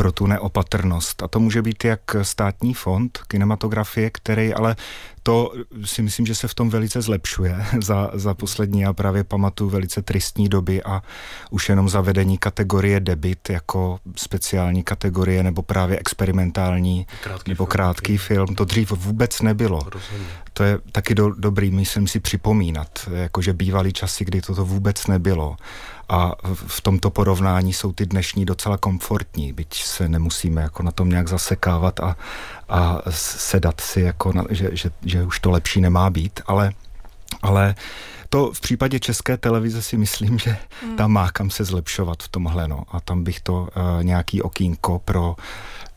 pro 0.00 0.12
tu 0.12 0.26
neopatrnost. 0.26 1.22
A 1.22 1.28
to 1.28 1.40
může 1.40 1.62
být 1.62 1.84
jak 1.84 2.00
státní 2.22 2.74
fond 2.74 3.20
kinematografie, 3.28 4.10
který 4.10 4.54
ale 4.54 4.76
to 5.22 5.52
si 5.84 6.02
myslím, 6.02 6.26
že 6.26 6.34
se 6.34 6.48
v 6.48 6.54
tom 6.54 6.70
velice 6.70 7.02
zlepšuje 7.02 7.56
za, 7.82 8.10
za 8.14 8.34
poslední, 8.34 8.80
já 8.80 8.92
právě 8.92 9.24
pamatuju 9.24 9.70
velice 9.70 10.02
tristní 10.02 10.48
doby 10.48 10.82
a 10.82 11.02
už 11.50 11.68
jenom 11.68 11.88
zavedení 11.88 12.38
kategorie 12.38 13.00
debit 13.00 13.50
jako 13.50 14.00
speciální 14.16 14.82
kategorie 14.82 15.42
nebo 15.42 15.62
právě 15.62 15.98
experimentální 15.98 17.06
krátký 17.22 17.50
nebo 17.50 17.64
film, 17.64 17.70
krátký 17.70 18.18
film, 18.18 18.54
to 18.54 18.64
dřív 18.64 18.90
vůbec 18.90 19.40
nebylo. 19.42 19.80
Rozumím. 19.86 20.26
To 20.52 20.64
je 20.64 20.78
taky 20.92 21.14
do, 21.14 21.30
dobrý, 21.30 21.70
myslím 21.70 22.08
si 22.08 22.20
připomínat, 22.20 23.08
jakože 23.12 23.52
bývaly 23.52 23.92
časy, 23.92 24.24
kdy 24.24 24.40
toto 24.40 24.64
vůbec 24.64 25.06
nebylo 25.06 25.56
a 26.10 26.32
v 26.66 26.80
tomto 26.80 27.10
porovnání 27.10 27.72
jsou 27.72 27.92
ty 27.92 28.06
dnešní 28.06 28.44
docela 28.44 28.76
komfortní, 28.76 29.52
byť 29.52 29.74
se 29.74 30.08
nemusíme 30.08 30.62
jako 30.62 30.82
na 30.82 30.90
tom 30.90 31.08
nějak 31.08 31.28
zasekávat 31.28 32.00
a, 32.00 32.16
a 32.68 32.98
sedat 33.10 33.80
si, 33.80 34.00
jako 34.00 34.32
na, 34.32 34.44
že, 34.50 34.70
že, 34.72 34.90
že 35.04 35.22
už 35.22 35.40
to 35.40 35.50
lepší 35.50 35.80
nemá 35.80 36.10
být, 36.10 36.40
ale, 36.46 36.72
ale 37.42 37.74
to 38.28 38.52
v 38.52 38.60
případě 38.60 39.00
české 39.00 39.36
televize 39.36 39.82
si 39.82 39.96
myslím, 39.96 40.38
že 40.38 40.56
hmm. 40.82 40.96
tam 40.96 41.12
má 41.12 41.30
kam 41.30 41.50
se 41.50 41.64
zlepšovat 41.64 42.22
v 42.22 42.28
tomhle, 42.28 42.68
no. 42.68 42.82
A 42.90 43.00
tam 43.00 43.24
bych 43.24 43.40
to 43.40 43.54
uh, 43.62 43.68
nějaký 44.04 44.42
okýnko 44.42 44.98
pro 45.04 45.36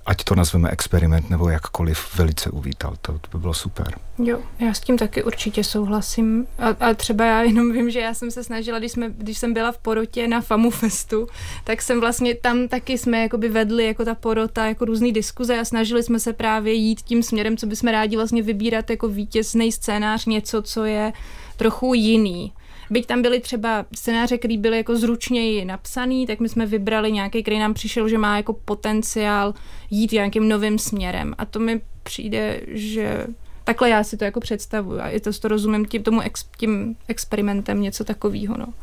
ať 0.05 0.23
to 0.23 0.35
nazveme 0.35 0.69
experiment 0.69 1.29
nebo 1.29 1.49
jakkoliv, 1.49 2.17
velice 2.17 2.49
uvítal. 2.49 2.93
To, 3.01 3.19
to 3.19 3.37
by 3.37 3.41
bylo 3.41 3.53
super. 3.53 3.95
Jo, 4.17 4.39
já 4.59 4.73
s 4.73 4.79
tím 4.79 4.97
taky 4.97 5.23
určitě 5.23 5.63
souhlasím. 5.63 6.47
A, 6.59 6.67
a 6.67 6.93
třeba 6.93 7.25
já 7.25 7.41
jenom 7.41 7.71
vím, 7.71 7.89
že 7.89 7.99
já 7.99 8.13
jsem 8.13 8.31
se 8.31 8.43
snažila, 8.43 8.79
když, 8.79 8.91
jsme, 8.91 9.09
když 9.17 9.37
jsem 9.37 9.53
byla 9.53 9.71
v 9.71 9.77
porotě 9.77 10.27
na 10.27 10.41
FAMU 10.41 10.69
Festu, 10.69 11.27
tak 11.63 11.81
jsem 11.81 11.99
vlastně 11.99 12.35
tam 12.35 12.67
taky 12.67 12.97
jsme 12.97 13.21
jakoby 13.21 13.49
vedli 13.49 13.85
jako 13.85 14.05
ta 14.05 14.15
porota, 14.15 14.65
jako 14.65 14.85
různý 14.85 15.13
diskuze 15.13 15.59
a 15.59 15.65
snažili 15.65 16.03
jsme 16.03 16.19
se 16.19 16.33
právě 16.33 16.73
jít 16.73 17.01
tím 17.01 17.23
směrem, 17.23 17.57
co 17.57 17.65
bychom 17.65 17.89
rádi 17.89 18.17
vlastně 18.17 18.41
vybírat 18.41 18.89
jako 18.89 19.07
vítězný 19.07 19.71
scénář, 19.71 20.25
něco, 20.25 20.61
co 20.61 20.85
je 20.85 21.13
trochu 21.57 21.93
jiný. 21.93 22.53
Byť 22.93 23.05
tam 23.05 23.21
byly 23.21 23.39
třeba 23.39 23.85
scénáře, 23.95 24.37
které 24.37 24.57
byly 24.57 24.77
jako 24.77 24.95
zručněji 24.95 25.65
napsaný, 25.65 26.27
tak 26.27 26.39
my 26.39 26.49
jsme 26.49 26.65
vybrali 26.65 27.11
nějaký, 27.11 27.41
který 27.41 27.59
nám 27.59 27.73
přišel, 27.73 28.09
že 28.09 28.17
má 28.17 28.37
jako 28.37 28.53
potenciál 28.53 29.53
jít 29.91 30.11
nějakým 30.11 30.49
novým 30.49 30.79
směrem. 30.79 31.35
A 31.37 31.45
to 31.45 31.59
mi 31.59 31.81
přijde, 32.03 32.61
že 32.67 33.27
takhle 33.63 33.89
já 33.89 34.03
si 34.03 34.17
to 34.17 34.23
jako 34.23 34.39
představuju. 34.39 34.99
A 34.99 35.07
je 35.07 35.19
to, 35.19 35.33
to 35.33 35.47
rozumím 35.47 35.85
tím, 35.85 36.03
tomu 36.03 36.21
ex, 36.21 36.45
tím 36.57 36.95
experimentem 37.07 37.81
něco 37.81 38.03
takového. 38.03 38.57
No. 38.57 38.73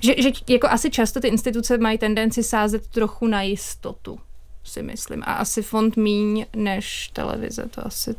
Že, 0.00 0.14
že 0.18 0.30
jako 0.48 0.68
asi 0.68 0.90
často 0.90 1.20
ty 1.20 1.28
instituce 1.28 1.78
mají 1.78 1.98
tendenci 1.98 2.42
sázet 2.42 2.86
trochu 2.86 3.26
na 3.26 3.42
jistotu, 3.42 4.18
si 4.64 4.82
myslím. 4.82 5.22
A 5.22 5.32
asi 5.32 5.62
fond 5.62 5.96
míň 5.96 6.46
než 6.56 7.10
televize, 7.12 7.68
to 7.70 7.86
asi... 7.86 8.14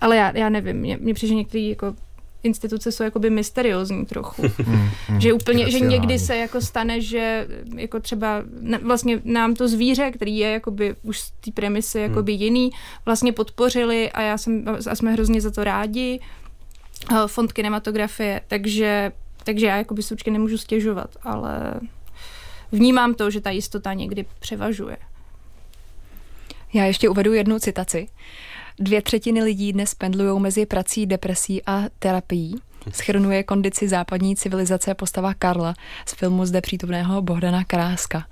Ale 0.00 0.16
já, 0.16 0.38
já 0.38 0.48
nevím, 0.48 0.76
mně, 0.76 0.96
mně 0.96 1.14
přijde, 1.14 1.28
že 1.28 1.34
některý 1.34 1.68
jako 1.68 1.94
instituce 2.42 2.92
jsou 2.92 3.02
jakoby 3.02 3.30
mysteriózní 3.30 4.06
trochu. 4.06 4.42
Hmm, 4.62 4.88
hmm, 5.08 5.20
že 5.20 5.32
úplně, 5.32 5.70
že 5.70 5.80
někdy 5.80 6.18
se 6.18 6.36
jako 6.36 6.60
stane, 6.60 7.00
že 7.00 7.48
jako 7.76 8.00
třeba 8.00 8.42
vlastně 8.82 9.20
nám 9.24 9.54
to 9.54 9.68
zvíře, 9.68 10.10
který 10.10 10.38
je 10.38 10.50
jakoby 10.50 10.96
už 11.02 11.20
z 11.20 11.30
té 11.30 11.50
premisy 11.50 11.98
hmm. 11.98 12.10
jakoby 12.10 12.32
jiný, 12.32 12.70
vlastně 13.04 13.32
podpořili 13.32 14.12
a 14.12 14.22
já 14.22 14.38
jsem, 14.38 14.64
a 14.90 14.94
jsme 14.94 15.12
hrozně 15.12 15.40
za 15.40 15.50
to 15.50 15.64
rádi, 15.64 16.20
eh, 17.12 17.16
fond 17.26 17.52
kinematografie, 17.52 18.40
takže, 18.48 19.12
takže 19.44 19.66
já 19.66 19.76
jakoby 19.76 20.02
si 20.02 20.14
určitě 20.14 20.30
nemůžu 20.30 20.58
stěžovat, 20.58 21.16
ale 21.22 21.80
vnímám 22.72 23.14
to, 23.14 23.30
že 23.30 23.40
ta 23.40 23.50
jistota 23.50 23.92
někdy 23.92 24.24
převažuje. 24.38 24.96
Já 26.72 26.84
ještě 26.84 27.08
uvedu 27.08 27.32
jednu 27.32 27.58
citaci. 27.58 28.08
Dvě 28.78 29.02
třetiny 29.02 29.42
lidí 29.42 29.72
dnes 29.72 29.94
pendlují 29.94 30.40
mezi 30.40 30.66
prací, 30.66 31.06
depresí 31.06 31.62
a 31.66 31.84
terapií. 31.98 32.54
Schrnuje 32.90 33.42
kondici 33.42 33.88
západní 33.88 34.36
civilizace 34.36 34.94
postava 34.94 35.34
Karla 35.34 35.74
z 36.06 36.14
filmu 36.14 36.46
zde 36.46 36.60
přítomného 36.60 37.22
Bohdana 37.22 37.64
Kráska. 37.64 38.24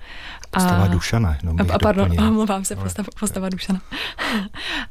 Postava 0.51 0.83
a, 0.83 0.87
Dušana. 0.87 1.37
No 1.43 1.55
a, 1.73 1.79
pardon, 1.79 2.11
omlouvám 2.27 2.65
se, 2.65 2.75
postava, 2.75 3.07
postava 3.19 3.49
Dušana. 3.49 3.81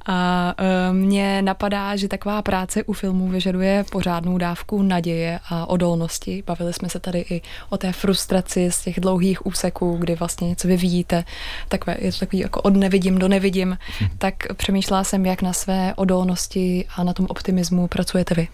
A 0.06 0.54
e, 0.58 0.92
mně 0.92 1.42
napadá, 1.42 1.96
že 1.96 2.08
taková 2.08 2.42
práce 2.42 2.84
u 2.84 2.92
filmů 2.92 3.28
vyžaduje 3.28 3.84
pořádnou 3.92 4.38
dávku 4.38 4.82
naděje 4.82 5.40
a 5.50 5.66
odolnosti. 5.66 6.42
Bavili 6.46 6.72
jsme 6.72 6.88
se 6.88 7.00
tady 7.00 7.24
i 7.30 7.42
o 7.68 7.76
té 7.76 7.92
frustraci 7.92 8.70
z 8.70 8.80
těch 8.80 9.00
dlouhých 9.00 9.46
úseků, 9.46 9.96
kdy 9.96 10.14
vlastně 10.14 10.48
něco 10.48 10.68
vyvíjíte. 10.68 11.24
Takové, 11.68 11.96
je 12.00 12.12
to 12.12 12.18
takový 12.18 12.38
jako 12.38 12.60
od 12.60 12.76
nevidím 12.76 13.18
do 13.18 13.28
nevidím. 13.28 13.78
Hm. 14.00 14.06
Tak 14.18 14.34
přemýšlela 14.56 15.04
jsem, 15.04 15.26
jak 15.26 15.42
na 15.42 15.52
své 15.52 15.94
odolnosti 15.94 16.86
a 16.96 17.04
na 17.04 17.12
tom 17.12 17.26
optimismu 17.28 17.88
pracujete 17.88 18.34
vy. 18.34 18.48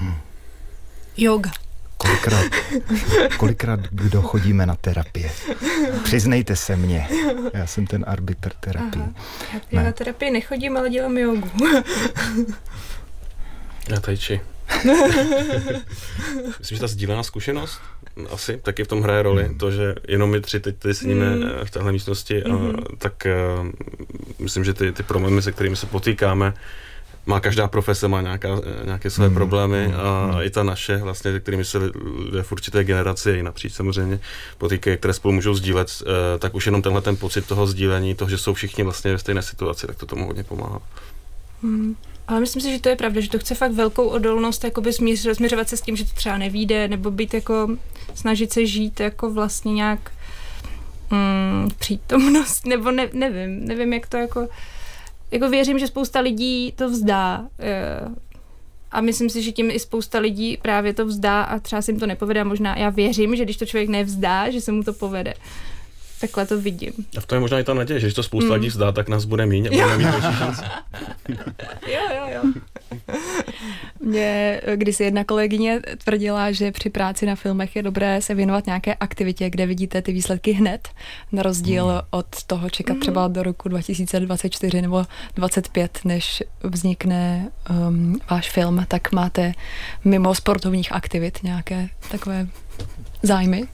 Hm. 0.00 0.14
Yoga. 1.16 1.50
Kolikrát, 1.96 2.44
kolikrát 3.36 3.80
kdo 3.90 4.22
chodíme 4.22 4.66
na 4.66 4.74
terapie? 4.74 5.30
Přiznejte 6.04 6.56
se 6.56 6.76
mně. 6.76 7.08
Já 7.54 7.66
jsem 7.66 7.86
ten 7.86 8.04
arbitr 8.08 8.52
terapie. 8.60 9.04
Aha. 9.04 9.14
Já 9.72 9.80
ne. 9.80 9.84
na 9.84 9.92
terapii 9.92 10.30
nechodím, 10.30 10.76
ale 10.76 10.90
dělám 10.90 11.18
jogu. 11.18 11.50
Já 13.88 14.00
tajči. 14.00 14.40
Myslím, 16.58 16.76
že 16.76 16.80
ta 16.80 16.86
sdílená 16.86 17.22
zkušenost 17.22 17.80
asi 18.30 18.56
taky 18.56 18.84
v 18.84 18.88
tom 18.88 19.02
hraje 19.02 19.22
roli. 19.22 19.44
Hmm. 19.44 19.58
To, 19.58 19.70
že 19.70 19.94
jenom 20.08 20.30
my 20.30 20.40
tři 20.40 20.60
teď 20.60 20.76
tady 20.78 20.94
sedíme 20.94 21.30
hmm. 21.30 21.50
v 21.64 21.70
téhle 21.70 21.92
místnosti, 21.92 22.42
hmm. 22.46 22.70
a, 22.70 22.96
tak 22.98 23.26
uh, 23.60 23.68
myslím, 24.38 24.64
že 24.64 24.74
ty, 24.74 24.92
ty 24.92 25.02
problémy, 25.02 25.42
se 25.42 25.52
kterými 25.52 25.76
se 25.76 25.86
potýkáme, 25.86 26.54
má 27.30 27.40
každá 27.40 27.68
profese 27.68 28.08
má 28.08 28.22
nějaká, 28.22 28.48
nějaké 28.84 29.10
své 29.10 29.28
mm, 29.28 29.34
problémy 29.34 29.88
mm, 29.88 29.94
a 29.94 30.26
mm. 30.26 30.42
i 30.42 30.50
ta 30.50 30.62
naše, 30.62 30.96
vlastně, 30.96 31.32
se 31.32 31.40
kterými 31.40 31.64
se 31.64 31.78
lidé 31.78 32.42
v 32.42 32.52
určité 32.52 32.84
generaci 32.84 33.30
i 33.30 33.42
napříč 33.42 33.72
samozřejmě 33.72 34.20
potýkají, 34.58 34.96
které 34.96 35.14
spolu 35.14 35.34
můžou 35.34 35.54
sdílet, 35.54 35.88
eh, 36.02 36.38
tak 36.38 36.54
už 36.54 36.66
jenom 36.66 36.82
tenhle 36.82 37.02
ten 37.02 37.16
pocit 37.16 37.46
toho 37.46 37.66
sdílení, 37.66 38.14
toho, 38.14 38.28
že 38.28 38.38
jsou 38.38 38.54
všichni 38.54 38.84
vlastně 38.84 39.12
ve 39.12 39.18
stejné 39.18 39.42
situaci, 39.42 39.86
tak 39.86 39.96
to 39.96 40.06
tomu 40.06 40.26
hodně 40.26 40.44
pomáhá. 40.44 40.80
Mm. 41.62 41.96
Ale 42.28 42.40
myslím 42.40 42.62
si, 42.62 42.72
že 42.72 42.80
to 42.80 42.88
je 42.88 42.96
pravda, 42.96 43.20
že 43.20 43.28
to 43.28 43.38
chce 43.38 43.54
fakt 43.54 43.72
velkou 43.72 44.08
odolnost, 44.08 44.64
jakoby 44.64 44.92
směř, 44.92 45.26
směřovat 45.32 45.68
se 45.68 45.76
s 45.76 45.80
tím, 45.80 45.96
že 45.96 46.04
to 46.04 46.10
třeba 46.14 46.38
nevíde, 46.38 46.88
nebo 46.88 47.10
být 47.10 47.34
jako, 47.34 47.76
snažit 48.14 48.52
se 48.52 48.66
žít 48.66 49.00
jako 49.00 49.30
vlastně 49.30 49.72
nějak 49.72 50.10
mm, 51.10 51.68
přítomnost, 51.78 52.66
nebo 52.66 52.90
ne, 52.90 53.08
nevím, 53.12 53.64
nevím, 53.64 53.92
jak 53.92 54.06
to 54.06 54.16
jako 54.16 54.48
jako 55.30 55.48
věřím, 55.48 55.78
že 55.78 55.86
spousta 55.86 56.20
lidí 56.20 56.72
to 56.76 56.90
vzdá. 56.90 57.48
Eh, 57.58 58.08
a 58.90 59.00
myslím 59.00 59.30
si, 59.30 59.42
že 59.42 59.52
tím 59.52 59.70
i 59.70 59.78
spousta 59.78 60.18
lidí 60.18 60.58
právě 60.62 60.94
to 60.94 61.06
vzdá 61.06 61.42
a 61.42 61.58
třeba 61.58 61.82
si 61.82 61.90
jim 61.90 62.00
to 62.00 62.06
nepovede. 62.06 62.40
A 62.40 62.44
možná 62.44 62.78
já 62.78 62.90
věřím, 62.90 63.36
že 63.36 63.44
když 63.44 63.56
to 63.56 63.66
člověk 63.66 63.88
nevzdá, 63.88 64.50
že 64.50 64.60
se 64.60 64.72
mu 64.72 64.82
to 64.82 64.92
povede. 64.92 65.34
Takhle 66.20 66.46
to 66.46 66.60
vidím. 66.60 66.92
A 67.16 67.20
v 67.20 67.26
tom 67.26 67.36
je 67.36 67.40
možná 67.40 67.58
i 67.58 67.64
ta 67.64 67.74
naděje, 67.74 68.00
že 68.00 68.06
když 68.06 68.14
to 68.14 68.22
spousta 68.22 68.46
mm. 68.48 68.52
lidí 68.52 68.68
vzdá, 68.68 68.92
tak 68.92 69.08
nás 69.08 69.24
bude 69.24 69.46
méně 69.46 69.68
a 69.68 69.72
budeme 69.72 69.96
mít 69.96 70.22
šanci. 70.38 70.62
jo, 71.86 72.00
jo, 72.16 72.26
jo. 72.34 72.42
Mě 74.00 74.60
když 74.74 75.00
jedna 75.00 75.24
kolegyně 75.24 75.80
tvrdila, 76.04 76.52
že 76.52 76.72
při 76.72 76.90
práci 76.90 77.26
na 77.26 77.34
filmech 77.34 77.76
je 77.76 77.82
dobré 77.82 78.22
se 78.22 78.34
věnovat 78.34 78.66
nějaké 78.66 78.94
aktivitě, 78.94 79.50
kde 79.50 79.66
vidíte 79.66 80.02
ty 80.02 80.12
výsledky 80.12 80.52
hned, 80.52 80.88
na 81.32 81.42
rozdíl 81.42 81.86
mm. 81.86 82.00
od 82.10 82.26
toho 82.46 82.70
čekat 82.70 82.94
mm. 82.94 83.00
třeba 83.00 83.28
do 83.28 83.42
roku 83.42 83.68
2024 83.68 84.82
nebo 84.82 85.04
25, 85.34 85.98
než 86.04 86.42
vznikne 86.62 87.50
um, 87.70 88.20
váš 88.30 88.50
film, 88.50 88.84
tak 88.88 89.12
máte 89.12 89.52
mimo 90.04 90.34
sportovních 90.34 90.92
aktivit 90.92 91.38
nějaké 91.42 91.88
takové 92.10 92.48
zájmy? 93.22 93.68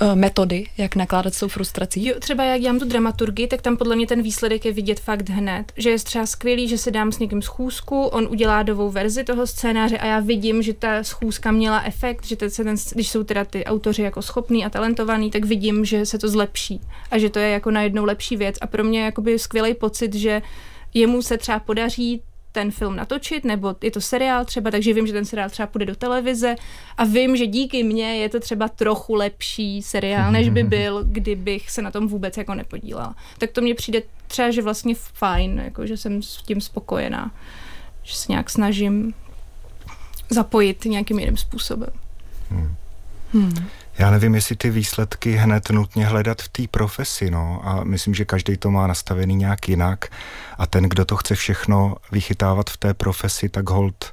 Eh, 0.00 0.14
metody, 0.14 0.66
jak 0.78 0.96
nakládat 0.96 1.34
s 1.34 1.40
tou 1.40 1.48
frustrací? 1.48 2.06
Jo, 2.06 2.14
třeba 2.20 2.44
jak 2.44 2.60
dělám 2.60 2.78
tu 2.78 2.84
dramaturgii, 2.84 3.46
tak 3.46 3.62
tam 3.62 3.76
podle 3.76 3.96
mě 3.96 4.06
ten 4.06 4.22
výsledek 4.22 4.64
je 4.64 4.72
vidět 4.72 5.00
fakt 5.00 5.28
hned. 5.28 5.72
Že 5.76 5.90
je 5.90 5.98
třeba 5.98 6.26
skvělý, 6.26 6.68
že 6.68 6.78
si 6.78 6.90
dám 6.90 7.12
s 7.12 7.18
někým 7.18 7.42
schůzku, 7.42 8.02
on 8.04 8.28
udělá 8.30 8.62
novou 8.62 8.90
verzi 8.90 9.24
toho 9.24 9.46
scénáře 9.46 9.98
a 9.98 10.06
já 10.06 10.20
vidím, 10.20 10.62
že 10.62 10.72
ta 10.72 11.02
schůzka 11.02 11.50
měla 11.50 11.82
efekt, 11.82 12.24
že 12.24 12.36
se 12.48 12.64
ten, 12.64 12.76
když 12.94 13.08
jsou 13.08 13.24
teda 13.24 13.44
ty 13.44 13.64
autoři 13.64 14.02
jako 14.02 14.22
schopný 14.22 14.64
a 14.64 14.70
talentovaný, 14.70 15.30
tak 15.30 15.44
vidím, 15.44 15.84
že 15.84 16.06
se 16.06 16.18
to 16.18 16.28
zlepší 16.28 16.80
a 17.10 17.18
že 17.18 17.30
to 17.30 17.38
je 17.38 17.48
jako 17.48 17.70
najednou 17.70 18.04
lepší 18.04 18.36
věc. 18.36 18.56
A 18.60 18.66
pro 18.66 18.84
mě 18.84 19.12
je 19.26 19.38
skvělý 19.38 19.74
pocit, 19.74 20.14
že 20.14 20.42
jemu 20.94 21.22
se 21.22 21.38
třeba 21.38 21.58
podaří 21.58 22.22
ten 22.54 22.70
film 22.70 22.96
natočit, 22.96 23.44
nebo 23.44 23.74
je 23.82 23.90
to 23.90 24.00
seriál 24.00 24.44
třeba, 24.44 24.70
takže 24.70 24.94
vím, 24.94 25.06
že 25.06 25.12
ten 25.12 25.24
seriál 25.24 25.50
třeba 25.50 25.66
půjde 25.66 25.86
do 25.86 25.96
televize 25.96 26.56
a 26.96 27.04
vím, 27.04 27.36
že 27.36 27.46
díky 27.46 27.82
mně 27.82 28.16
je 28.16 28.28
to 28.28 28.40
třeba 28.40 28.68
trochu 28.68 29.14
lepší 29.14 29.82
seriál, 29.82 30.32
než 30.32 30.48
by 30.48 30.62
byl, 30.62 31.04
kdybych 31.06 31.70
se 31.70 31.82
na 31.82 31.90
tom 31.90 32.08
vůbec 32.08 32.36
jako 32.36 32.54
nepodílela. 32.54 33.14
Tak 33.38 33.50
to 33.50 33.60
mně 33.60 33.74
přijde 33.74 34.02
třeba, 34.26 34.50
že 34.50 34.62
vlastně 34.62 34.94
fajn, 34.94 35.62
jako, 35.64 35.86
že 35.86 35.96
jsem 35.96 36.22
s 36.22 36.36
tím 36.36 36.60
spokojená, 36.60 37.30
že 38.02 38.14
se 38.14 38.32
nějak 38.32 38.50
snažím 38.50 39.14
zapojit 40.30 40.84
nějakým 40.84 41.18
jiným 41.18 41.36
způsobem. 41.36 41.90
Hmm. 42.50 42.74
Hmm. 43.32 43.68
Já 43.98 44.10
nevím, 44.10 44.34
jestli 44.34 44.56
ty 44.56 44.70
výsledky 44.70 45.32
hned 45.32 45.70
nutně 45.70 46.06
hledat 46.06 46.42
v 46.42 46.48
té 46.48 46.62
profesi, 46.70 47.30
no. 47.30 47.60
A 47.64 47.84
myslím, 47.84 48.14
že 48.14 48.24
každý 48.24 48.56
to 48.56 48.70
má 48.70 48.86
nastavený 48.86 49.34
nějak 49.34 49.68
jinak. 49.68 50.04
A 50.58 50.66
ten, 50.66 50.84
kdo 50.84 51.04
to 51.04 51.16
chce 51.16 51.34
všechno 51.34 51.96
vychytávat 52.12 52.70
v 52.70 52.76
té 52.76 52.94
profesi, 52.94 53.48
tak 53.48 53.70
hold 53.70 54.12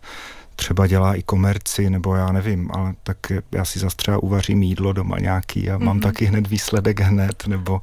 třeba 0.55 0.87
dělá 0.87 1.15
i 1.15 1.23
komerci, 1.23 1.89
nebo 1.89 2.15
já 2.15 2.31
nevím, 2.31 2.71
ale 2.73 2.93
tak 3.03 3.17
já 3.51 3.65
si 3.65 3.79
zase 3.79 3.95
třeba 3.95 4.23
uvařím 4.23 4.63
jídlo 4.63 4.93
doma 4.93 5.19
nějaký 5.19 5.69
a 5.69 5.77
mm-hmm. 5.77 5.83
mám 5.83 5.95
mhm. 5.95 6.03
taky 6.03 6.25
hned 6.25 6.47
výsledek 6.47 6.99
hned, 6.99 7.47
nebo, 7.47 7.81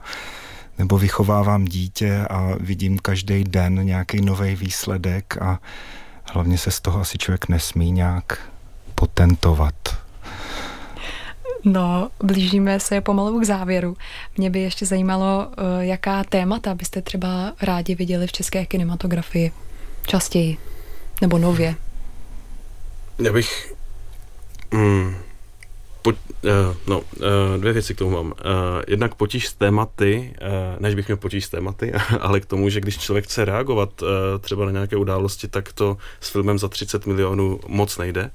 nebo 0.79 0.99
vychovávám 0.99 1.65
dítě 1.65 2.27
a 2.31 2.51
vidím 2.61 2.99
každý 2.99 3.45
den 3.45 3.85
nějaký 3.85 4.21
nový 4.21 4.57
výsledek 4.57 5.37
a 5.41 5.59
hlavně 6.33 6.59
se 6.59 6.71
z 6.71 6.81
toho 6.81 7.01
asi 7.01 7.19
člověk 7.19 7.49
nesmí 7.49 7.93
nějak 7.93 8.39
potentovat. 8.95 10.08
No, 11.65 12.11
blížíme 12.23 12.81
se 12.81 13.01
pomalu 13.01 13.41
k 13.41 13.45
závěru. 13.45 13.97
Mě 14.37 14.51
by 14.51 14.61
ještě 14.61 14.87
zajímalo, 14.87 15.49
eh, 15.51 15.85
jaká 15.85 16.25
témata 16.25 16.75
byste 16.75 17.03
třeba 17.03 17.53
rádi 17.63 17.95
viděli 17.95 18.27
v 18.27 18.33
české 18.33 18.67
kinematografii 18.67 19.53
častěji 20.07 20.57
nebo 21.21 21.39
nově. 21.39 21.75
Já 23.19 23.33
bych... 23.33 23.75
Mm, 24.71 25.15
po, 26.03 26.11
uh, 26.11 26.17
no, 26.87 27.01
uh, 27.01 27.05
dvě 27.61 27.73
věci 27.73 27.95
k 27.95 27.99
tomu 27.99 28.11
mám. 28.11 28.27
Uh, 28.27 28.33
jednak 28.89 29.15
potíž 29.15 29.49
s 29.49 29.55
tématy, 29.55 30.35
uh, 30.43 30.81
než 30.81 30.95
bych 30.95 31.09
měl 31.09 31.17
potíž 31.17 31.45
s 31.45 31.49
tématy, 31.49 31.93
ale 32.21 32.41
k 32.41 32.47
tomu, 32.47 32.69
že 32.69 32.81
když 32.81 32.99
člověk 32.99 33.25
chce 33.25 33.45
reagovat 33.45 34.03
uh, 34.03 34.09
třeba 34.41 34.65
na 34.65 34.71
nějaké 34.71 34.97
události, 34.97 35.49
tak 35.49 35.73
to 35.73 35.97
s 36.21 36.31
filmem 36.31 36.59
za 36.59 36.69
30 36.69 37.07
milionů 37.07 37.61
moc 37.67 37.99
nejde. 37.99 38.31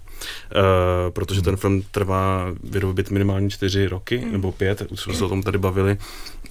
Uh, 0.55 1.13
protože 1.13 1.41
ten 1.41 1.57
film 1.57 1.83
trvá 1.91 2.47
vyrobit 2.63 3.11
minimálně 3.11 3.49
čtyři 3.49 3.87
roky 3.87 4.17
mm. 4.17 4.31
nebo 4.31 4.51
pět, 4.51 4.81
už 4.91 4.99
jsme 4.99 5.13
se 5.13 5.25
o 5.25 5.29
tom 5.29 5.43
tady 5.43 5.57
bavili, 5.57 5.97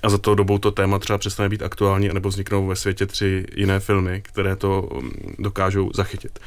a 0.03 0.09
za 0.09 0.19
tou 0.19 0.35
dobou 0.35 0.59
to 0.59 0.71
téma 0.71 0.99
třeba 0.99 1.19
přestane 1.19 1.49
být 1.49 1.63
aktuální, 1.63 2.09
nebo 2.09 2.29
vzniknou 2.29 2.67
ve 2.67 2.77
světě 2.77 3.07
tři 3.07 3.45
jiné 3.57 3.81
filmy, 3.81 4.23
které 4.25 4.57
to 4.57 4.83
um, 4.83 5.11
dokážou 5.39 5.91
zachytit. 5.95 6.39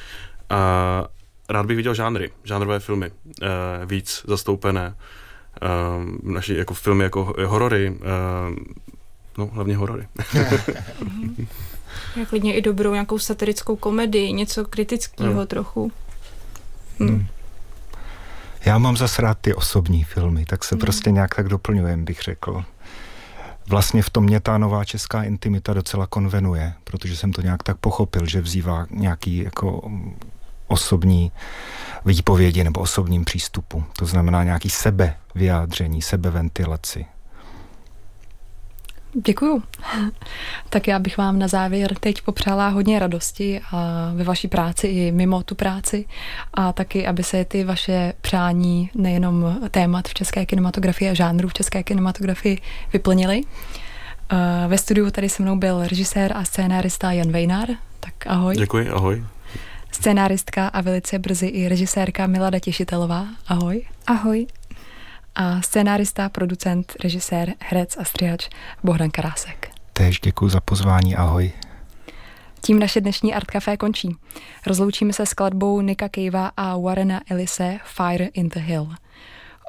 A 0.50 1.08
rád 1.50 1.66
bych 1.66 1.78
viděl 1.78 1.94
žánry, 1.94 2.32
žánrové 2.44 2.80
filmy, 2.80 3.12
uh, 3.12 3.48
víc 3.86 4.26
zastoupené. 4.28 4.96
Uh, 5.62 6.32
naši 6.34 6.56
jako 6.56 6.74
filmy 6.74 7.04
jako 7.04 7.34
horory, 7.46 7.90
uh, 7.90 8.56
no 9.38 9.48
hlavně 9.48 9.78
horory. 9.78 10.08
Jak 12.16 12.30
klidně 12.30 12.56
i 12.56 12.62
dobrou 12.62 12.94
nějakou 12.94 13.20
satirickou 13.20 13.76
komedii, 13.76 14.34
něco 14.34 14.66
kritického 14.66 15.34
no. 15.34 15.46
trochu. 15.46 15.92
Hmm. 17.00 17.10
hmm. 17.10 17.28
Já 18.66 18.78
mám 18.78 18.98
zase 18.98 19.22
rád 19.22 19.38
ty 19.42 19.54
osobní 19.54 20.04
filmy, 20.04 20.46
tak 20.46 20.64
se 20.64 20.76
hmm. 20.76 20.80
prostě 20.80 21.12
nějak 21.12 21.36
tak 21.36 21.50
doplňujem, 21.50 22.06
bych 22.06 22.22
řekl. 22.22 22.64
Vlastně 23.70 24.02
v 24.02 24.10
tom 24.10 24.24
mě 24.24 24.40
ta 24.40 24.58
nová 24.58 24.86
česká 24.86 25.24
intimita 25.24 25.74
docela 25.74 26.08
konvenuje, 26.08 26.74
protože 26.84 27.18
jsem 27.18 27.32
to 27.32 27.42
nějak 27.42 27.64
tak 27.64 27.78
pochopil, 27.78 28.26
že 28.26 28.42
vzývá 28.42 28.88
nějaký 28.92 29.38
jako 29.38 29.92
osobní 30.68 31.32
výpovědi 32.06 32.64
nebo 32.64 32.80
osobním 32.80 33.26
přístupu. 33.26 33.84
To 33.98 34.06
znamená 34.06 34.44
nějaký 34.44 34.70
sebevyjádření, 34.70 36.02
sebeventilaci. 36.02 37.06
Děkuju. 39.26 39.64
Tak 40.70 40.88
já 40.88 41.00
bych 41.00 41.18
vám 41.18 41.40
na 41.40 41.48
závěr 41.48 41.96
teď 42.00 42.22
popřála 42.22 42.68
hodně 42.68 43.00
radosti 43.00 43.62
a 43.72 44.12
ve 44.16 44.24
vaší 44.24 44.48
práci 44.48 44.88
i 44.88 45.12
mimo 45.12 45.44
tu 45.44 45.56
práci 45.56 46.06
a 46.54 46.74
taky, 46.74 47.08
aby 47.08 47.24
se 47.24 47.46
ty 47.46 47.64
vaše 47.64 48.14
přání 48.22 48.90
nejenom 48.96 49.60
témat 49.72 50.08
v 50.08 50.14
české 50.14 50.46
kinematografii 50.46 51.10
a 51.10 51.14
žánru 51.14 51.48
v 51.48 51.54
české 51.54 51.84
kinematografii 51.84 52.62
vyplnily. 52.94 53.42
Eh, 54.30 54.68
ve 54.68 54.78
studiu 54.78 55.12
tady 55.12 55.30
se 55.30 55.44
mnou 55.44 55.56
byl 55.56 55.88
režisér 55.88 56.32
a 56.36 56.44
scénárista 56.44 57.12
Jan 57.12 57.32
Vejnár. 57.32 57.68
Tak 58.00 58.14
ahoj. 58.28 58.56
Děkuji, 58.56 58.90
ahoj. 58.90 59.24
Scénáristka 59.96 60.68
a 60.68 60.82
velice 60.82 61.20
brzy 61.20 61.48
i 61.48 61.68
režisérka 61.70 62.28
Milada 62.28 62.60
Těšitelová. 62.60 63.28
Ahoj. 63.48 63.82
Ahoj. 64.08 64.48
A 65.36 65.62
scénárista, 65.62 66.30
producent, 66.30 66.94
režisér, 67.04 67.54
herec 67.60 67.98
a 67.98 68.04
střihač 68.04 68.50
Bohdan 68.84 69.10
Karásek. 69.12 69.70
Též 69.94 70.20
děkuji 70.20 70.50
za 70.50 70.60
pozvání, 70.62 71.16
ahoj. 71.16 71.52
Tím 72.62 72.80
naše 72.80 73.02
dnešní 73.02 73.34
Art 73.34 73.52
Café 73.52 73.78
končí. 73.78 74.16
Rozloučíme 74.68 75.14
se 75.14 75.26
skladbou 75.26 75.82
Nika 75.82 76.10
Kejva 76.10 76.52
a 76.58 76.78
Warrena 76.78 77.22
Ellise 77.30 77.80
Fire 77.84 78.26
in 78.26 78.50
the 78.50 78.60
Hill. 78.60 78.88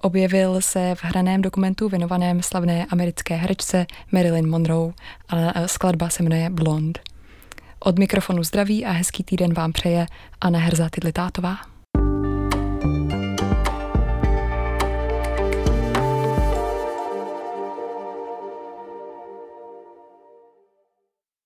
Objevil 0.02 0.60
se 0.60 0.94
v 0.94 1.04
hraném 1.04 1.42
dokumentu 1.42 1.88
věnovaném 1.88 2.42
slavné 2.42 2.86
americké 2.90 3.34
herečce 3.34 3.86
Marilyn 4.12 4.50
Monroe 4.50 4.92
a 5.28 5.68
skladba 5.68 6.08
se 6.08 6.22
jmenuje 6.22 6.50
Blonde. 6.50 7.00
Od 7.86 7.98
mikrofonu 7.98 8.42
zdraví 8.44 8.84
a 8.84 8.90
hezký 8.90 9.24
týden 9.24 9.54
vám 9.54 9.72
přeje 9.72 10.06
Anna 10.40 10.58
Herza 10.58 10.88
Tidlitátová. 10.90 11.56